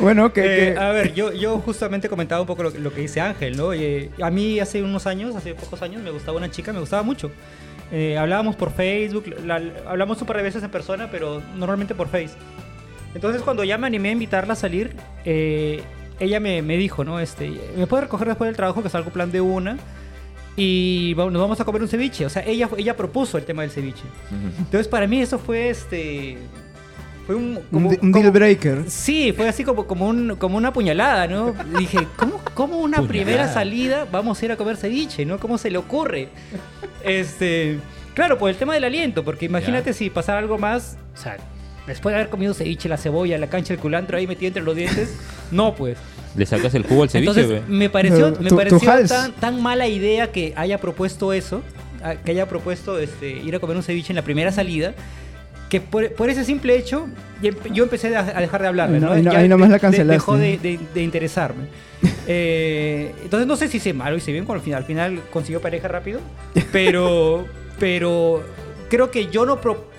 Bueno, 0.00 0.32
que... 0.32 0.40
Eh, 0.40 0.72
que- 0.74 0.78
a 0.80 0.90
ver, 0.90 1.14
yo, 1.14 1.32
yo 1.32 1.58
justamente 1.60 2.08
comentaba 2.08 2.40
un 2.40 2.46
poco 2.46 2.64
lo, 2.64 2.70
lo 2.70 2.92
que 2.92 3.02
dice 3.02 3.20
Ángel, 3.20 3.56
¿no? 3.56 3.72
Eh, 3.72 4.10
a 4.20 4.30
mí 4.30 4.58
hace 4.60 4.82
unos 4.82 5.06
años, 5.06 5.34
hace 5.36 5.54
pocos 5.54 5.80
años, 5.82 6.02
me 6.02 6.10
gustaba 6.10 6.36
una 6.36 6.50
chica, 6.50 6.72
me 6.72 6.80
gustaba 6.80 7.02
mucho. 7.02 7.30
Eh, 7.92 8.16
hablábamos 8.18 8.56
por 8.56 8.72
Facebook, 8.72 9.24
la- 9.44 9.62
hablamos 9.86 10.20
un 10.20 10.26
par 10.26 10.36
de 10.38 10.42
veces 10.42 10.62
en 10.62 10.70
persona, 10.70 11.08
pero 11.10 11.42
normalmente 11.56 11.94
por 11.94 12.08
Face. 12.08 12.34
Entonces 13.14 13.42
cuando 13.42 13.62
ya 13.64 13.78
me 13.78 13.86
animé 13.86 14.08
a 14.08 14.12
invitarla 14.12 14.54
a 14.54 14.56
salir, 14.56 14.96
eh, 15.24 15.82
ella 16.18 16.40
me, 16.40 16.62
me 16.62 16.76
dijo, 16.76 17.04
¿no? 17.04 17.20
Este, 17.20 17.52
¿me 17.76 17.86
puede 17.86 18.02
recoger 18.04 18.26
después 18.28 18.48
del 18.48 18.56
trabajo 18.56 18.82
que 18.82 18.88
salgo 18.88 19.10
plan 19.10 19.30
de 19.30 19.40
una? 19.40 19.76
Y 20.56 21.14
nos 21.16 21.32
vamos 21.40 21.60
a 21.60 21.64
comer 21.64 21.82
un 21.82 21.88
ceviche. 21.88 22.24
O 22.26 22.30
sea, 22.30 22.42
ella, 22.44 22.68
ella 22.76 22.96
propuso 22.96 23.38
el 23.38 23.44
tema 23.44 23.62
del 23.62 23.70
ceviche. 23.72 24.04
Entonces 24.58 24.86
para 24.88 25.06
mí 25.06 25.20
eso 25.20 25.38
fue 25.38 25.68
este 25.68 26.38
fue 27.26 27.34
un, 27.34 27.58
como- 27.72 27.88
un 27.90 27.96
como- 27.96 28.18
deal 28.18 28.30
breaker. 28.30 28.84
Sí, 28.88 29.32
fue 29.32 29.48
así 29.48 29.64
como, 29.64 29.86
como, 29.86 30.06
un, 30.08 30.36
como 30.36 30.56
una 30.56 30.72
puñalada, 30.72 31.26
¿no? 31.26 31.54
Dije, 31.78 32.06
¿cómo, 32.16 32.40
cómo 32.54 32.78
una 32.78 32.98
Puñalada. 32.98 33.08
primera 33.08 33.52
salida 33.52 34.06
vamos 34.10 34.40
a 34.40 34.44
ir 34.44 34.52
a 34.52 34.56
comer 34.56 34.76
ceviche, 34.76 35.24
¿no? 35.24 35.38
¿Cómo 35.38 35.56
se 35.58 35.70
le 35.70 35.78
ocurre? 35.78 36.28
Este, 37.02 37.78
claro, 38.14 38.38
por 38.38 38.50
el 38.50 38.56
tema 38.56 38.74
del 38.74 38.84
aliento, 38.84 39.24
porque 39.24 39.46
imagínate 39.46 39.92
si 39.92 40.10
pasara 40.10 40.38
algo 40.38 40.58
más, 40.58 40.96
o 41.14 41.16
sea, 41.18 41.36
después 41.86 42.12
de 42.14 42.20
haber 42.20 42.30
comido 42.30 42.54
ceviche, 42.54 42.88
la 42.88 42.96
cebolla, 42.96 43.38
la 43.38 43.48
cancha, 43.48 43.74
el 43.74 43.80
culantro 43.80 44.16
ahí 44.16 44.26
metido 44.26 44.48
entre 44.48 44.62
los 44.62 44.76
dientes, 44.76 45.14
no, 45.50 45.74
pues. 45.74 45.98
Le 46.36 46.46
sacas 46.46 46.74
el 46.74 46.82
jugo 46.84 47.04
al 47.04 47.10
ceviche, 47.10 47.30
Entonces, 47.40 47.62
me 47.68 47.88
pareció, 47.88 48.32
me 48.40 48.48
tu 48.48 48.56
pareció 48.56 49.06
tan, 49.06 49.32
tan 49.32 49.62
mala 49.62 49.86
idea 49.86 50.32
que 50.32 50.52
haya 50.56 50.78
propuesto 50.78 51.32
eso, 51.32 51.62
que 52.24 52.32
haya 52.32 52.46
propuesto 52.48 52.98
este, 52.98 53.30
ir 53.30 53.54
a 53.54 53.60
comer 53.60 53.76
un 53.76 53.82
ceviche 53.82 54.10
en 54.12 54.16
la 54.16 54.22
primera 54.22 54.50
salida, 54.50 54.94
que 55.74 55.80
por, 55.80 56.08
por 56.12 56.30
ese 56.30 56.44
simple 56.44 56.76
hecho 56.76 57.08
empe- 57.42 57.72
yo 57.72 57.82
empecé 57.82 58.14
a, 58.16 58.22
dejar 58.40 58.62
de 58.62 58.68
hablarle. 58.68 58.94
Ahí 58.96 59.00
no- 59.00 59.08
¿no? 59.08 59.12
ahí 59.14 59.22
no- 59.22 59.32
Ya 59.32 59.38
ahí 59.40 59.48
nomás 59.48 59.70
la 59.70 59.80
cancelaste. 59.80 60.12
dejó 60.12 60.36
de, 60.36 60.56
de- 60.58 60.78
de 60.94 61.02
interesarme. 61.02 61.64
Eh, 62.26 63.12
entonces 63.22 63.46
no 63.46 63.56
sé 63.56 63.66
si 63.68 63.78
hice 63.78 63.92
mal 63.92 64.12
o 64.14 64.16
hice 64.16 64.30
bien, 64.32 64.44
cuando 64.44 64.60
al 64.60 64.64
final, 64.64 64.78
al 64.80 64.86
final 64.86 65.20
consiguió 65.32 65.60
pareja 65.60 65.88
rápido, 65.88 66.20
pero, 66.72 67.44
pero 67.78 68.42
creo 68.88 69.10
que 69.10 69.26
yo 69.26 69.44
no 69.46 69.60
pro- 69.60 69.90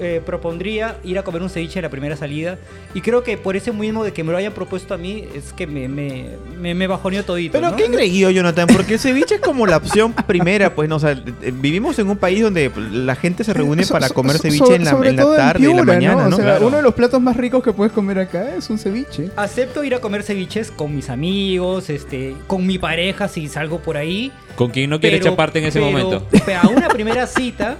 eh, 0.00 0.20
propondría 0.24 0.98
ir 1.04 1.18
a 1.18 1.22
comer 1.22 1.42
un 1.42 1.48
ceviche 1.50 1.78
en 1.78 1.82
la 1.84 1.88
primera 1.90 2.16
salida 2.16 2.58
y 2.94 3.00
creo 3.00 3.22
que 3.22 3.36
por 3.38 3.56
ese 3.56 3.72
mismo 3.72 4.04
de 4.04 4.12
que 4.12 4.22
me 4.24 4.32
lo 4.32 4.38
hayan 4.38 4.52
propuesto 4.52 4.94
a 4.94 4.98
mí 4.98 5.24
es 5.34 5.52
que 5.52 5.66
me, 5.66 5.88
me, 5.88 6.26
me, 6.58 6.74
me 6.74 6.86
bajoneó 6.86 7.24
todito. 7.24 7.52
Pero 7.52 7.70
¿no? 7.70 7.76
qué 7.76 7.86
engreído, 7.86 8.30
Jonathan, 8.30 8.66
porque 8.72 8.94
el 8.94 8.98
ceviche 9.00 9.36
es 9.36 9.40
como 9.40 9.66
la 9.66 9.78
opción 9.78 10.12
primera, 10.26 10.74
pues, 10.74 10.88
no, 10.88 10.96
o 10.96 10.98
sea, 11.00 11.12
eh, 11.12 11.52
vivimos 11.54 11.98
en 11.98 12.08
un 12.10 12.16
país 12.16 12.42
donde 12.42 12.70
la 12.92 13.14
gente 13.16 13.44
se 13.44 13.52
reúne 13.54 13.84
So- 13.84 13.94
para 13.94 14.08
so- 14.08 14.14
comer 14.14 14.36
so- 14.36 14.42
ceviche 14.42 14.74
en 14.74 14.84
la, 14.84 14.90
sobre 14.90 15.10
en 15.10 15.16
la 15.16 15.22
todo 15.22 15.36
tarde, 15.36 15.64
en 15.64 15.76
la 15.76 15.82
Piura, 15.82 15.94
mañana, 15.94 16.28
¿no? 16.28 16.36
O 16.36 16.38
sea, 16.38 16.44
Claro. 16.44 16.66
uno 16.68 16.76
de 16.76 16.82
los 16.82 16.94
platos 16.94 17.20
más 17.20 17.36
ricos 17.36 17.62
que 17.62 17.72
puedes 17.72 17.92
comer 17.92 18.18
acá 18.18 18.54
es 18.56 18.68
un 18.70 18.78
ceviche. 18.78 19.30
Acepto 19.36 19.82
ir 19.84 19.94
a 19.94 20.00
comer 20.00 20.22
ceviches 20.22 20.70
con 20.70 20.94
mis 20.94 21.08
amigos, 21.10 21.90
este, 21.90 22.34
con 22.46 22.66
mi 22.66 22.78
pareja 22.78 23.28
si 23.28 23.48
salgo 23.48 23.78
por 23.80 23.96
ahí. 23.96 24.30
Con 24.56 24.70
quien 24.70 24.90
no 24.90 25.00
quiere 25.00 25.18
pero- 25.18 25.30
chaparte 25.30 25.58
en 25.58 25.64
ese 25.66 25.80
pero- 25.80 25.90
momento. 25.90 26.26
pero 26.46 26.58
a 26.60 26.68
una 26.68 26.88
primera 26.88 27.26
cita, 27.26 27.76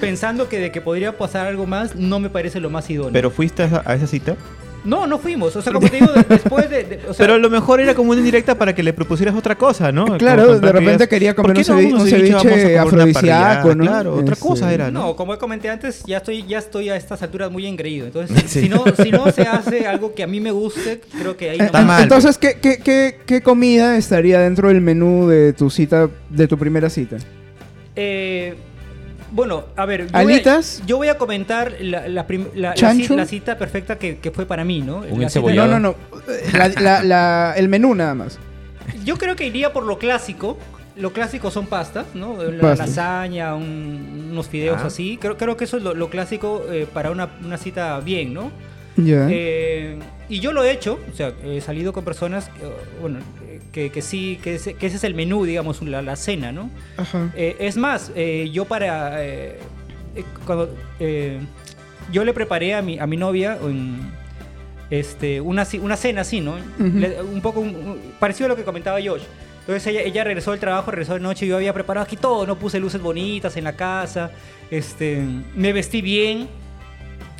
pensando 0.00 0.48
que 0.48 0.58
de 0.58 0.70
que 0.72 0.80
podría 0.80 1.16
pasar 1.16 1.46
algo 1.46 1.66
más, 1.66 1.96
no 1.96 2.20
me 2.20 2.30
parece 2.30 2.60
lo 2.60 2.70
más 2.70 2.88
idóneo. 2.90 3.12
Pero 3.12 3.30
fuiste 3.30 3.62
a 3.62 3.66
esa, 3.66 3.82
a 3.84 3.94
esa 3.94 4.06
cita. 4.06 4.36
no, 4.84 5.06
no 5.06 5.18
fuimos. 5.18 5.54
O 5.56 5.60
sea, 5.62 5.72
como 5.74 5.88
te 5.90 5.96
digo, 5.96 6.10
de- 6.12 6.24
después 6.28 6.70
de. 6.70 6.84
de- 6.84 6.96
o 7.08 7.12
sea, 7.12 7.24
pero 7.26 7.34
a 7.34 7.38
lo 7.38 7.50
mejor 7.50 7.80
era 7.80 7.94
como 7.94 8.10
una 8.12 8.18
indirecta 8.20 8.54
para 8.54 8.74
que 8.74 8.82
le 8.82 8.92
propusieras 8.94 9.34
otra 9.36 9.54
cosa, 9.56 9.92
¿no? 9.92 10.16
Claro, 10.16 10.46
Como 10.46 10.58
de 10.60 10.72
repente 10.72 11.06
quería 11.08 11.34
¿por 11.34 11.44
comer 11.44 11.58
un 11.58 11.62
no 11.66 11.74
cevi- 11.80 11.84
vamos 11.84 12.00
a 12.00 12.04
un 12.04 12.08
ceviche? 12.10 12.38
Ceviche 12.40 12.78
afrodisíaco, 12.78 13.74
¿no? 13.74 13.84
Claro, 13.84 14.14
otra 14.16 14.32
Este, 14.34 14.46
cosa 14.48 14.72
era, 14.72 14.90
¿no? 14.90 15.00
No, 15.08 15.16
como 15.16 15.36
comenté 15.38 15.68
antes, 15.68 16.02
ya 16.06 16.16
estoy, 16.18 16.46
ya 16.46 16.58
estoy 16.58 16.88
a 16.88 16.96
estas 16.96 17.22
alturas 17.22 17.50
muy 17.50 17.66
engreído. 17.66 18.06
Entonces, 18.06 18.42
Sí. 18.46 18.62
si, 18.62 18.68
no, 18.70 18.84
si 19.02 19.10
no 19.10 19.30
se 19.32 19.42
hace 19.42 19.86
algo 19.86 20.14
que 20.14 20.22
a 20.22 20.26
mí 20.26 20.40
me 20.40 20.50
guste, 20.50 21.00
creo 21.18 21.36
que 21.36 21.50
ahí 21.50 21.58
Eh, 21.60 21.64
Está 21.64 21.80
no 21.82 21.86
mal. 21.88 22.02
Entonces, 22.02 22.38
¿qué, 22.38 22.58
qué, 22.60 22.78
qué, 22.78 23.18
qué 23.26 23.42
comida 23.42 23.96
estaría 23.98 24.40
dentro 24.40 24.68
del 24.68 24.80
menú 24.80 25.28
de 25.28 25.52
tu 25.52 25.68
cita, 25.68 26.08
de 26.30 26.48
tu 26.48 26.56
primera 26.56 26.88
cita? 26.88 27.16
Eh, 27.96 28.54
bueno, 29.30 29.64
a 29.76 29.86
ver. 29.86 30.06
Yo 30.10 30.16
¿Alitas? 30.16 30.76
Voy 30.78 30.82
a, 30.84 30.86
yo 30.86 30.96
voy 30.96 31.08
a 31.08 31.18
comentar 31.18 31.74
la, 31.80 32.08
la 32.08 32.26
prim- 32.26 32.48
la- 32.54 32.70
la 32.70 32.74
¿Chancho? 32.74 33.14
ci- 33.14 33.16
la 33.16 33.26
cita 33.26 33.56
perfecta 33.58 33.96
que, 33.98 34.18
que 34.18 34.30
fue 34.30 34.46
para 34.46 34.64
mí, 34.64 34.80
¿no? 34.80 34.96
Un 34.98 35.02
La 35.02 35.08
cita- 35.10 35.22
encebollado. 35.24 35.68
No, 35.68 35.78
no, 35.80 35.90
no. 35.90 36.58
La- 36.58 36.68
la- 36.68 37.02
la- 37.02 37.54
el 37.56 37.68
menú 37.68 37.94
nada 37.94 38.14
más. 38.14 38.38
Yo 39.04 39.16
creo 39.18 39.36
que 39.36 39.46
iría 39.46 39.72
por 39.72 39.84
lo 39.84 39.98
clásico. 39.98 40.58
Lo 40.96 41.12
clásico 41.12 41.50
son 41.50 41.66
pastas, 41.66 42.06
¿no? 42.14 42.42
La 42.42 42.60
Pastas. 42.60 42.88
lasaña, 42.90 43.54
un- 43.54 44.28
unos 44.32 44.48
fideos 44.48 44.80
Ah. 44.82 44.86
así. 44.88 45.16
Creo, 45.20 45.36
creo 45.38 45.56
que 45.56 45.64
eso 45.64 45.76
es 45.78 45.82
lo, 45.82 45.94
lo 45.94 46.10
clásico 46.10 46.64
eh, 46.70 46.86
para 46.92 47.10
una, 47.10 47.30
una 47.44 47.56
cita 47.56 47.98
bien, 48.00 48.34
¿no? 48.34 48.50
Ya. 48.96 49.26
Eh, 49.30 49.98
y 50.28 50.40
yo 50.40 50.52
lo 50.52 50.62
he 50.64 50.72
hecho, 50.72 50.98
o 51.10 51.16
sea, 51.16 51.32
he 51.44 51.60
salido 51.60 51.92
con 51.92 52.04
personas, 52.04 52.48
eh, 52.60 52.70
bueno, 53.00 53.20
que, 53.72 53.90
que 53.90 54.02
sí, 54.02 54.38
que 54.42 54.56
ese, 54.56 54.74
que 54.74 54.86
ese 54.86 54.96
es 54.96 55.04
el 55.04 55.14
menú, 55.14 55.44
digamos, 55.44 55.80
la, 55.82 56.02
la 56.02 56.16
cena, 56.16 56.50
¿no? 56.52 56.70
Ajá. 56.96 57.30
Eh, 57.36 57.56
es 57.60 57.76
más, 57.76 58.10
eh, 58.16 58.50
yo 58.52 58.64
para. 58.64 59.24
eh, 59.24 59.58
cuando, 60.44 60.74
eh, 60.98 61.38
yo 62.12 62.24
le 62.24 62.32
preparé 62.32 62.74
a 62.74 62.82
mi, 62.82 62.98
a 62.98 63.06
mi 63.06 63.16
novia 63.16 63.58
un- 63.62 64.10
este, 64.90 65.40
una, 65.40 65.64
una 65.80 65.96
cena 65.96 66.22
así, 66.22 66.40
¿no? 66.40 66.56
Le- 67.00 67.22
un 67.22 67.40
poco 67.40 67.60
un- 67.60 67.74
un- 67.76 68.00
parecido 68.18 68.46
a 68.46 68.48
lo 68.48 68.56
que 68.56 68.64
comentaba 68.64 68.98
Josh. 69.00 69.22
Entonces 69.60 69.86
ella, 69.86 70.00
ella 70.02 70.24
regresó 70.24 70.50
del 70.50 70.58
trabajo, 70.58 70.90
regresó 70.90 71.14
de 71.14 71.20
noche, 71.20 71.46
yo 71.46 71.54
había 71.56 71.72
preparado 71.72 72.04
aquí 72.04 72.16
todo, 72.16 72.44
no 72.46 72.56
puse 72.58 72.80
luces 72.80 73.00
bonitas 73.00 73.56
en 73.56 73.62
la 73.64 73.76
casa, 73.76 74.32
este, 74.70 75.22
me 75.54 75.72
vestí 75.72 76.02
bien. 76.02 76.48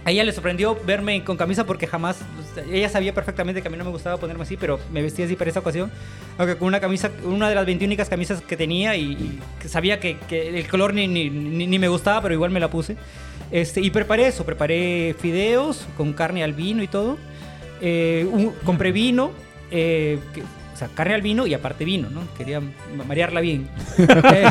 A 0.04 0.10
ella 0.12 0.24
le 0.24 0.32
sorprendió 0.32 0.78
verme 0.86 1.22
con 1.24 1.36
camisa 1.36 1.66
porque 1.66 1.86
jamás, 1.86 2.20
ella 2.72 2.88
sabía 2.88 3.12
perfectamente 3.12 3.60
que 3.60 3.68
a 3.68 3.70
mí 3.70 3.76
no 3.76 3.84
me 3.84 3.90
gustaba 3.90 4.16
ponerme 4.16 4.44
así, 4.44 4.56
pero 4.56 4.80
me 4.90 5.02
vestí 5.02 5.22
así 5.22 5.36
para 5.36 5.50
esa 5.50 5.60
ocasión. 5.60 5.90
Aunque 6.38 6.56
con 6.56 6.68
una 6.68 6.80
camisa, 6.80 7.10
una 7.22 7.50
de 7.50 7.54
las 7.54 7.66
21 7.66 7.94
camisas 8.08 8.40
que 8.40 8.56
tenía 8.56 8.96
y, 8.96 9.12
y 9.62 9.68
sabía 9.68 10.00
que, 10.00 10.16
el 10.30 10.66
color 10.68 10.94
ni, 10.94 11.06
ni, 11.06 11.28
ni- 11.28 11.78
me 11.78 11.88
gustaba, 11.88 12.22
pero 12.22 12.32
igual 12.34 12.50
me 12.50 12.60
la 12.60 12.70
puse. 12.70 12.96
Este, 13.50 13.82
y 13.82 13.90
preparé 13.90 14.28
eso, 14.28 14.44
preparé 14.46 15.14
fideos 15.18 15.86
con 15.98 16.14
carne 16.14 16.42
al 16.44 16.54
vino 16.54 16.82
y 16.82 16.88
todo. 16.88 17.18
Eh, 17.82 18.26
compré 18.64 18.92
vino, 18.92 19.32
eh, 19.70 20.18
sea, 20.80 20.88
carne 20.94 21.14
al 21.14 21.22
vino 21.22 21.46
y 21.46 21.54
aparte 21.54 21.84
vino, 21.84 22.10
¿no? 22.10 22.22
Quería 22.36 22.60
ma- 22.60 23.04
marearla 23.06 23.40
bien. 23.40 23.68
Eh, 23.98 24.44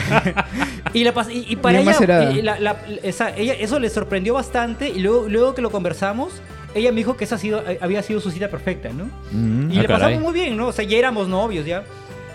y, 0.94 1.04
la 1.04 1.14
y, 1.32 1.46
y 1.50 1.56
para 1.58 1.82
Bien 1.82 1.94
ella, 2.02 2.32
y 2.32 2.42
la- 2.42 2.60
la- 2.60 2.78
esa- 3.04 3.36
ella, 3.36 3.54
eso 3.54 3.80
le 3.80 3.90
sorprendió 3.90 4.34
bastante 4.34 4.90
y 4.90 5.00
luego, 5.00 5.28
luego 5.28 5.54
que 5.56 5.62
lo 5.62 5.70
conversamos, 5.72 6.42
ella 6.76 6.92
me 6.92 6.98
dijo 6.98 7.18
que 7.18 7.24
esa 7.26 7.36
ha 7.36 7.38
sido, 7.40 7.64
eh, 7.70 7.78
había 7.82 8.02
sido 8.04 8.20
su 8.22 8.32
cita 8.32 8.48
perfecta, 8.50 8.90
¿no? 8.94 9.06
Mm. 9.32 9.72
Y 9.72 9.78
Ah, 9.80 9.82
le 9.82 9.88
caray. 9.88 10.02
pasamos 10.02 10.22
muy 10.24 10.34
bien, 10.34 10.56
¿no? 10.58 10.68
O 10.68 10.72
sea, 10.72 10.86
ya 10.86 10.98
éramos 10.98 11.28
novios 11.28 11.66
ya. 11.66 11.84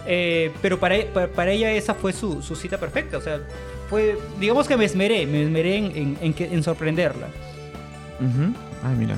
Eh, 0.06 0.50
pero 0.60 0.78
para, 0.78 0.96
para, 1.14 1.28
para 1.28 1.50
ella 1.52 1.70
esa 1.72 1.94
fue 1.94 2.12
su, 2.12 2.42
su 2.42 2.54
cita 2.56 2.76
perfecta. 2.78 3.16
O 3.16 3.20
sea, 3.22 3.40
fue, 3.88 4.18
digamos 4.40 4.66
que 4.68 4.76
me 4.76 4.84
esmeré, 4.84 5.26
me 5.26 5.42
esmeré 5.44 5.76
en, 5.78 5.84
en, 5.96 6.18
en 6.20 6.34
que- 6.34 6.52
en 6.52 6.62
sorprenderla. 6.62 7.28
Ay, 8.82 8.94
mira. 8.98 9.16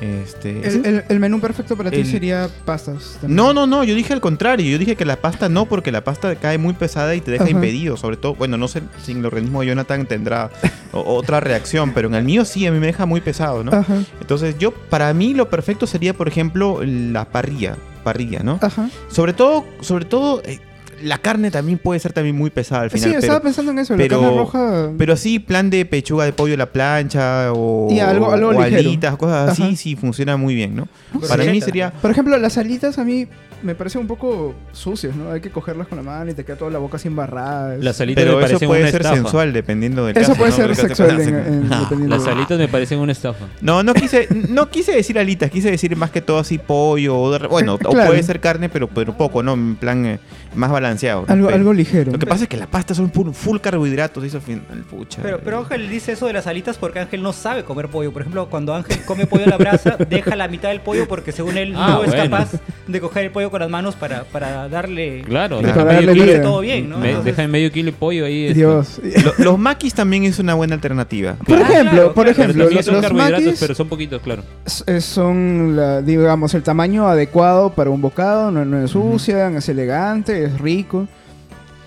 Este. 0.00 0.66
El, 0.66 0.84
el- 0.86 1.04
el 1.08 1.20
menú 1.20 1.40
perfecto 1.40 1.76
para 1.76 1.90
ti 1.90 2.04
sería 2.04 2.48
pastas. 2.64 3.18
también. 3.20 3.36
No, 3.36 3.52
no, 3.54 3.66
no, 3.66 3.84
yo 3.84 3.94
dije 3.94 4.12
al 4.12 4.20
contrario, 4.20 4.70
yo 4.70 4.78
dije 4.78 4.96
que 4.96 5.04
la 5.04 5.16
pasta 5.16 5.48
no, 5.48 5.66
porque 5.66 5.92
la 5.92 6.04
pasta 6.04 6.34
cae 6.36 6.58
muy 6.58 6.74
pesada 6.74 7.14
y 7.14 7.20
te 7.20 7.30
deja 7.30 7.44
Ajá. 7.44 7.50
impedido, 7.52 7.96
sobre 7.96 8.16
todo, 8.16 8.34
bueno, 8.34 8.56
no 8.56 8.68
sé 8.68 8.82
si 9.02 9.12
el 9.12 9.24
organismo 9.24 9.60
de 9.60 9.68
Jonathan 9.68 10.06
tendrá 10.06 10.50
otra 10.92 11.40
reacción, 11.40 11.92
pero 11.94 12.08
en 12.08 12.14
el 12.14 12.24
mío 12.24 12.44
sí, 12.44 12.66
a 12.66 12.72
mí 12.72 12.78
me 12.78 12.86
deja 12.86 13.06
muy 13.06 13.20
pesado, 13.20 13.64
¿no? 13.64 13.72
Ajá. 13.72 13.96
Entonces 14.20 14.56
yo, 14.58 14.72
para 14.72 15.12
mí 15.14 15.34
lo 15.34 15.48
perfecto 15.48 15.86
sería, 15.86 16.14
por 16.14 16.28
ejemplo, 16.28 16.80
la 16.84 17.24
parrilla, 17.26 17.76
parrilla, 18.02 18.40
¿no? 18.42 18.58
Ajá. 18.60 18.88
Sobre 19.08 19.32
todo, 19.32 19.64
sobre 19.80 20.04
todo, 20.04 20.42
eh, 20.44 20.60
la 21.04 21.18
carne 21.18 21.50
también 21.50 21.78
puede 21.78 22.00
ser 22.00 22.12
también 22.12 22.36
muy 22.36 22.50
pesada 22.50 22.82
al 22.82 22.90
Sí, 22.90 22.98
final, 22.98 23.14
estaba 23.18 23.38
pero, 23.40 23.44
pensando 23.44 23.72
en 23.72 23.78
eso. 23.78 23.94
pero- 23.96 24.16
la 24.20 24.22
carne 24.26 24.38
roja. 24.38 24.90
pero 24.98 25.12
así, 25.12 25.38
plan 25.38 25.70
de 25.70 25.84
pechuga 25.84 26.24
de 26.24 26.32
pollo 26.32 26.54
a 26.54 26.56
la 26.56 26.66
plancha 26.72 27.52
o, 27.52 27.88
Y 27.90 28.00
algo- 28.00 28.32
algo 28.32 28.48
o 28.50 28.60
alitas, 28.60 29.16
cosas 29.16 29.50
así, 29.50 29.62
Ajá. 29.62 29.76
sí 29.76 29.96
funciona 29.96 30.36
muy 30.36 30.54
bien, 30.54 30.74
¿no? 30.74 30.88
Pues 31.12 31.28
Para 31.28 31.44
sí. 31.44 31.50
mí 31.50 31.60
sería... 31.60 31.90
Por 31.92 32.10
ejemplo, 32.10 32.36
las 32.38 32.58
alitas 32.58 32.98
a 32.98 33.04
mí 33.04 33.26
me 33.62 33.74
parecen 33.74 34.02
un 34.02 34.06
poco 34.06 34.54
sucias, 34.72 35.16
¿no? 35.16 35.30
Hay 35.30 35.40
que 35.40 35.48
cogerlas 35.50 35.88
con 35.88 35.96
la 35.96 36.04
mano 36.04 36.30
y 36.30 36.34
te 36.34 36.44
queda 36.44 36.56
toda 36.56 36.70
la 36.70 36.78
boca 36.78 36.96
así 36.96 37.08
embarrada. 37.08 37.76
Las 37.78 37.98
alitas 38.00 38.22
Pero 38.22 38.36
me 38.36 38.42
eso 38.42 38.46
parecen 38.48 38.68
puede 38.68 38.80
una 38.82 38.90
ser 38.90 39.00
estafa. 39.00 39.16
sensual 39.16 39.52
dependiendo 39.54 40.04
del 40.04 40.16
Eso 40.18 40.32
caso, 40.32 40.38
puede 40.38 40.50
¿no? 40.50 40.56
ser 40.56 40.66
Porque 40.66 40.82
sexual 40.82 41.10
en, 41.12 41.16
parecen- 41.16 41.46
en- 41.64 41.72
Ah. 41.72 41.80
dependiendo 41.80 42.16
Las 42.16 42.24
de- 42.26 42.30
alitas 42.32 42.58
me 42.58 42.68
parecen 42.68 42.98
una 42.98 43.12
estafa. 43.12 43.46
No, 43.62 43.82
no 43.82 43.94
quise, 43.94 44.28
no 44.50 44.68
quise 44.68 44.92
decir 44.92 45.18
alitas, 45.18 45.50
quise 45.50 45.70
decir 45.70 45.96
más 45.96 46.10
que 46.10 46.20
todo 46.20 46.38
así 46.40 46.58
pollo, 46.58 47.18
o 47.18 47.32
de 47.32 47.38
re- 47.38 47.48
bueno, 47.48 47.74
o 47.84 47.90
puede 47.90 48.22
ser 48.22 48.40
carne, 48.40 48.68
pero, 48.68 48.86
pero 48.88 49.16
poco, 49.16 49.42
¿no? 49.42 49.54
En 49.54 49.76
plan 49.76 50.04
eh, 50.04 50.18
más 50.54 50.70
balanceado. 50.70 51.24
Algo, 51.28 51.72
ligero. 51.72 52.12
Lo 52.12 52.18
que 52.18 52.26
pasa 52.26 52.44
es 52.44 52.48
que 52.48 52.56
la 52.56 52.66
pasta 52.66 52.94
son 52.94 53.10
puro- 53.10 53.32
full 53.32 53.58
carbohidratos, 53.58 54.22
eso 54.24 54.36
al 54.38 54.42
final, 54.42 54.62
pucha. 54.88 55.20
Pero, 55.22 55.40
pero 55.44 55.58
Ángel 55.58 55.88
dice 55.88 56.12
eso 56.12 56.26
de 56.26 56.32
las 56.32 56.46
alitas 56.46 56.76
porque 56.78 56.98
Ángel 57.00 57.22
no 57.22 57.32
sabe 57.32 57.64
comer 57.64 57.88
pollo. 57.88 58.12
Por 58.12 58.22
ejemplo, 58.22 58.48
cuando 58.48 58.74
Ángel 58.74 58.98
come 59.06 59.26
pollo 59.26 59.44
a 59.46 59.48
la 59.48 59.56
brasa, 59.56 59.96
deja 60.08 60.36
la 60.36 60.48
mitad 60.48 60.68
del 60.70 60.80
pollo 60.80 61.06
porque 61.08 61.32
según 61.32 61.56
él 61.58 61.74
Ah, 61.76 61.98
no 61.98 62.04
es 62.04 62.14
capaz 62.14 62.52
de 62.86 63.00
coger 63.00 63.24
el 63.24 63.30
pollo 63.30 63.50
con 63.50 63.60
las 63.60 63.70
manos 63.70 63.94
para, 63.96 64.24
para 64.24 64.68
darle... 64.68 65.22
Claro, 65.22 65.58
Claro. 65.58 65.66
deja 65.66 65.74
Para 65.86 65.94
darle 65.94 66.12
kilo- 66.12 66.42
todo 66.42 66.60
bien, 66.60 66.88
¿no? 66.88 66.98
me- 66.98 67.08
Entonces- 67.10 67.32
deja 67.32 67.42
en 67.44 67.50
medio 67.50 67.70
kilo 67.72 67.90
de 67.90 67.96
pollo 67.96 68.24
ahí. 68.26 68.44
este. 68.46 68.54
Dios. 68.58 69.00
Lo- 69.24 69.44
los 69.44 69.58
maquis 69.58 69.94
también 69.94 70.24
es 70.24 70.38
una 70.38 70.54
buena 70.54 70.74
alternativa. 70.74 71.34
Por 71.44 71.58
Ah, 71.58 71.62
ejemplo, 71.62 71.90
claro, 71.90 72.14
por 72.14 72.24
claro. 72.26 72.30
Ejemplo, 72.42 72.70
los, 72.70 72.84
son 72.84 72.94
los 72.94 73.02
carbohidratos, 73.02 73.44
maquis 73.44 73.60
pero 73.60 73.74
son 73.74 73.88
poquitos, 73.88 74.22
claro. 74.22 74.42
eh, 74.86 75.00
son, 75.00 75.76
la- 75.76 76.02
digamos, 76.02 76.54
el 76.54 76.62
tamaño 76.62 77.08
adecuado 77.08 77.70
para 77.70 77.90
un 77.90 78.00
bocado, 78.00 78.50
no, 78.50 78.64
no 78.64 78.84
es 78.84 78.90
sucia, 78.90 79.48
es 79.48 79.68
elegante, 79.68 80.43
es 80.46 80.58
rico. 80.60 81.06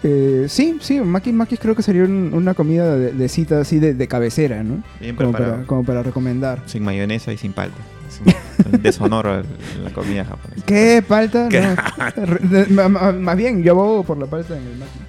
Eh, 0.03 0.45
sí, 0.47 0.78
sí, 0.80 1.01
maquis, 1.01 1.34
maquis 1.34 1.60
creo 1.60 1.76
que 1.76 1.82
sería 1.82 2.03
un- 2.03 2.30
una 2.34 2.53
comida 2.53 2.95
de, 2.95 3.12
de 3.14 3.30
cita 3.30 3.60
así 3.62 3.80
de, 3.80 3.93
de 3.95 4.08
cabecera, 4.08 4.64
¿no? 4.64 4.84
Bien 4.99 5.16
Como 5.16 5.32
preparado. 5.32 5.53
para, 5.55 5.68
como 5.68 5.84
para 5.84 6.03
recomendar. 6.03 6.62
Sin 6.68 6.84
mayonesa 6.84 7.34
y 7.34 7.38
sin 7.38 7.51
palta. 7.53 7.78
Es 8.08 8.22
un 8.74 8.82
deshonor 8.82 9.43
en 9.76 9.84
la 9.84 9.89
comida 9.91 10.24
japonesa. 10.24 10.64
¿Qué? 10.66 11.03
¿Palta? 11.08 11.49
¿Qué? 11.49 11.62
No. 11.62 11.76
Re- 12.26 12.39
de- 12.47 12.66
ma- 12.68 12.89
ma- 12.89 13.12
Más 13.12 13.36
bien, 13.38 13.64
yo 13.64 13.72
abogo 13.74 14.03
por 14.03 14.18
la 14.20 14.28
palta 14.28 14.55
en 14.55 14.64
el 14.68 14.78
maqui. 14.78 14.99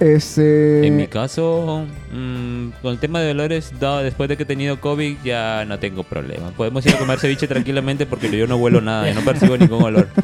Este... 0.00 0.86
En 0.86 0.96
mi 0.96 1.08
caso, 1.08 1.84
mm, 2.12 2.68
con 2.82 2.92
el 2.92 2.98
tema 3.00 3.20
de 3.20 3.28
dolores, 3.28 3.72
dado 3.80 3.98
después 4.04 4.28
de 4.28 4.36
que 4.36 4.44
he 4.44 4.46
tenido 4.46 4.80
COVID, 4.80 5.16
ya 5.24 5.64
no 5.66 5.78
tengo 5.80 6.04
problema. 6.04 6.50
Podemos 6.50 6.86
ir 6.86 6.94
a 6.94 6.98
comer 6.98 7.18
ceviche 7.18 7.48
tranquilamente 7.48 8.06
porque 8.06 8.30
yo 8.36 8.46
no 8.46 8.56
huelo 8.58 8.80
nada 8.80 9.10
y 9.10 9.14
no 9.14 9.22
percibo 9.22 9.56
ningún 9.56 9.82
olor. 9.82 10.06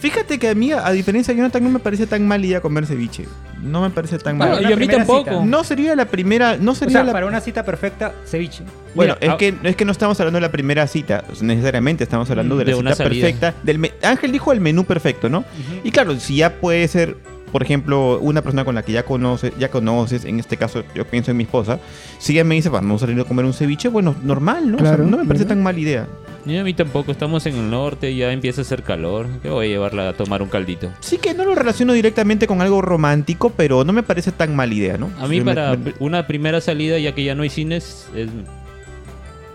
Fíjate 0.00 0.38
que 0.38 0.48
a 0.48 0.54
mí, 0.54 0.72
a 0.72 0.90
diferencia 0.92 1.34
de 1.34 1.38
Jonathan, 1.38 1.62
no 1.62 1.70
me 1.70 1.78
parece 1.78 2.06
tan 2.06 2.26
mal 2.26 2.42
idea 2.44 2.60
comer 2.60 2.86
ceviche. 2.86 3.26
No 3.62 3.82
me 3.82 3.90
parece 3.90 4.18
tan 4.18 4.38
Bueno, 4.38 4.54
mal. 4.54 4.62
y 4.68 4.72
a 4.72 4.76
mí 4.76 4.88
tampoco. 4.88 5.30
cita. 5.30 5.44
No 5.44 5.62
sería 5.62 5.94
la 5.94 6.06
primera, 6.06 6.56
no 6.56 6.72
O 6.72 6.74
sería 6.74 6.92
sea, 6.94 7.04
la 7.04 7.12
para 7.12 7.26
una 7.26 7.40
cita 7.42 7.62
perfecta, 7.64 8.14
ceviche. 8.24 8.64
Bueno, 8.94 9.14
Mira, 9.20 9.26
es, 9.26 9.34
ah- 9.34 9.36
que, 9.36 9.54
es 9.62 9.76
que 9.76 9.84
no 9.84 9.92
estamos 9.92 10.18
hablando 10.18 10.38
de 10.38 10.40
la 10.40 10.50
primera 10.50 10.86
cita, 10.86 11.22
necesariamente 11.42 12.02
estamos 12.04 12.30
hablando 12.30 12.56
de 12.56 12.64
la 12.64 12.70
De 12.72 12.76
una 12.78 12.92
cita 12.92 13.04
perfecta. 13.04 13.54
Del 13.62 13.78
me- 13.78 13.92
Ángel 14.02 14.32
dijo 14.32 14.52
el 14.52 14.60
menú 14.60 14.84
perfecto, 14.84 15.28
¿no? 15.28 15.44
Y 15.84 15.90
claro, 15.90 16.18
si 16.18 16.36
ya 16.36 16.54
puede 16.54 16.88
ser, 16.88 17.18
por 17.52 17.62
ejemplo, 17.62 18.18
una 18.20 18.42
persona 18.42 18.64
con 18.64 18.74
la 18.74 18.82
que 18.82 18.92
ya 18.92 19.04
conoces, 19.04 19.52
ya 19.58 19.70
conoces, 19.70 20.24
en 20.24 20.38
este 20.38 20.56
caso 20.56 20.84
yo 20.94 21.04
pienso 21.06 21.30
en 21.30 21.36
mi 21.36 21.44
esposa, 21.44 21.78
si 22.18 22.32
ella 22.32 22.44
me 22.44 22.54
dice, 22.54 22.68
vamos 22.68 23.02
a 23.02 23.06
salir 23.06 23.20
a 23.20 23.24
comer 23.24 23.44
un 23.44 23.52
ceviche, 23.52 23.88
bueno, 23.88 24.14
normal, 24.22 24.70
¿no? 24.70 24.76
O 24.76 24.80
sea, 24.80 24.88
Claro, 24.90 25.04
no 25.06 25.16
me 25.16 25.24
parece 25.24 25.44
claro. 25.44 25.56
tan 25.56 25.62
mala 25.64 25.78
idea. 25.78 26.06
Y 26.46 26.56
a 26.56 26.64
mí 26.64 26.72
tampoco, 26.72 27.12
estamos 27.12 27.44
en 27.46 27.54
el 27.56 27.70
norte, 27.70 28.14
ya 28.16 28.32
empieza 28.32 28.60
a 28.60 28.64
hacer 28.64 28.82
calor. 28.82 29.26
¿Qué 29.42 29.50
voy 29.50 29.66
a 29.66 29.68
llevarla 29.68 30.08
a 30.08 30.12
tomar 30.14 30.40
un 30.40 30.48
caldito? 30.48 30.90
Sí 31.00 31.18
que 31.18 31.34
no 31.34 31.44
lo 31.44 31.54
relaciono 31.54 31.92
directamente 31.92 32.46
con 32.46 32.62
algo 32.62 32.80
romántico, 32.80 33.50
pero 33.54 33.84
no 33.84 33.92
me 33.92 34.02
parece 34.02 34.32
tan 34.32 34.56
mala 34.56 34.72
idea, 34.72 34.96
¿no? 34.96 35.10
A 35.20 35.28
mí 35.28 35.40
para 35.42 35.76
me- 35.76 35.92
una 35.98 36.26
primera 36.26 36.62
salida, 36.62 36.98
ya 36.98 37.14
que 37.14 37.24
ya 37.24 37.34
no 37.34 37.42
hay 37.42 37.50
cines, 37.50 38.08
es, 38.16 38.28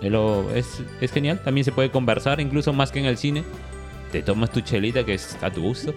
es 0.02 0.12
lo- 0.12 0.52
es, 0.54 0.84
es 1.02 1.12
genial. 1.12 1.40
También 1.44 1.66
se 1.66 1.72
puede 1.72 1.90
conversar, 1.90 2.40
incluso 2.40 2.72
más 2.74 2.92
que 2.92 3.00
en 3.00 3.06
el 3.06 3.18
cine. 3.18 3.44
Te 4.12 4.22
tomas 4.22 4.52
tu 4.52 4.62
chelita, 4.62 5.04
que 5.04 5.16
es 5.16 5.38
a 5.42 5.50
tu 5.50 5.62
gusto. 5.64 5.94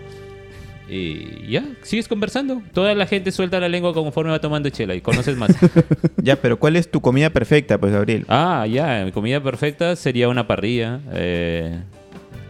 Y 0.88 1.46
ya, 1.50 1.64
sigues 1.82 2.08
conversando. 2.08 2.62
Toda 2.72 2.94
la 2.94 3.06
gente 3.06 3.30
suelta 3.30 3.60
la 3.60 3.68
lengua 3.68 3.92
conforme 3.92 4.30
va 4.30 4.40
tomando 4.40 4.70
chela 4.70 4.94
y 4.94 5.00
conoces 5.00 5.36
más. 5.36 5.50
Ya, 6.22 6.36
pero 6.36 6.58
¿cuál 6.58 6.76
es 6.76 6.90
tu 6.90 7.00
comida 7.00 7.30
perfecta, 7.30 7.78
pues, 7.78 7.92
Gabriel? 7.92 8.24
ah, 8.28 8.66
ya, 8.66 9.02
mi 9.04 9.12
comida 9.12 9.42
perfecta 9.42 9.94
sería 9.96 10.28
una 10.28 10.46
parrilla. 10.46 11.00
Eh, 11.12 11.78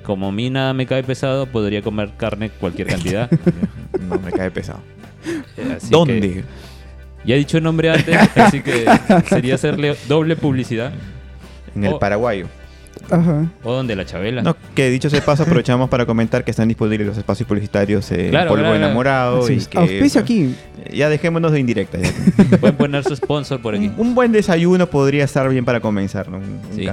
como 0.03 0.29
a 0.29 0.33
mí 0.33 0.49
nada 0.51 0.73
me 0.73 0.87
cae 0.87 1.03
pesado, 1.03 1.47
podría 1.47 1.83
comer 1.83 2.11
carne 2.17 2.51
cualquier 2.51 2.89
cantidad. 2.89 3.31
No 4.01 4.19
me 4.19 4.31
cae 4.33 4.51
pesado. 4.51 4.81
Eh, 5.57 5.75
así 5.77 5.89
¿Dónde? 5.91 6.21
que- 6.21 6.45
ya 7.25 7.35
he 7.35 7.39
dicho 7.39 7.59
el 7.59 7.65
nombre 7.65 7.91
antes, 7.91 8.17
así 8.37 8.63
que 8.63 8.87
sería 9.29 9.57
hacerle 9.57 9.97
doble 10.09 10.37
publicidad. 10.37 10.93
En 11.75 11.85
el 11.85 11.95
Oh. 11.95 11.99
paraguayo. 11.99 12.47
Ajá. 13.11 13.47
O 13.65 13.73
donde 13.73 13.97
la 13.97 14.05
Chabela. 14.05 14.43
No, 14.43 14.57
que 14.75 14.91
dicho 14.91 15.09
ese 15.09 15.21
paso, 15.23 15.43
aprovechamos 15.45 15.89
para 15.89 16.05
comentar 16.07 16.45
que 16.45 16.51
están 16.51 16.69
disponibles 16.69 17.07
los 17.07 17.19
espacios 17.19 17.49
publicitarios 17.49 18.11
en 18.13 18.31
Claro, 18.31 18.49
Polvo 18.51 18.63
claro, 18.63 18.75
claro. 18.77 18.85
Enamorado. 18.87 19.45
Así 19.45 19.55
y 19.55 19.65
que, 19.67 19.79
Auspicia 19.79 20.21
aquí. 20.21 20.55
Ya 20.93 21.09
dejémonos 21.09 21.53
de 21.53 21.61
indirectas. 21.61 22.03
ya. 22.03 22.57
Pueden 22.61 22.77
poner 22.77 23.05
su 23.05 23.15
sponsor 23.17 23.61
por 23.61 23.75
aquí. 23.75 23.87
un, 23.97 24.09
un 24.09 24.15
buen 24.15 24.33
desayuno 24.33 24.87
podría 24.89 25.25
estar 25.25 25.49
bien 25.49 25.65
para 25.65 25.81
comenzar. 25.81 26.29
¿no? 26.29 26.39
Un- 26.39 26.61
Sí. 26.75 26.87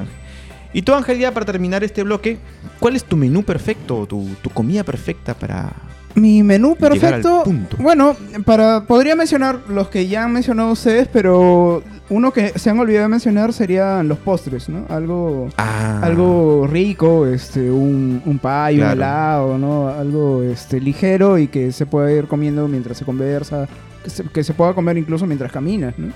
Y 0.73 0.81
tú, 0.81 0.93
Ángel, 0.93 1.17
ya 1.19 1.31
para 1.33 1.45
terminar 1.45 1.83
este 1.85 2.03
bloque, 2.03 2.37
¿cuál 2.79 2.97
es 2.97 3.05
tu 3.05 3.15
menú 3.15 3.43
perfecto, 3.43 4.05
tu, 4.07 4.27
tu 4.41 4.49
comida 4.49 4.83
perfecta 4.83 5.33
para... 5.33 5.71
Mi 6.15 6.43
menú 6.43 6.75
perfecto. 6.75 7.43
punto. 7.43 7.77
Bueno, 7.79 8.15
para 8.45 8.81
podría 8.85 9.15
mencionar 9.15 9.59
los 9.69 9.89
que 9.89 10.07
ya 10.07 10.23
han 10.23 10.31
mencionado 10.31 10.71
ustedes, 10.71 11.07
pero 11.11 11.83
uno 12.09 12.31
que 12.31 12.57
se 12.57 12.69
han 12.69 12.79
olvidado 12.79 13.03
de 13.03 13.09
mencionar 13.09 13.51
serían 13.51 14.07
los 14.07 14.17
postres, 14.19 14.69
¿no? 14.69 14.85
Algo 14.89 15.49
Ah, 15.57 15.99
algo 16.03 16.67
rico, 16.67 17.25
este 17.27 17.69
un, 17.69 18.21
un 18.25 18.39
pie, 18.39 18.75
Claro. 18.77 18.85
un 18.85 18.91
helado, 18.91 19.57
¿no? 19.57 19.89
Algo 19.89 20.41
este 20.43 20.79
ligero 20.79 21.37
y 21.37 21.47
que 21.47 21.71
se 21.73 21.85
pueda 21.85 22.11
ir 22.11 22.27
comiendo 22.27 22.67
mientras 22.67 22.97
se 22.97 23.03
conversa, 23.05 23.67
que 24.03 24.09
se, 24.09 24.23
que 24.23 24.43
se 24.43 24.53
pueda 24.53 24.73
comer 24.73 24.97
incluso 24.97 25.25
mientras 25.25 25.51
caminas, 25.51 25.95
¿no? 25.97 26.13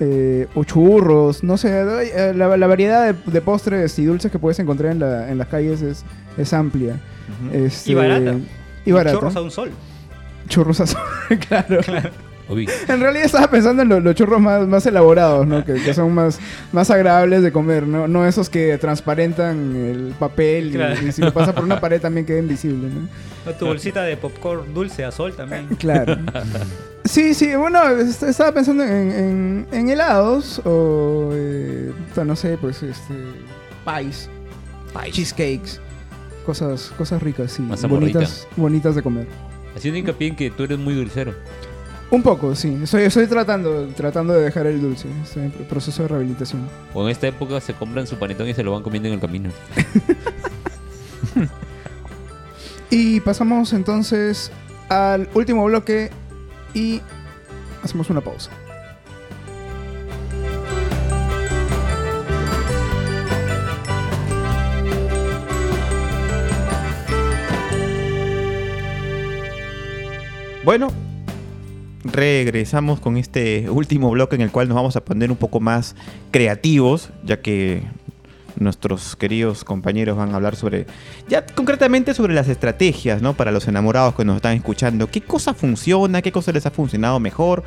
Eh, 0.00 0.46
o 0.54 0.62
churros, 0.64 1.42
no 1.42 1.56
sé, 1.56 1.70
eh, 1.70 2.32
la, 2.34 2.56
la 2.56 2.66
variedad 2.66 3.12
de, 3.12 3.30
de 3.30 3.40
postres 3.40 3.98
y 3.98 4.04
dulces 4.04 4.30
que 4.30 4.38
puedes 4.38 4.58
encontrar 4.58 4.92
en, 4.92 4.98
la- 5.00 5.30
en 5.30 5.38
las 5.38 5.48
calles 5.48 5.80
es, 5.82 6.04
es 6.38 6.52
amplia. 6.52 7.00
Este, 7.52 7.92
Y 7.92 7.94
barata. 7.94 8.34
Y. 8.86 8.92
Chorros 8.92 9.36
a 9.36 9.40
un 9.42 9.50
sol. 9.50 9.70
Churros 10.48 10.80
azul, 10.80 10.98
claro. 11.48 11.80
Uy, 12.48 12.68
En 12.88 13.00
realidad 13.00 13.24
estaba 13.26 13.50
pensando 13.50 13.82
en 13.82 13.88
lo- 13.88 13.98
los 13.98 14.14
churros 14.14 14.40
más, 14.40 14.64
más 14.68 14.86
elaborados, 14.86 15.44
¿no? 15.44 15.64
Que, 15.64 15.74
que 15.74 15.92
son 15.92 16.14
más, 16.14 16.38
más 16.72 16.88
agradables 16.92 17.42
de 17.42 17.50
comer, 17.50 17.84
¿no? 17.88 18.06
No 18.06 18.24
esos 18.24 18.48
que 18.48 18.78
transparentan 18.78 19.74
el 19.74 20.14
papel 20.16 20.68
y- 20.68 20.72
Claro. 20.74 20.94
y, 21.04 21.10
si 21.10 21.20
lo 21.22 21.32
pasa 21.34 21.52
por 21.52 21.64
una 21.64 21.80
pared 21.80 22.00
también 22.00 22.24
queda 22.24 22.38
invisible, 22.38 22.88
¿no? 22.88 23.08
O 23.50 23.54
tu 23.54 23.66
bolsita 23.66 24.04
de 24.04 24.16
popcorn 24.16 24.72
dulce 24.72 25.04
a 25.04 25.10
sol 25.10 25.34
también. 25.34 25.66
Claro. 25.76 26.16
Sí, 27.04 27.34
sí, 27.34 27.54
bueno, 27.56 27.88
est- 27.88 28.22
estaba 28.22 28.52
pensando 28.52 28.84
en, 28.84 29.10
en- 29.10 29.66
en 29.72 29.88
helados 29.88 30.60
o, 30.64 31.30
eh, 31.34 31.90
no 32.24 32.36
sé, 32.36 32.56
pues, 32.60 32.80
este, 32.84 33.14
pies, 33.84 34.30
cheesecakes, 35.10 35.80
cosas, 36.46 36.92
cosas 36.96 37.22
ricas, 37.22 37.60
Masa 37.60 37.86
morrita. 37.88 38.20
bonitas, 38.20 38.48
bonitas 38.56 38.94
de 38.94 39.02
comer. 39.02 39.26
haciendo 39.76 39.98
hincapié 39.98 40.28
en 40.28 40.36
que 40.36 40.50
tú 40.50 40.62
eres 40.62 40.78
muy 40.78 40.94
dulcero. 40.94 41.34
Un 42.10 42.22
poco, 42.22 42.54
sí. 42.54 42.78
Estoy, 42.84 43.02
estoy 43.02 43.26
tratando, 43.26 43.88
tratando 43.96 44.32
de 44.32 44.44
dejar 44.44 44.66
el 44.68 44.80
dulce. 44.80 45.08
Estoy 45.24 45.42
en 45.46 45.50
proceso 45.68 46.02
de 46.02 46.08
rehabilitación. 46.08 46.62
O 46.94 47.02
en 47.02 47.10
esta 47.10 47.26
época 47.26 47.60
se 47.60 47.74
compran 47.74 48.06
su 48.06 48.16
panetón 48.16 48.48
y 48.48 48.54
se 48.54 48.62
lo 48.62 48.70
van 48.72 48.82
comiendo 48.84 49.08
en 49.08 49.14
el 49.14 49.20
camino. 49.20 49.50
Y 52.88 53.20
pasamos 53.20 53.72
entonces 53.72 54.52
al 54.88 55.28
último 55.34 55.64
bloque 55.64 56.10
y 56.72 57.00
hacemos 57.82 58.08
una 58.10 58.20
pausa. 58.20 58.50
Bueno, 70.66 70.88
regresamos 72.02 72.98
con 72.98 73.16
este 73.18 73.70
último 73.70 74.10
bloque 74.10 74.34
en 74.34 74.42
el 74.42 74.50
cual 74.50 74.66
nos 74.66 74.74
vamos 74.74 74.96
a 74.96 75.04
poner 75.04 75.30
un 75.30 75.36
poco 75.36 75.60
más 75.60 75.94
creativos, 76.32 77.10
ya 77.22 77.40
que 77.40 77.84
nuestros 78.58 79.14
queridos 79.14 79.62
compañeros 79.62 80.16
van 80.16 80.32
a 80.32 80.34
hablar 80.34 80.56
sobre, 80.56 80.86
ya 81.28 81.46
concretamente 81.46 82.14
sobre 82.14 82.34
las 82.34 82.48
estrategias, 82.48 83.22
¿no? 83.22 83.34
Para 83.34 83.52
los 83.52 83.68
enamorados 83.68 84.16
que 84.16 84.24
nos 84.24 84.34
están 84.34 84.56
escuchando. 84.56 85.08
¿Qué 85.08 85.20
cosa 85.20 85.54
funciona? 85.54 86.20
¿Qué 86.20 86.32
cosa 86.32 86.50
les 86.50 86.66
ha 86.66 86.72
funcionado 86.72 87.20
mejor? 87.20 87.62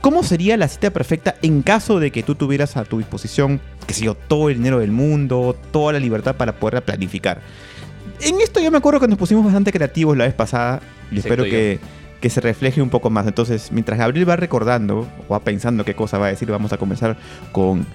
¿Cómo 0.00 0.22
sería 0.22 0.56
la 0.56 0.68
cita 0.68 0.90
perfecta 0.90 1.34
en 1.42 1.60
caso 1.60 2.00
de 2.00 2.10
que 2.10 2.22
tú 2.22 2.36
tuvieras 2.36 2.78
a 2.78 2.84
tu 2.84 2.96
disposición, 2.96 3.60
que 3.86 3.92
sé 3.92 4.06
yo, 4.06 4.14
todo 4.14 4.48
el 4.48 4.56
dinero 4.56 4.78
del 4.78 4.92
mundo, 4.92 5.54
toda 5.72 5.92
la 5.92 6.00
libertad 6.00 6.36
para 6.36 6.58
poder 6.58 6.82
planificar? 6.86 7.42
En 8.22 8.40
esto 8.40 8.60
yo 8.60 8.70
me 8.70 8.78
acuerdo 8.78 8.98
que 8.98 9.08
nos 9.08 9.18
pusimos 9.18 9.44
bastante 9.44 9.72
creativos 9.72 10.16
la 10.16 10.24
vez 10.24 10.32
pasada 10.32 10.80
y 11.10 11.16
Excepto 11.16 11.42
espero 11.42 11.44
que, 11.44 11.99
que 12.20 12.30
se 12.30 12.40
refleje 12.40 12.82
un 12.82 12.90
poco 12.90 13.10
más. 13.10 13.26
Entonces, 13.26 13.72
mientras 13.72 13.98
Gabriel 13.98 14.28
va 14.28 14.36
recordando 14.36 15.08
o 15.26 15.32
va 15.32 15.40
pensando 15.40 15.84
qué 15.84 15.94
cosa 15.94 16.18
va 16.18 16.26
a 16.26 16.30
decir, 16.30 16.50
vamos 16.50 16.72
a 16.72 16.78
comenzar 16.78 17.16
con 17.52 17.86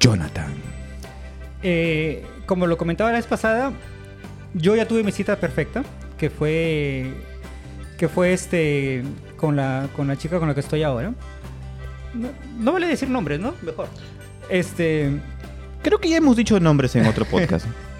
Jonathan. 0.00 0.52
Eh, 1.62 2.24
como 2.46 2.66
lo 2.66 2.76
comentaba 2.76 3.10
la 3.10 3.18
vez 3.18 3.26
pasada, 3.26 3.72
yo 4.54 4.76
ya 4.76 4.86
tuve 4.86 5.02
mi 5.02 5.12
cita 5.12 5.36
perfecta, 5.36 5.82
que 6.18 6.30
fue 6.30 7.12
que 7.98 8.08
fue 8.08 8.32
este 8.32 9.04
con 9.36 9.54
la 9.54 9.88
con 9.94 10.08
la 10.08 10.16
chica 10.16 10.38
con 10.38 10.48
la 10.48 10.54
que 10.54 10.60
estoy 10.60 10.82
ahora. 10.82 11.12
No, 12.14 12.28
no 12.58 12.72
vale 12.72 12.86
decir 12.86 13.08
nombres, 13.08 13.40
¿no? 13.40 13.54
Mejor. 13.62 13.88
Este, 14.48 15.20
Creo 15.82 15.98
que 15.98 16.08
ya 16.08 16.16
hemos 16.16 16.36
dicho 16.36 16.58
nombres 16.60 16.94
en 16.96 17.06
otro 17.06 17.24
podcast. 17.24 17.66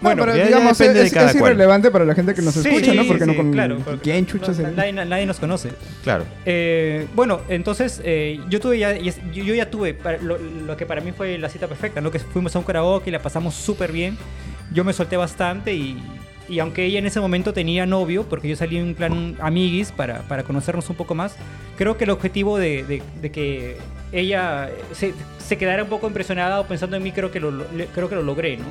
Bueno, 0.00 0.24
pero 0.24 0.44
digamos, 0.44 0.80
es, 0.80 1.12
es 1.12 1.12
cual. 1.40 1.52
irrelevante 1.52 1.90
para 1.90 2.04
la 2.04 2.14
gente 2.14 2.32
que 2.34 2.42
nos 2.42 2.54
Sí, 2.54 2.68
escucha, 2.68 2.94
¿no? 2.94 3.02
sí, 3.02 3.08
Porque 3.08 3.26
no 3.26 3.32
sí, 3.32 3.36
con 3.38 3.52
claro, 3.52 3.78
porque 3.84 4.00
quién 4.02 4.26
chucha 4.26 4.52
no, 4.52 4.70
nadie, 4.70 4.92
nadie 4.92 5.26
nos 5.26 5.40
conoce. 5.40 5.70
Claro. 6.04 6.24
Eh, 6.46 7.06
bueno, 7.14 7.40
entonces 7.48 8.00
eh, 8.04 8.40
yo 8.48 8.60
tuve 8.60 8.78
ya, 8.78 8.96
yo, 8.96 9.12
yo 9.32 9.54
ya 9.54 9.68
tuve 9.70 9.94
para- 9.94 10.18
lo, 10.18 10.38
lo 10.38 10.76
que 10.76 10.86
para 10.86 11.00
mí 11.00 11.10
fue 11.12 11.36
la 11.38 11.48
cita 11.48 11.66
perfecta, 11.66 12.00
¿no? 12.00 12.10
Que 12.12 12.20
fuimos 12.20 12.54
a 12.54 12.58
un 12.60 12.64
karaoke 12.64 13.10
y 13.10 13.12
la 13.12 13.18
pasamos 13.20 13.54
súper 13.54 13.90
bien. 13.90 14.16
Yo 14.72 14.84
me 14.84 14.92
solté 14.92 15.16
bastante 15.16 15.74
y, 15.74 16.00
y 16.48 16.60
aunque 16.60 16.84
ella 16.84 17.00
en 17.00 17.06
ese 17.06 17.18
momento 17.20 17.52
tenía 17.52 17.84
novio, 17.84 18.22
porque 18.28 18.48
yo 18.48 18.54
salí 18.54 18.76
en 18.76 18.84
un 18.84 18.94
plan 18.94 19.36
amiguis 19.40 19.90
para, 19.90 20.20
para 20.22 20.44
conocernos 20.44 20.88
un 20.90 20.96
poco 20.96 21.14
más, 21.16 21.34
creo 21.76 21.96
que 21.96 22.04
el 22.04 22.10
objetivo 22.10 22.56
de, 22.58 22.84
de- 22.84 23.02
de 23.20 23.30
que 23.32 23.76
ella 24.12 24.70
se, 24.92 25.12
se 25.44 25.58
quedara 25.58 25.82
un 25.82 25.88
poco 25.88 26.06
impresionada 26.06 26.60
o 26.60 26.66
pensando 26.68 26.96
en 26.96 27.02
mí, 27.02 27.10
creo 27.12 27.30
que 27.32 27.40
lo- 27.40 27.64
creo 27.94 28.08
que 28.08 28.14
lo 28.14 28.22
logré, 28.22 28.56
¿no? 28.56 28.64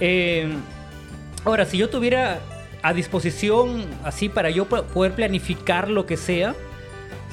Eh, 0.00 0.48
ahora, 1.44 1.64
si 1.66 1.76
yo 1.78 1.88
tuviera 1.90 2.40
a 2.82 2.92
disposición 2.94 3.84
así 4.04 4.28
para 4.28 4.48
yo 4.50 4.64
po- 4.66 4.84
poder 4.84 5.12
planificar 5.12 5.88
lo 5.90 6.06
que 6.06 6.16
sea, 6.16 6.54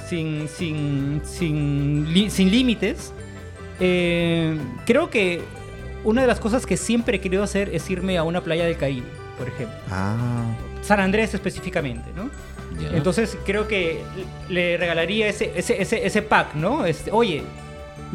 sin, 0.07 0.47
sin, 0.47 1.21
sin, 1.25 2.13
li- 2.13 2.29
sin 2.29 2.51
límites. 2.51 3.13
Eh, 3.79 4.57
creo 4.85 5.09
que 5.09 5.41
una 6.03 6.21
de 6.21 6.27
las 6.27 6.39
cosas 6.39 6.65
que 6.65 6.77
siempre 6.77 7.17
he 7.17 7.21
querido 7.21 7.43
hacer 7.43 7.69
es 7.73 7.89
irme 7.89 8.17
a 8.17 8.23
una 8.23 8.41
playa 8.41 8.65
del 8.65 8.77
Caribe, 8.77 9.07
por 9.37 9.47
ejemplo. 9.47 9.77
Ah, 9.91 10.45
San 10.81 10.99
Andrés 10.99 11.33
específicamente, 11.33 12.09
¿no? 12.15 12.29
Entonces 12.95 13.37
creo 13.45 13.67
que 13.67 14.01
le 14.49 14.77
regalaría 14.77 15.27
ese, 15.27 15.51
ese, 15.55 15.81
ese, 15.81 16.05
ese 16.05 16.21
pack, 16.21 16.53
¿no? 16.55 16.85
Este, 16.85 17.11
oye, 17.11 17.43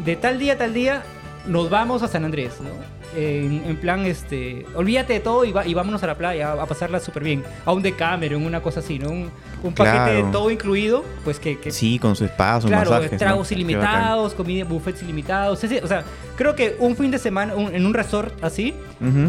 de 0.03 0.15
tal 0.15 0.39
día 0.39 0.53
a 0.53 0.57
tal 0.57 0.73
día 0.73 1.03
nos 1.47 1.69
vamos 1.69 2.01
a 2.03 2.07
San 2.07 2.23
Andrés, 2.25 2.53
¿no? 2.61 2.69
En, 3.15 3.63
en 3.67 3.77
plan, 3.77 4.05
este, 4.05 4.65
olvídate 4.75 5.13
de 5.13 5.19
todo 5.19 5.45
y, 5.45 5.51
va- 5.51 5.65
y 5.67 5.73
vámonos 5.73 6.01
a 6.03 6.07
la 6.07 6.15
playa 6.17 6.53
a, 6.53 6.63
a 6.63 6.65
pasarla 6.65 6.99
súper 6.99 7.23
bien. 7.23 7.43
A 7.65 7.71
un 7.71 7.81
Decameron, 7.83 8.45
una 8.45 8.61
cosa 8.61 8.79
así, 8.79 8.97
¿no? 8.99 9.09
Un, 9.09 9.29
un 9.63 9.73
paquete 9.73 10.15
de 10.23 10.31
todo 10.31 10.49
incluido, 10.51 11.03
pues 11.23 11.39
que... 11.39 11.59
que 11.59 11.71
Sí, 11.71 11.99
con 11.99 12.15
su 12.15 12.25
spa, 12.25 12.59
sus 12.59 12.69
Claro, 12.69 12.89
masajes. 12.91 13.17
tragos 13.19 13.51
ilimitados, 13.51 14.33
comida, 14.33 14.65
buffets 14.65 15.03
ilimitados. 15.03 15.63
o 15.63 15.87
sea, 15.87 16.03
creo 16.35 16.55
que 16.55 16.75
un 16.79 16.95
fin 16.95 17.11
de 17.11 17.19
semana 17.19 17.55
un- 17.55 17.73
en 17.75 17.85
un 17.85 17.93
resort 17.93 18.43
así, 18.43 18.73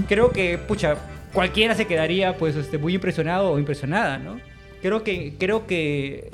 creo 0.09 0.31
que, 0.31 0.59
pucha, 0.59 0.97
cualquiera 1.33 1.75
se 1.75 1.87
quedaría 1.87 2.37
pues 2.37 2.57
este, 2.57 2.79
muy 2.79 2.95
impresionado 2.95 3.51
o 3.51 3.59
impresionada, 3.59 4.19
¿no? 4.19 4.39
Creo 4.83 5.03
que, 5.03 5.35
creo 5.39 5.67
que 5.67 6.31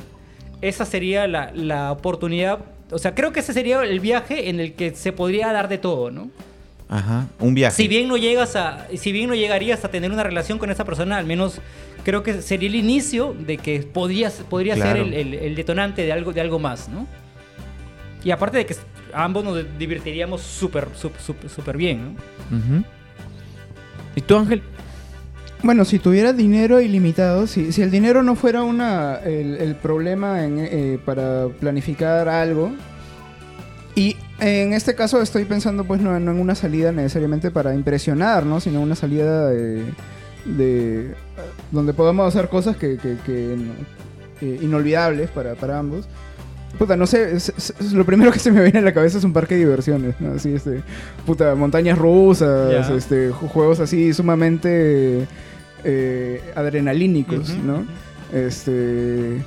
esa 0.60 0.84
sería 0.84 1.26
la, 1.26 1.50
la 1.54 1.90
oportunidad, 1.92 2.58
o 2.90 2.98
sea, 2.98 3.14
creo 3.14 3.32
que 3.32 3.40
ese 3.40 3.52
sería 3.52 3.82
el 3.82 4.00
viaje 4.00 4.50
en 4.50 4.60
el 4.60 4.74
que 4.74 4.94
se 4.94 5.12
podría 5.12 5.52
dar 5.52 5.68
de 5.68 5.78
todo, 5.78 6.10
¿no? 6.10 6.30
Ajá, 6.92 7.28
un 7.38 7.54
viaje. 7.54 7.76
Si 7.76 7.86
bien 7.88 8.08
no 8.08 8.16
llegas 8.16 8.56
a, 8.56 8.88
si 8.96 9.12
bien 9.12 9.28
no 9.28 9.34
llegarías 9.36 9.84
a 9.84 9.88
tener 9.90 10.10
una 10.10 10.24
relación 10.24 10.58
con 10.58 10.70
esa 10.70 10.84
persona, 10.84 11.16
al 11.18 11.24
menos 11.24 11.60
creo 12.04 12.22
que 12.24 12.42
sería 12.42 12.68
el 12.68 12.74
inicio 12.74 13.32
de 13.38 13.58
que 13.58 13.80
podrías, 13.80 14.34
podría 14.50 14.74
ser 14.74 14.96
el, 14.96 15.14
el- 15.14 15.34
el 15.34 15.54
detonante 15.54 16.02
de 16.02 16.12
algo, 16.12 16.32
de 16.32 16.40
algo 16.40 16.58
más, 16.58 16.88
¿no? 16.88 17.06
Y 18.24 18.32
aparte 18.32 18.58
de 18.58 18.66
que 18.66 18.74
ambos 19.14 19.44
nos 19.44 19.64
divertiríamos 19.78 20.40
súper, 20.42 20.88
súper, 20.96 21.20
súper- 21.22 21.48
súper 21.50 21.76
bien, 21.76 22.14
¿no? 22.50 22.56
Ujú. 22.58 22.84
¿Y 24.16 24.20
tú, 24.22 24.36
Ángel? 24.36 24.60
Bueno, 25.62 25.84
si 25.84 25.98
tuviera 25.98 26.32
dinero 26.32 26.80
ilimitado, 26.80 27.46
si, 27.46 27.70
si 27.70 27.82
el 27.82 27.90
dinero 27.90 28.22
no 28.22 28.34
fuera 28.34 28.62
una, 28.62 29.16
el, 29.16 29.56
el 29.58 29.74
problema 29.76 30.42
en, 30.44 30.58
eh, 30.58 30.98
para 31.04 31.48
planificar 31.60 32.28
algo, 32.28 32.72
y 34.00 34.16
en 34.40 34.72
este 34.72 34.94
caso 34.94 35.20
estoy 35.20 35.44
pensando 35.44 35.84
pues 35.84 36.00
no, 36.00 36.18
no 36.20 36.30
en 36.32 36.40
una 36.40 36.54
salida 36.54 36.92
necesariamente 36.92 37.50
para 37.50 37.74
impresionar, 37.74 38.46
¿no? 38.46 38.60
Sino 38.60 38.80
una 38.80 38.94
salida 38.94 39.48
de, 39.48 39.82
de- 40.44 41.14
donde 41.70 41.92
podamos 41.92 42.26
hacer 42.34 42.48
cosas 42.48 42.76
que, 42.76 42.96
que- 42.96 43.16
que 43.26 43.56
inolvidables 44.62 45.28
para, 45.30 45.54
para 45.54 45.78
ambos. 45.78 46.06
Puta, 46.78 46.96
no 46.96 47.06
sé, 47.06 47.34
es- 47.36 47.52
es- 47.56 47.74
es 47.80 47.92
lo 47.92 48.06
primero 48.06 48.30
que 48.32 48.38
se 48.38 48.50
me 48.52 48.62
viene 48.62 48.78
a 48.78 48.82
la 48.82 48.94
cabeza 48.94 49.18
es 49.18 49.24
un 49.24 49.32
parque 49.32 49.54
de 49.54 49.60
diversiones, 49.60 50.14
¿no? 50.20 50.32
Así, 50.34 50.54
este, 50.54 50.82
puta, 51.26 51.54
montañas 51.54 51.98
rusas, 51.98 52.70
este, 52.96 53.30
ju- 53.32 53.48
juegos 53.48 53.80
así 53.80 54.14
sumamente 54.14 55.26
eh, 55.84 56.40
adrenalínicos, 56.54 57.50
¿no? 57.66 57.84
Este... 58.32 59.42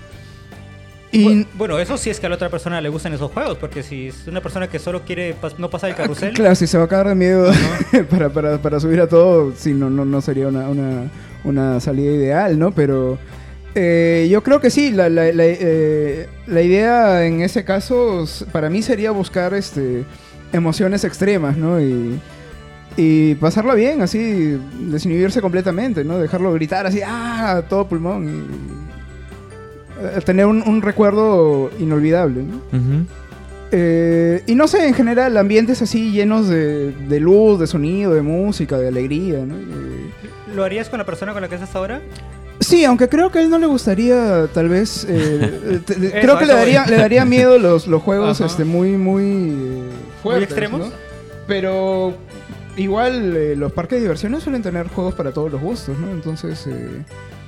Y, 1.14 1.26
Bu- 1.26 1.48
Bueno, 1.56 1.80
eso 1.80 1.96
sí 1.98 2.10
es 2.10 2.20
que 2.20 2.26
a 2.26 2.30
la 2.30 2.36
otra 2.36 2.50
persona 2.50 2.82
le 2.82 2.90
gustan 2.90 3.14
esos 3.14 3.32
juegos, 3.32 3.58
porque 3.58 3.84
si 3.84 4.08
es 4.08 4.28
una 4.28 4.42
persona 4.42 4.68
que 4.68 4.80
solo 4.80 5.04
quiere 5.04 5.36
pas- 5.40 5.58
no 5.58 5.70
pasar 5.70 5.92
el 5.92 5.96
carrusel, 5.96 6.34
Claro, 6.34 6.56
si 6.56 6.68
se 6.68 6.78
va 6.78 6.86
a 6.86 6.88
cagar 6.88 7.08
de 7.10 7.16
miedo 7.16 7.52
para, 8.10 8.30
para, 8.30 8.62
para 8.62 8.80
subir 8.80 9.00
a 9.00 9.08
todo, 9.08 9.54
sí, 9.56 9.74
no, 9.74 9.90
no, 9.90 10.04
no 10.06 10.22
sería 10.22 10.48
una, 10.48 10.68
una, 10.70 11.12
una 11.44 11.80
salida 11.80 12.12
ideal, 12.12 12.58
¿no? 12.58 12.72
Pero 12.72 13.18
eh, 13.76 14.28
yo 14.30 14.42
creo 14.44 14.60
que 14.60 14.70
sí, 14.70 14.92
la, 14.92 15.08
la, 15.10 15.32
la, 15.32 15.44
eh, 15.46 16.28
la 16.48 16.62
idea 16.62 17.26
en 17.26 17.42
ese 17.42 17.64
caso 17.64 18.26
para 18.52 18.70
mí 18.70 18.82
sería 18.82 19.12
buscar 19.12 19.54
este, 19.54 20.06
emociones 20.52 21.04
extremas, 21.04 21.58
¿no? 21.58 21.80
Y, 21.80 22.20
y 22.98 23.36
pasarla 23.36 23.74
bien, 23.76 24.02
así, 24.02 24.60
desinhibirse 24.80 25.42
completamente, 25.42 26.04
¿no? 26.04 26.18
Dejarlo 26.20 26.54
gritar 26.54 26.86
así, 26.88 27.02
¡ah! 27.06 27.64
todo 27.70 27.88
pulmón 27.88 28.28
y 28.30 28.93
tener 30.26 30.46
un, 30.46 30.62
un 30.68 30.82
recuerdo 30.82 31.70
inolvidable, 31.80 32.44
¿no? 32.44 32.62
Eh, 33.72 34.44
y 34.46 34.54
no 34.56 34.68
sé, 34.68 34.88
en 34.88 34.94
general, 34.94 35.36
ambientes 35.38 35.82
así 35.82 36.12
llenos 36.12 36.48
de, 36.48 36.92
de 36.92 37.20
luz, 37.20 37.60
de 37.60 37.66
sonido, 37.68 38.14
de 38.14 38.22
música, 38.22 38.78
de 38.78 38.88
alegría, 38.88 39.46
¿no? 39.46 39.56
Eh, 39.56 40.10
¿lo 40.56 40.64
harías 40.64 40.90
con 40.90 41.00
la 41.00 41.06
persona 41.06 41.34
con 41.34 41.42
la 41.42 41.48
que 41.50 41.56
estás 41.56 41.76
ahora? 41.76 42.02
sí, 42.60 42.86
aunque 42.86 43.10
creo 43.10 43.30
que 43.32 43.40
a 43.40 43.42
él 43.42 43.50
no 43.50 43.58
le 43.58 43.66
gustaría, 43.66 44.48
tal 44.54 44.70
vez. 44.70 45.06
eh, 45.10 45.82
te- 45.86 45.96
te- 45.96 46.06
Eso, 46.08 46.16
creo 46.22 46.38
que 46.38 46.46
le 46.46 46.54
daría, 46.54 46.86
le 46.86 46.98
daría 46.98 47.26
miedo 47.26 47.58
los, 47.58 47.88
los 47.88 48.02
juegos 48.02 48.40
Ajá. 48.40 48.46
este, 48.50 48.64
muy, 48.64 48.92
muy. 48.92 49.24
eh, 49.24 49.84
fuertes, 50.22 50.44
extremos? 50.46 50.80
¿no? 50.82 50.92
Pero 51.48 52.14
igual 52.78 53.36
eh, 53.36 53.56
los 53.58 53.72
parques 53.74 53.98
de 53.98 54.02
diversiones 54.04 54.44
suelen 54.44 54.62
tener 54.62 54.88
juegos 54.88 55.14
para 55.16 55.32
todos 55.32 55.52
los 55.52 55.60
gustos, 55.62 55.98
¿no? 55.98 56.10
Entonces 56.12 56.66
eh, 56.68 56.90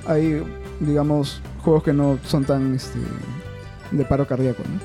hay, 0.06 0.42
digamos, 0.80 1.40
juegos 1.58 1.82
que 1.82 1.92
no 1.92 2.18
son 2.24 2.44
tan 2.44 2.74
este, 2.74 2.98
de 3.90 4.04
paro 4.04 4.26
cardíaco, 4.26 4.62
¿no? 4.64 4.80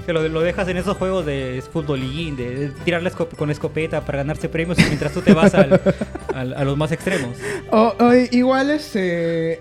Que 0.06 0.12
lo, 0.12 0.26
lo 0.28 0.40
dejas 0.40 0.68
en 0.68 0.76
esos 0.76 0.96
juegos 0.96 1.24
de 1.26 1.62
futbolín, 1.72 2.36
de, 2.36 2.56
de 2.56 2.68
tirarle 2.84 3.10
esco- 3.10 3.28
con 3.36 3.50
escopeta 3.50 4.00
para 4.04 4.18
ganarse 4.18 4.48
premios 4.48 4.78
mientras 4.78 5.12
tú 5.12 5.20
te 5.22 5.32
vas 5.34 5.54
al- 5.54 5.80
al- 6.34 6.54
a 6.54 6.64
los 6.64 6.76
más 6.76 6.90
extremos. 6.92 7.36
O- 7.70 7.94
o 7.98 8.12
igual, 8.32 8.70
este, 8.70 9.54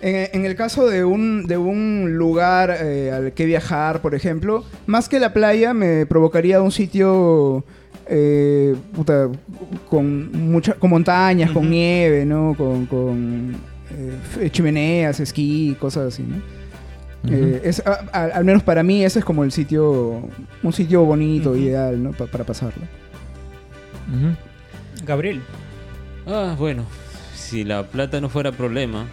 en, 0.00 0.28
en 0.32 0.44
el 0.46 0.54
caso 0.54 0.86
de 0.88 1.04
un, 1.04 1.46
de 1.46 1.56
un 1.58 2.14
lugar 2.16 2.76
eh, 2.80 3.10
al 3.12 3.32
que 3.32 3.44
viajar, 3.46 4.00
por 4.00 4.14
ejemplo, 4.14 4.64
más 4.86 5.08
que 5.08 5.18
la 5.18 5.32
playa, 5.32 5.74
me 5.74 6.06
provocaría 6.06 6.62
un 6.62 6.70
sitio 6.70 7.64
eh, 8.06 8.74
puta, 8.94 9.28
con, 9.90 10.30
mucha, 10.50 10.74
con 10.74 10.90
montañas, 10.90 11.50
con 11.50 11.68
nieve, 11.68 12.24
¿no? 12.24 12.54
Con, 12.56 12.86
con, 12.86 13.56
eh, 14.40 14.50
chimeneas, 14.50 15.20
esquí, 15.20 15.76
cosas 15.80 16.14
así, 16.14 16.22
¿no? 16.22 16.36
Eh, 17.30 17.62
es, 17.64 17.82
a- 17.84 18.04
a- 18.12 18.24
al 18.26 18.44
menos 18.44 18.62
para 18.62 18.82
mí 18.82 19.04
ese 19.04 19.18
es 19.18 19.24
como 19.24 19.42
el 19.44 19.50
sitio, 19.52 20.22
un 20.62 20.72
sitio 20.72 21.04
bonito, 21.04 21.56
ideal, 21.56 22.02
¿no? 22.02 22.12
Pa- 22.12 22.26
para 22.26 22.44
pasarlo. 22.44 22.84
Gabriel. 25.04 25.42
Ah, 26.26 26.54
bueno, 26.58 26.84
si 27.34 27.64
la 27.64 27.84
plata 27.84 28.20
no 28.20 28.28
fuera 28.28 28.52
problema 28.52 29.06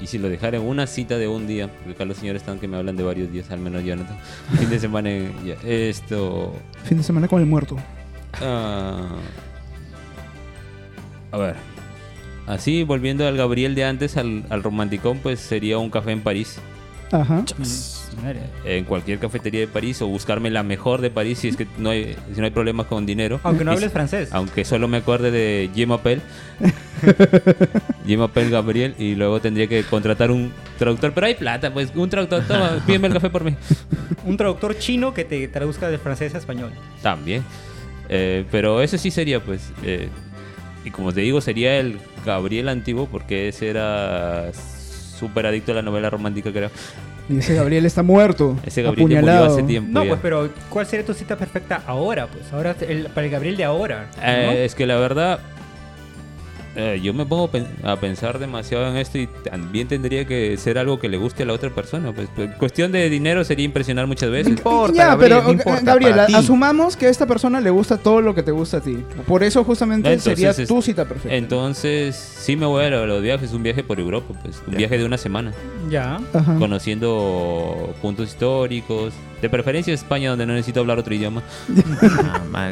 y 0.00 0.06
si 0.06 0.18
lo 0.18 0.28
dejara 0.28 0.56
en 0.58 0.64
una 0.64 0.86
cita 0.86 1.16
de 1.18 1.28
un 1.28 1.46
día, 1.46 1.68
porque 1.68 1.92
acá 1.92 2.04
los 2.04 2.16
señores 2.18 2.42
están 2.42 2.58
que 2.58 2.68
me 2.68 2.76
hablan 2.76 2.96
de 2.96 3.02
varios 3.02 3.32
días, 3.32 3.50
al 3.50 3.60
menos 3.60 3.84
Jonathan, 3.84 4.16
fin 4.58 4.68
de 4.70 4.78
semana, 4.78 5.10
en- 5.10 5.32
ya, 5.46 5.54
esto, 5.64 6.54
Fin 6.84 6.98
de 6.98 7.04
semana 7.04 7.28
con 7.28 7.40
el 7.40 7.46
muerto. 7.46 7.76
ah, 8.40 9.08
a 11.30 11.36
ver, 11.38 11.54
así 12.46 12.82
volviendo 12.84 13.26
al 13.26 13.36
Gabriel 13.36 13.74
de 13.74 13.84
antes, 13.84 14.16
al, 14.16 14.44
al 14.50 14.62
romanticón, 14.62 15.18
pues 15.18 15.40
sería 15.40 15.78
un 15.78 15.90
café 15.90 16.12
en 16.12 16.20
París, 16.20 16.58
Ajá. 17.10 17.44
en 18.64 18.84
cualquier 18.84 19.18
cafetería 19.18 19.60
de 19.60 19.66
París 19.68 20.00
o 20.02 20.06
buscarme 20.06 20.50
la 20.50 20.62
mejor 20.62 21.00
de 21.00 21.10
París 21.10 21.38
si 21.40 21.48
es 21.48 21.56
que 21.56 21.66
no 21.78 21.90
hay, 21.90 22.16
si 22.34 22.40
no 22.40 22.44
hay 22.46 22.50
problemas 22.52 22.86
con 22.86 23.04
dinero. 23.06 23.38
Aunque 23.42 23.64
no 23.64 23.72
Y- 23.72 23.74
hables 23.76 23.92
francés. 23.92 24.28
aunque 24.32 24.64
solo 24.64 24.88
me 24.88 24.98
acuerde 24.98 25.30
de 25.30 25.70
Jim 25.74 25.92
Appel. 25.92 26.20
Jim 28.06 28.20
Appel 28.22 28.50
Gabriel. 28.50 28.94
Y 28.98 29.14
luego 29.14 29.40
tendría 29.40 29.66
que 29.66 29.82
contratar 29.84 30.30
un 30.30 30.52
traductor. 30.78 31.12
Pero 31.12 31.26
hay 31.26 31.34
plata, 31.34 31.72
pues. 31.72 31.92
Un 31.94 32.08
traductor. 32.10 32.42
Toma, 32.46 32.82
pídeme 32.86 33.08
el 33.08 33.14
café 33.14 33.30
por 33.30 33.44
mí. 33.44 33.54
Un 34.24 34.36
traductor 34.36 34.76
chino 34.78 35.12
que 35.14 35.24
te 35.24 35.46
traduzca 35.48 35.88
de 35.90 35.98
francés 35.98 36.34
a 36.34 36.38
español. 36.38 36.72
También. 37.02 37.42
Eh, 38.08 38.44
pero 38.50 38.82
eso 38.82 38.98
sí 38.98 39.10
sería, 39.10 39.40
pues. 39.40 39.70
eh, 39.84 40.08
y 40.84 40.90
como 40.90 41.12
te 41.12 41.20
digo, 41.20 41.40
sería 41.40 41.78
el 41.78 41.98
Gabriel 42.24 42.68
antiguo. 42.68 43.06
Porque 43.10 43.48
ese 43.48 43.68
era 43.68 44.50
súper 44.52 45.46
adicto 45.46 45.72
a 45.72 45.76
la 45.76 45.82
novela 45.82 46.10
romántica, 46.10 46.50
creo. 46.52 46.70
Y 47.28 47.38
ese 47.38 47.54
Gabriel 47.54 47.86
está 47.86 48.02
muerto. 48.02 48.58
Ese 48.66 48.82
Gabriel 48.82 49.06
apuñalado. 49.06 49.38
murió 49.44 49.54
hace 49.54 49.62
tiempo. 49.66 49.90
No, 49.92 50.02
ya. 50.02 50.08
pues, 50.10 50.20
pero 50.20 50.50
¿cuál 50.68 50.86
sería 50.86 51.06
tu 51.06 51.14
cita 51.14 51.36
perfecta 51.36 51.82
ahora? 51.86 52.26
Pues 52.26 52.52
ahora, 52.52 52.74
el- 52.80 53.04
para 53.06 53.26
el 53.26 53.32
Gabriel 53.32 53.56
de 53.56 53.64
ahora. 53.64 54.08
¿no? 54.16 54.22
Eh, 54.28 54.64
es 54.64 54.74
que 54.74 54.86
la 54.86 54.96
verdad, 54.96 55.38
eh, 56.74 57.00
yo 57.02 57.12
me 57.12 57.26
pongo 57.26 57.48
pen- 57.48 57.66
a 57.82 57.96
pensar 57.96 58.38
demasiado 58.38 58.88
en 58.88 58.96
esto 58.96 59.18
y 59.18 59.26
también 59.26 59.88
tendría 59.88 60.26
que 60.26 60.56
ser 60.56 60.78
algo 60.78 60.98
que 60.98 61.08
le 61.08 61.16
guste 61.18 61.42
a 61.42 61.46
la 61.46 61.52
otra 61.52 61.70
persona. 61.70 62.12
Pues, 62.12 62.28
pues, 62.34 62.50
cuestión 62.56 62.92
de 62.92 63.10
dinero 63.10 63.44
sería 63.44 63.64
impresionar 63.64 64.06
muchas 64.06 64.28
No 64.28 64.32
veces. 64.32 64.48
importa, 64.56 64.94
ya, 64.96 65.06
Gabriel, 65.08 65.30
pero 65.34 65.42
no 65.44 65.50
importa, 65.52 65.80
Gabriel, 65.82 66.18
asumamos 66.34 66.96
que 66.96 67.06
a 67.06 67.10
esta 67.10 67.26
persona 67.26 67.60
le 67.60 67.70
gusta 67.70 67.98
todo 67.98 68.20
lo 68.22 68.34
que 68.34 68.42
te 68.42 68.52
gusta 68.52 68.78
a 68.78 68.80
ti. 68.80 69.04
Por 69.26 69.42
eso 69.42 69.64
justamente 69.64 70.08
Entonces, 70.08 70.38
sería 70.38 70.50
es- 70.50 70.66
tu 70.68 70.80
cita 70.80 71.04
perfecta. 71.04 71.34
Entonces, 71.36 72.16
sí 72.16 72.56
me 72.56 72.66
voy 72.66 72.84
a 72.84 72.90
lo- 72.90 73.06
los 73.06 73.22
viajes, 73.22 73.52
un 73.52 73.62
viaje 73.62 73.82
por 73.84 74.00
Europa, 74.00 74.34
pues 74.42 74.62
un 74.66 74.72
Ya. 74.72 74.78
viaje 74.78 74.98
de 74.98 75.04
una 75.04 75.18
semana, 75.18 75.52
Ya. 75.90 76.20
Ajá. 76.32 76.56
conociendo 76.58 77.94
puntos 78.00 78.28
históricos, 78.30 79.12
de 79.42 79.50
preferencia 79.50 79.92
España 79.92 80.30
donde 80.30 80.46
no 80.46 80.54
necesito 80.54 80.80
hablar 80.80 80.98
otro 80.98 81.12
idioma. 81.14 81.42
Ah, 82.54 82.70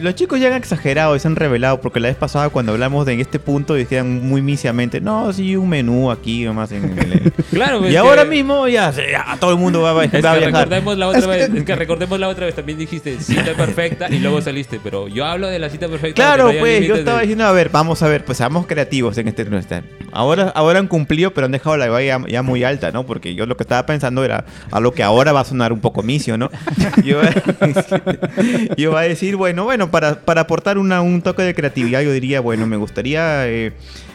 Los, 0.00 0.14
chicos 0.14 0.40
ya 0.40 0.48
han 0.48 0.54
exagerado 0.54 1.14
y 1.14 1.20
se 1.20 1.28
han 1.28 1.36
revelado 1.36 1.80
porque 1.80 2.00
la 2.00 2.08
vez 2.08 2.16
pasada 2.16 2.48
cuando 2.48 2.72
hablamos 2.72 3.04
de 3.06 3.20
este 3.20 3.38
punto 3.38 3.74
decían 3.74 4.26
muy 4.26 4.40
misiamente, 4.42 5.00
no, 5.00 5.32
sí, 5.32 5.56
un 5.56 5.68
menú 5.68 6.10
aquí 6.10 6.44
nomás 6.44 6.72
en 6.72 6.98
el... 6.98 7.32
Claro, 7.50 7.78
pues, 7.78 7.90
y 7.90 7.92
que- 7.92 7.98
ahora 7.98 8.24
mismo 8.24 8.66
ya, 8.68 8.90
ya 8.92 9.36
todo 9.38 9.52
el 9.52 9.58
mundo 9.58 9.82
va, 9.82 9.90
a- 9.90 9.94
va 9.94 10.04
Es 10.04 10.08
a 10.08 10.10
que, 10.12 10.20
viajar. 10.20 10.42
recordemos 10.44 10.98
la 10.98 11.08
otra 11.08 11.18
Es 11.20 11.26
que- 11.26 11.30
vez, 11.32 11.50
es 11.54 11.64
que 11.64 11.76
recordemos 11.76 12.18
la 12.20 12.28
otra 12.28 12.46
vez, 12.46 12.54
también 12.54 12.78
dijiste 12.78 13.18
cita 13.20 13.52
perfecta 13.54 14.08
y 14.10 14.18
luego 14.18 14.40
saliste, 14.40 14.80
pero 14.82 15.08
yo 15.08 15.24
hablo 15.26 15.46
de 15.48 15.58
la 15.58 15.68
cita 15.70 15.86
perfecta. 15.88 16.14
Claro, 16.14 16.52
no 16.52 16.58
pues 16.58 16.86
yo 16.86 16.94
estaba 16.96 17.18
de- 17.18 17.24
diciendo, 17.24 17.44
a 17.44 17.52
ver, 17.52 17.68
vamos 17.70 18.02
a 18.02 18.08
ver, 18.08 18.24
pues 18.24 18.38
seamos 18.38 18.66
creativos 18.66 19.16
en 19.18 19.28
este 19.28 19.44
no 19.44 19.58
está. 19.58 19.82
Ahora, 20.12 20.48
ahora 20.54 20.78
han 20.78 20.88
cumplido, 20.88 21.32
pero 21.34 21.44
han 21.44 21.52
dejado 21.52 21.76
la 21.76 21.88
valla 21.88 22.20
ya, 22.26 22.42
muy 22.42 22.64
alta, 22.64 22.90
¿no? 22.90 23.04
Porque 23.04 23.34
yo 23.34 23.44
lo 23.44 23.56
que 23.56 23.64
estaba 23.64 23.84
pensando 23.84 24.24
era 24.24 24.44
algo 24.70 24.92
que 24.92 25.02
ahora 25.02 25.32
va 25.32 25.40
a 25.40 25.44
sonar 25.44 25.72
un 25.72 25.80
poco 25.80 26.02
misio, 26.06 26.38
¿no? 26.38 26.48
Yo, 27.04 27.20
yo 28.76 28.90
iba 28.90 29.00
a 29.00 29.04
decir, 29.04 29.36
bueno, 29.36 29.64
bueno, 29.64 29.90
para, 29.90 30.20
para 30.20 30.42
aportar 30.42 30.78
una- 30.78 31.00
un 31.02 31.22
toque 31.22 31.42
de 31.42 31.54
creatividad, 31.54 32.00
yo 32.02 32.12
diría, 32.12 32.40
bueno, 32.40 32.66
me 32.66 32.76
gustaría... 32.76 33.46
eh, 33.48 33.72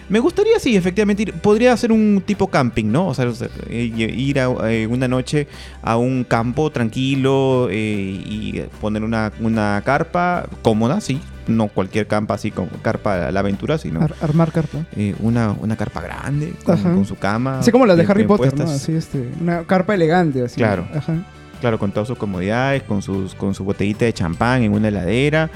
me 0.09 0.19
gustaría, 0.19 0.59
sí, 0.59 0.75
efectivamente, 0.75 1.23
ir- 1.23 1.33
podría 1.33 1.71
hacer 1.71 1.91
un 1.91 2.21
tipo 2.25 2.47
camping, 2.47 2.85
¿no? 2.91 3.07
O 3.07 3.13
sea, 3.13 3.31
eh, 3.69 3.83
ir 3.95 4.39
a, 4.41 4.49
eh, 4.69 4.85
una 4.87 5.07
noche 5.07 5.47
a 5.81 5.95
un 5.95 6.25
campo 6.25 6.69
tranquilo 6.69 7.69
eh, 7.71 8.21
y 8.25 8.61
poner 8.81 9.03
una, 9.03 9.31
una 9.39 9.81
carpa 9.85 10.47
cómoda, 10.63 10.99
sí. 10.99 11.21
No 11.47 11.69
cualquier 11.69 12.07
campa 12.07 12.35
así 12.35 12.51
como 12.51 12.69
carpa 12.81 13.27
a 13.27 13.31
la 13.31 13.39
aventura, 13.39 13.77
sino 13.77 14.01
Ar- 14.01 14.13
armar 14.21 14.51
carpa. 14.51 14.85
eh, 14.95 15.15
una, 15.19 15.53
una 15.53 15.75
carpa 15.75 16.01
grande 16.01 16.53
con, 16.63 16.77
con 16.81 17.05
su 17.05 17.15
cama. 17.15 17.59
Así 17.59 17.71
como 17.71 17.85
las 17.85 17.97
de 17.97 18.05
Harry 18.07 18.25
Potter, 18.25 18.55
¿no? 18.57 18.65
Así, 18.65 18.91
este, 18.93 19.27
una 19.39 19.63
carpa 19.63 19.95
elegante, 19.95 20.43
así. 20.43 20.57
Claro. 20.57 20.87
Ajá. 20.93 21.13
Claro, 21.61 21.79
con 21.79 21.91
todas 21.91 22.07
sus 22.07 22.17
comodidades, 22.17 22.83
con, 22.83 23.01
sus, 23.01 23.35
con 23.35 23.53
su 23.53 23.63
botellita 23.63 24.03
de 24.03 24.13
champán 24.13 24.63
en 24.63 24.73
una 24.73 24.87
heladera 24.89 25.49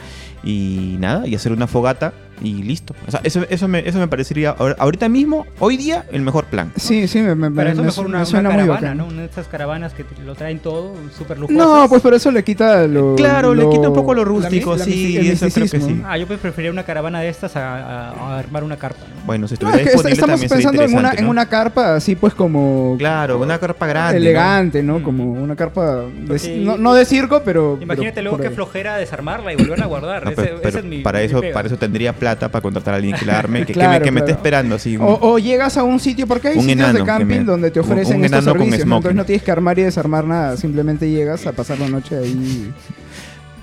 y 0.44 0.96
nada, 1.00 1.28
y 1.28 1.34
hacer 1.36 1.52
una 1.52 1.66
fogata 1.66 2.14
y 2.42 2.64
listo. 2.64 2.94
O 3.08 3.12
sea, 3.12 3.22
eso, 3.24 3.44
eso, 3.50 3.68
me, 3.68 3.88
eso 3.88 3.98
me 4.00 4.08
parecería 4.08 4.56
ahor- 4.58 4.76
ahorita 4.78 5.08
mismo, 5.10 5.46
hoy 5.60 5.78
día, 5.78 6.06
el 6.12 6.22
mejor 6.22 6.46
plan. 6.46 6.72
Sí, 6.76 7.08
sí, 7.08 7.20
me, 7.22 7.34
me, 7.36 7.50
Para 7.52 7.72
eso 7.72 7.82
me 7.82 7.88
mejor 7.88 8.06
una, 8.06 8.26
suena 8.26 8.50
muy 8.50 8.60
caravana. 8.60 8.94
¿no? 8.96 9.06
Una 9.08 9.22
de 9.22 9.26
estas 9.28 9.48
caravanas 9.48 9.94
que 9.94 10.06
lo 10.26 10.36
traen 10.36 10.60
todo, 10.60 10.94
súper 11.18 11.40
lujosas. 11.40 11.58
No, 11.58 11.88
pues 11.90 12.02
por 12.02 12.14
eso 12.14 12.32
le 12.32 12.44
quita 12.44 12.88
lo. 12.88 13.16
Claro, 13.16 13.54
le 13.56 13.70
quita 13.70 13.88
un 13.90 13.96
poco 13.96 14.14
lo 14.14 14.24
la 14.24 14.28
rústico, 14.30 14.76
la 14.76 14.84
sí, 14.84 15.18
el 15.18 15.28
eso 15.32 15.48
creo 15.54 15.68
que 15.70 15.80
sí. 15.80 16.02
Ah, 16.06 16.18
yo 16.18 16.28
pues 16.28 16.40
preferiría 16.40 16.72
una 16.72 16.84
caravana 16.84 17.22
de 17.22 17.30
estas 17.30 17.56
a, 17.56 17.76
a- 17.76 18.10
a 18.36 18.40
armar 18.40 18.64
una 18.64 18.78
carpa. 18.78 19.00
¿no? 19.08 19.26
Bueno, 19.26 19.48
si 19.48 19.54
No, 19.54 19.70
estuviera 19.70 19.78
es 19.78 19.84
que 19.84 19.96
est- 19.96 20.06
disponible 20.06 20.14
estamos 20.14 20.32
también 20.34 20.50
sería 20.50 20.70
pensando 20.72 20.84
en 20.84 20.98
una, 21.00 21.14
en 21.18 21.26
¿no? 21.26 21.32
una 21.32 21.46
carpa 21.48 21.96
así, 21.96 22.16
pues 22.16 22.34
como. 22.34 22.96
Claro, 22.98 23.40
una 23.40 23.58
carpa 23.60 23.88
grande. 23.88 24.20
¿no? 24.20 24.26
elegante, 24.26 24.84
¿no? 24.84 25.00
Mm. 25.00 25.04
Como 25.04 25.32
una 25.32 25.56
carpa. 25.56 26.04
de- 26.06 26.58
no, 26.64 26.78
no 26.78 26.94
de 26.94 27.06
circo, 27.06 27.42
pero. 27.44 27.78
Imagínate 27.82 28.16
pero 28.16 28.30
luego 28.32 28.38
qué 28.44 28.50
flojera 28.52 28.98
desarmarla 28.98 29.54
y 29.54 29.56
volverla 29.56 29.86
a 29.86 29.88
guardar. 29.88 30.26
No, 30.26 30.32
Ese- 30.32 30.42
pero, 30.42 30.54
ese 30.56 30.62
pero 30.64 30.80
es 30.80 30.86
mi- 30.86 31.02
para 31.02 31.22
eso 31.22 31.42
para 31.54 31.68
eso 31.68 31.78
tendría 31.78 32.14
plata 32.26 32.50
para 32.50 32.62
contratar 32.64 32.94
a 32.96 32.98
alguien 32.98 33.16
que 33.16 33.26
la 33.26 33.38
arme, 33.44 33.60
que, 33.60 33.66
que 33.68 33.74
Claro, 33.74 34.00
me, 34.00 34.02
que 34.02 34.12
me 34.12 34.20
esté 34.22 34.32
claro. 34.32 34.40
esperando 34.40 34.76
así. 34.76 34.98
un- 34.98 35.04
O, 35.04 35.20
o 35.22 35.38
llegas 35.40 35.78
a 35.78 35.84
un 35.84 36.00
sitio, 36.00 36.26
porque 36.26 36.48
hay 36.50 36.58
Un 36.58 36.66
sitios 36.66 36.94
de 36.94 37.00
que 37.00 37.06
camping 37.06 37.26
me- 37.40 37.44
donde 37.44 37.70
te 37.72 37.80
ofrecen 37.80 38.18
un 38.18 38.26
estos 38.26 38.44
con 38.46 38.54
servicios, 38.54 38.88
¿no? 38.88 38.96
entonces 38.98 39.16
no 39.16 39.26
tienes 39.26 39.44
que 39.44 39.52
armar 39.52 39.78
y 39.78 39.84
desarmar 39.84 40.26
nada, 40.26 40.58
simplemente 40.58 41.08
llegas 41.10 41.46
a 41.46 41.52
pasar 41.52 41.80
la 41.80 41.88
noche 41.88 42.18
ahí. 42.18 42.72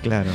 Claro. 0.01 0.31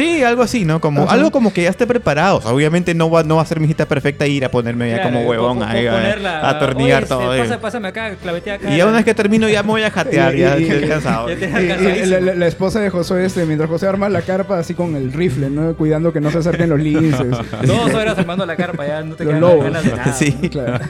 Sí, 0.00 0.22
algo 0.22 0.42
así, 0.42 0.64
¿no? 0.64 0.80
Como 0.80 1.02
Ajá. 1.02 1.12
algo 1.12 1.30
como 1.30 1.52
que 1.52 1.62
ya 1.64 1.68
esté 1.70 1.86
preparado. 1.86 2.38
O 2.38 2.40
sea, 2.42 2.52
obviamente 2.52 2.94
no 2.94 3.10
va, 3.10 3.22
no 3.22 3.36
va 3.36 3.42
a 3.42 3.46
ser 3.46 3.60
mi 3.60 3.66
cita 3.66 3.86
perfecta 3.86 4.26
ir 4.26 4.44
a 4.44 4.50
ponerme 4.50 4.88
ya 4.90 4.96
Claro, 5.02 5.10
como 5.16 5.28
huevón 5.28 5.58
po- 5.58 5.64
po- 5.64 5.70
ahí 5.70 5.86
a, 5.86 6.40
a 6.40 6.50
atornillar 6.50 7.02
"Oye, 7.02 7.08
todo. 7.08 7.34
eh. 7.34 7.40
pasa- 7.40 7.60
pásame 7.60 7.88
acá, 7.88 8.14
clavetea 8.16 8.54
acá. 8.54 8.70
y 8.72 8.78
ya 8.78 8.86
una 8.86 8.96
vez 8.96 9.04
que 9.04 9.14
termino 9.14 9.48
ya 9.48 9.62
me 9.62 9.68
voy 9.68 9.82
a 9.82 9.90
jatear, 9.90 10.34
ya 10.34 10.56
estoy 10.56 10.88
cansado. 10.88 11.28
la, 11.28 12.20
la- 12.20 12.34
la 12.34 12.46
esposa 12.46 12.80
de 12.80 12.88
Josué, 12.90 13.26
este, 13.26 13.44
mientras 13.44 13.68
José 13.68 13.86
arma 13.88 14.08
la 14.08 14.22
carpa 14.22 14.58
así 14.58 14.72
con 14.74 14.96
el 14.96 15.12
rifle, 15.12 15.50
¿no? 15.50 15.74
Cuidando 15.74 16.12
que 16.12 16.20
no 16.20 16.30
se 16.30 16.38
acerquen 16.38 16.70
los 16.70 16.80
linces. 16.80 17.36
Dos 17.66 17.92
horas 17.94 18.16
armando 18.18 18.46
la 18.46 18.56
carpa, 18.56 18.86
ya 18.86 19.02
no 19.02 19.14
te 19.16 19.24
Los 19.24 19.32
quedan 19.34 19.40
lobos. 19.42 19.64
ganas 19.64 19.84
de 19.84 19.90
nada. 19.96 20.12
Sí. 20.14 20.32
Claro. 20.50 20.84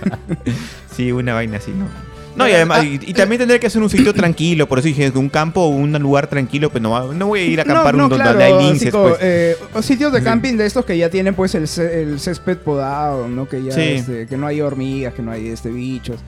Sí, 0.95 1.11
una 1.13 1.35
vaina 1.35 1.57
así, 1.59 1.73
¿no? 1.73 1.87
No, 2.41 2.49
y 2.49 2.53
además, 2.53 2.85
y, 2.85 2.99
y 3.07 3.13
también 3.15 3.39
tendría 3.39 3.61
que 3.61 3.71
ser 3.71 3.83
un 3.83 3.91
sitio 3.91 4.13
tranquilo, 4.15 4.69
por 4.69 4.79
eso 4.79 4.89
dije, 4.89 5.11
un 5.15 5.29
campo 5.29 5.61
o 5.63 5.69
un 5.69 5.93
lugar 5.93 6.27
tranquilo, 6.27 6.71
pues 6.71 6.83
no, 6.83 7.13
no 7.13 7.27
voy 7.27 7.41
a 7.41 7.45
ir 7.45 7.59
a 7.61 7.63
acampar 7.63 7.95
un, 7.97 8.09
donde 8.09 8.45
hay 8.45 8.65
linces, 8.65 8.91
pues. 8.91 9.17
eh, 9.21 9.57
sitios 9.83 10.13
de 10.13 10.23
camping 10.23 10.57
de 10.57 10.67
estos 10.67 10.85
que 10.85 10.97
ya 10.97 11.09
tienen 11.11 11.35
pues 11.35 11.55
el, 11.55 11.69
el 11.79 12.21
césped 12.21 12.59
podado, 12.59 13.29
¿no? 13.29 13.49
Que 13.49 13.63
ya 13.63 13.73
Sí. 13.73 13.81
este, 13.81 14.27
que 14.27 14.37
no 14.37 14.47
hay 14.47 14.61
hormigas, 14.61 15.15
que 15.15 15.23
no 15.23 15.31
hay 15.31 15.49
este 15.49 15.71
bichos. 15.71 16.19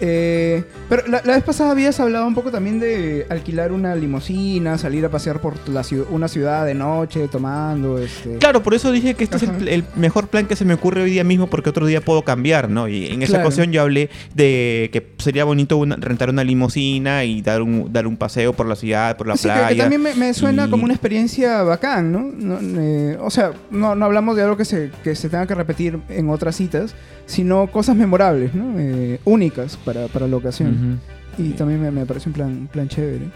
Eh, 0.00 0.64
pero 0.88 1.06
la, 1.06 1.22
la 1.24 1.34
vez 1.34 1.44
pasada 1.44 1.70
habías 1.70 1.98
hablado 2.00 2.26
un 2.26 2.34
poco 2.34 2.50
también 2.50 2.80
de 2.80 3.26
alquilar 3.30 3.72
una 3.72 3.94
limusina, 3.94 4.76
salir 4.78 5.04
a 5.04 5.08
pasear 5.10 5.40
por 5.40 5.54
la 5.68 5.82
una 6.10 6.28
ciudad 6.28 6.64
de 6.66 6.74
noche 6.74 7.28
tomando, 7.28 7.98
este. 7.98 8.38
Claro, 8.38 8.62
por 8.62 8.74
eso 8.74 8.90
dije 8.90 9.14
que 9.14 9.24
este 9.24 9.36
es 9.36 9.42
el, 9.44 9.68
el 9.68 9.84
mejor 9.96 10.28
plan 10.28 10.46
que 10.46 10.56
se 10.56 10.64
me 10.64 10.74
ocurre 10.74 11.02
hoy 11.02 11.10
día 11.10 11.24
mismo 11.24 11.46
porque 11.48 11.70
otro 11.70 11.86
día 11.86 12.00
puedo 12.00 12.22
cambiar, 12.22 12.68
¿no? 12.70 12.88
Y 12.88 13.06
en 13.06 13.22
esa 13.22 13.34
Claro. 13.34 13.48
ocasión 13.48 13.70
yo 13.72 13.82
hablé 13.82 14.10
de 14.34 14.88
que 14.92 15.06
sería 15.18 15.44
bonito 15.44 15.76
una- 15.76 15.96
rentar 15.96 16.30
una 16.30 16.44
limusina 16.44 17.24
y 17.24 17.42
dar 17.42 17.62
un, 17.62 17.92
dar 17.92 18.06
un 18.06 18.16
paseo 18.16 18.52
por 18.52 18.66
la 18.66 18.76
ciudad, 18.76 19.16
por 19.16 19.26
la 19.26 19.36
Sí, 19.36 19.48
que- 19.48 19.54
playa. 19.54 19.68
que, 19.68 19.76
también 19.80 20.02
me, 20.02 20.14
me 20.14 20.34
suena 20.34 20.66
y- 20.66 20.70
como 20.70 20.84
una 20.84 20.94
experiencia 20.94 21.62
bacán, 21.62 22.12
¿no? 22.12 22.20
No, 22.36 22.58
eh, 22.80 23.16
o 23.20 23.30
sea, 23.30 23.52
no, 23.70 23.94
no 23.94 24.04
hablamos 24.06 24.36
de 24.36 24.42
algo 24.42 24.56
que 24.56 24.64
se, 24.64 24.90
que 25.02 25.14
se 25.14 25.28
tenga 25.28 25.46
que 25.46 25.54
repetir 25.54 25.98
en 26.08 26.28
otras 26.30 26.56
citas, 26.56 26.94
sino 27.26 27.66
cosas 27.68 27.96
memorables, 27.96 28.54
¿no? 28.54 28.74
Eh, 28.78 29.18
únicas 29.24 29.76
para, 29.78 29.93
para 30.12 30.26
la 30.28 30.36
ocasión. 30.36 31.00
Y 31.38 31.50
también 31.50 31.80
me, 31.82 31.90
me 31.90 32.06
parece 32.06 32.28
un 32.28 32.32
plan, 32.34 32.68
plan 32.70 32.88
chévere. 32.88 33.26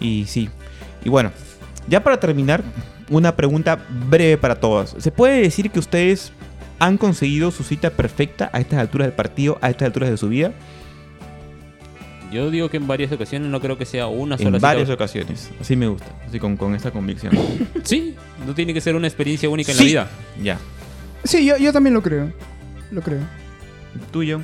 Y 0.00 0.24
sí. 0.26 0.48
Y 1.04 1.08
bueno, 1.08 1.30
ya 1.88 2.02
para 2.02 2.18
terminar, 2.18 2.62
una 3.10 3.34
pregunta 3.36 3.78
breve 4.08 4.36
para 4.38 4.56
todos. 4.56 4.94
¿Se 4.98 5.10
puede 5.10 5.40
decir 5.42 5.70
que 5.70 5.78
ustedes 5.78 6.32
han 6.78 6.98
conseguido 6.98 7.50
su 7.50 7.62
cita 7.62 7.90
perfecta 7.90 8.50
a 8.52 8.60
estas 8.60 8.78
alturas 8.80 9.06
del 9.06 9.14
partido, 9.14 9.58
a 9.60 9.70
estas 9.70 9.86
alturas 9.86 10.10
de 10.10 10.16
su 10.16 10.28
vida? 10.28 10.52
Yo 12.32 12.50
digo 12.50 12.70
que 12.70 12.78
en 12.78 12.86
varias 12.86 13.12
ocasiones 13.12 13.50
no 13.50 13.60
creo 13.60 13.76
que 13.76 13.84
sea 13.84 14.06
una 14.06 14.38
sola 14.38 14.48
En 14.48 14.54
cita. 14.54 14.66
varias 14.66 14.88
ocasiones. 14.88 15.50
Así 15.60 15.76
me 15.76 15.86
gusta. 15.86 16.06
Así 16.26 16.38
con, 16.38 16.56
con 16.56 16.74
esa 16.74 16.90
convicción. 16.90 17.32
Sí, 17.84 18.14
no 18.46 18.54
tiene 18.54 18.72
que 18.72 18.80
ser 18.80 18.96
una 18.96 19.06
experiencia 19.06 19.48
única 19.50 19.72
en 19.72 19.78
Sí. 19.78 19.84
la 19.84 19.88
vida. 19.88 20.08
ya. 20.42 20.58
Sí, 21.24 21.44
yo, 21.44 21.56
yo 21.58 21.72
también 21.72 21.92
lo 21.94 22.02
creo. 22.02 22.32
Lo 22.90 23.02
creo. 23.02 23.20
Tuyo. 24.10 24.40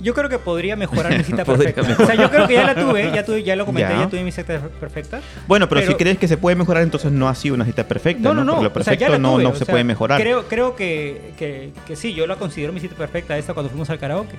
Yo 0.00 0.14
creo 0.14 0.28
que 0.28 0.38
podría 0.38 0.76
mejorar 0.76 1.16
mi 1.18 1.24
cita 1.24 1.44
perfecta. 1.44 1.80
O 1.80 2.06
sea, 2.06 2.14
yo 2.14 2.30
creo 2.30 2.46
que 2.46 2.54
ya 2.54 2.64
la 2.64 2.74
tuve, 2.76 3.10
ya, 3.12 3.24
tuve, 3.24 3.42
ya 3.42 3.56
lo 3.56 3.66
comenté, 3.66 3.90
Ya. 3.92 4.00
ya 4.02 4.08
tuve 4.08 4.22
mi 4.22 4.30
cita 4.30 4.60
perfecta. 4.78 5.20
Bueno, 5.48 5.68
pero, 5.68 5.80
Pero- 5.80 5.92
si 5.92 5.98
crees 5.98 6.18
que 6.18 6.28
se 6.28 6.36
puede 6.36 6.54
mejorar, 6.54 6.84
entonces 6.84 7.10
no 7.10 7.28
ha 7.28 7.34
sido 7.34 7.56
una 7.56 7.64
cita 7.64 7.82
perfecta. 7.88 8.22
No, 8.22 8.32
no, 8.32 8.44
no. 8.44 8.52
Porque 8.60 8.64
lo 8.78 8.80
o 8.80 8.84
sea, 8.84 8.94
ya 8.94 9.06
perfecto 9.08 9.18
no, 9.18 9.38
no 9.38 9.48
o 9.50 9.52
se 9.54 9.64
sea, 9.64 9.72
puede 9.72 9.82
mejorar. 9.84 10.20
Creo, 10.20 10.46
creo 10.46 10.76
que, 10.76 11.32
que, 11.36 11.72
que 11.86 11.96
sí, 11.96 12.14
yo 12.14 12.28
la 12.28 12.36
considero 12.36 12.72
mi 12.72 12.78
cita 12.78 12.94
perfecta 12.94 13.36
esta 13.36 13.54
cuando 13.54 13.70
fuimos 13.70 13.90
al 13.90 13.98
karaoke. 13.98 14.36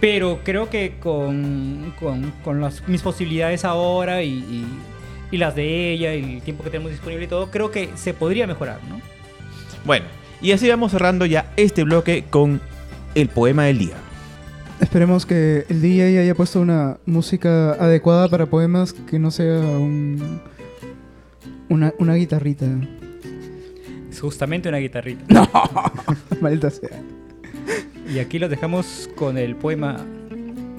Pero 0.00 0.40
creo 0.44 0.68
que 0.68 0.96
con, 1.00 1.94
con, 1.98 2.30
con 2.44 2.60
las, 2.60 2.86
mis 2.86 3.00
posibilidades 3.00 3.64
ahora 3.64 4.22
y, 4.22 4.32
y, 4.34 4.66
y 5.30 5.38
las 5.38 5.54
de 5.54 5.92
ella 5.92 6.14
y 6.14 6.34
el 6.36 6.42
tiempo 6.42 6.62
que 6.62 6.68
tenemos 6.68 6.90
disponible 6.92 7.24
y 7.24 7.28
todo, 7.28 7.50
creo 7.50 7.70
que 7.70 7.88
se 7.94 8.12
podría 8.12 8.46
mejorar, 8.46 8.80
¿no? 8.90 9.00
Bueno, 9.86 10.04
y 10.42 10.52
así 10.52 10.68
vamos 10.68 10.92
cerrando 10.92 11.24
ya 11.24 11.46
este 11.56 11.84
bloque 11.84 12.24
con 12.28 12.60
el 13.14 13.28
poema 13.28 13.64
del 13.64 13.78
día. 13.78 13.96
Esperemos 14.80 15.24
que 15.24 15.64
el 15.68 15.80
DJ 15.80 16.18
haya 16.18 16.34
puesto 16.34 16.60
una 16.60 16.98
música 17.06 17.72
adecuada 17.72 18.28
para 18.28 18.46
poemas 18.46 18.92
que 18.92 19.18
no 19.18 19.30
sea 19.30 19.58
un, 19.58 20.40
una, 21.68 21.94
una 21.98 22.14
guitarrita. 22.14 22.66
Es 24.10 24.20
justamente 24.20 24.68
una 24.68 24.78
guitarrita. 24.78 25.24
Maldita 26.40 26.70
sea. 26.70 27.00
Y 28.12 28.18
aquí 28.18 28.38
los 28.38 28.50
dejamos 28.50 29.08
con 29.14 29.38
el 29.38 29.56
poema 29.56 29.96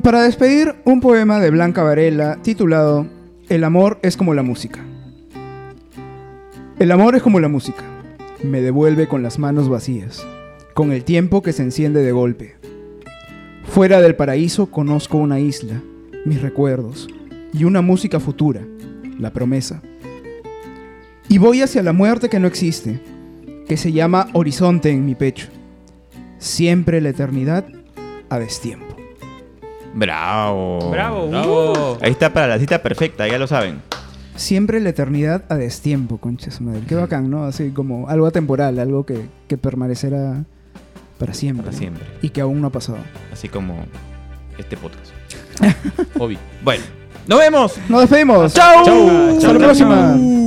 Para 0.03 0.23
despedir, 0.23 0.75
un 0.85 1.01
poema 1.01 1.39
de 1.39 1.49
Blanca 1.49 1.81
Varela 1.81 2.37
titulado 2.43 3.07
El 3.49 3.63
amor 3.63 3.97
es 4.03 4.17
como 4.17 4.33
la 4.33 4.43
música. 4.43 4.81
El 6.77 6.91
amor 6.91 7.15
es 7.15 7.23
como 7.23 7.39
la 7.39 7.47
música. 7.47 7.83
Me 8.43 8.61
devuelve 8.61 9.07
con 9.07 9.23
las 9.23 9.39
manos 9.39 9.69
vacías, 9.69 10.25
con 10.75 10.91
el 10.91 11.05
tiempo 11.05 11.41
que 11.41 11.53
se 11.53 11.63
enciende 11.63 12.03
de 12.03 12.11
golpe. 12.11 12.57
Fuera 13.63 14.01
del 14.01 14.17
paraíso 14.17 14.69
conozco 14.69 15.17
una 15.17 15.39
isla, 15.39 15.81
mis 16.25 16.41
recuerdos, 16.41 17.07
y 17.53 17.63
una 17.63 17.81
música 17.81 18.19
futura, 18.19 18.59
la 19.17 19.31
promesa. 19.31 19.81
Y 21.29 21.37
voy 21.37 21.61
hacia 21.61 21.81
la 21.81 21.93
muerte 21.93 22.27
que 22.27 22.41
no 22.41 22.47
existe, 22.47 22.99
que 23.69 23.77
se 23.77 23.93
llama 23.93 24.27
horizonte 24.33 24.91
en 24.91 25.05
mi 25.05 25.15
pecho. 25.15 25.47
Siempre 26.39 26.99
la 26.99 27.09
eternidad 27.09 27.65
a 28.27 28.37
destiempo. 28.37 28.97
Bravo. 29.93 30.91
Bravo. 30.91 31.29
Bravo. 31.29 31.97
Ahí 32.01 32.11
está 32.11 32.33
para 32.33 32.47
la 32.47 32.59
cita 32.59 32.83
perfecta, 32.83 33.25
ya 33.29 33.39
lo 33.39 33.47
saben. 33.47 33.81
Siempre 34.35 34.81
la 34.81 34.89
eternidad 34.89 35.45
a 35.47 35.55
destiempo, 35.55 36.17
concha 36.17 36.51
su 36.51 36.63
madre. 36.63 36.81
Qué 36.85 36.95
bacán, 36.95 37.29
¿no? 37.29 37.45
Así 37.45 37.69
como 37.69 38.09
algo 38.09 38.25
atemporal, 38.25 38.77
algo 38.77 39.05
que, 39.05 39.21
que 39.47 39.57
permanecerá 39.57 40.43
para 41.17 41.33
siempre. 41.33 41.65
Para 41.65 41.77
siempre. 41.77 42.03
Y 42.21 42.29
que 42.29 42.41
aún 42.41 42.61
no 42.61 42.67
ha 42.67 42.71
pasado. 42.71 42.97
Así 43.31 43.49
como 43.49 43.85
este 44.57 44.77
podcast. 44.77 45.11
Hobby. 46.17 46.37
Bueno, 46.63 46.83
nos 47.27 47.39
vemos. 47.39 47.73
¡Nos 47.89 48.01
despedimos! 48.01 48.53
Chau. 48.53 48.79
Hasta 48.79 48.93
la 48.93 49.39
Chau. 49.39 49.57
próxima! 49.57 50.44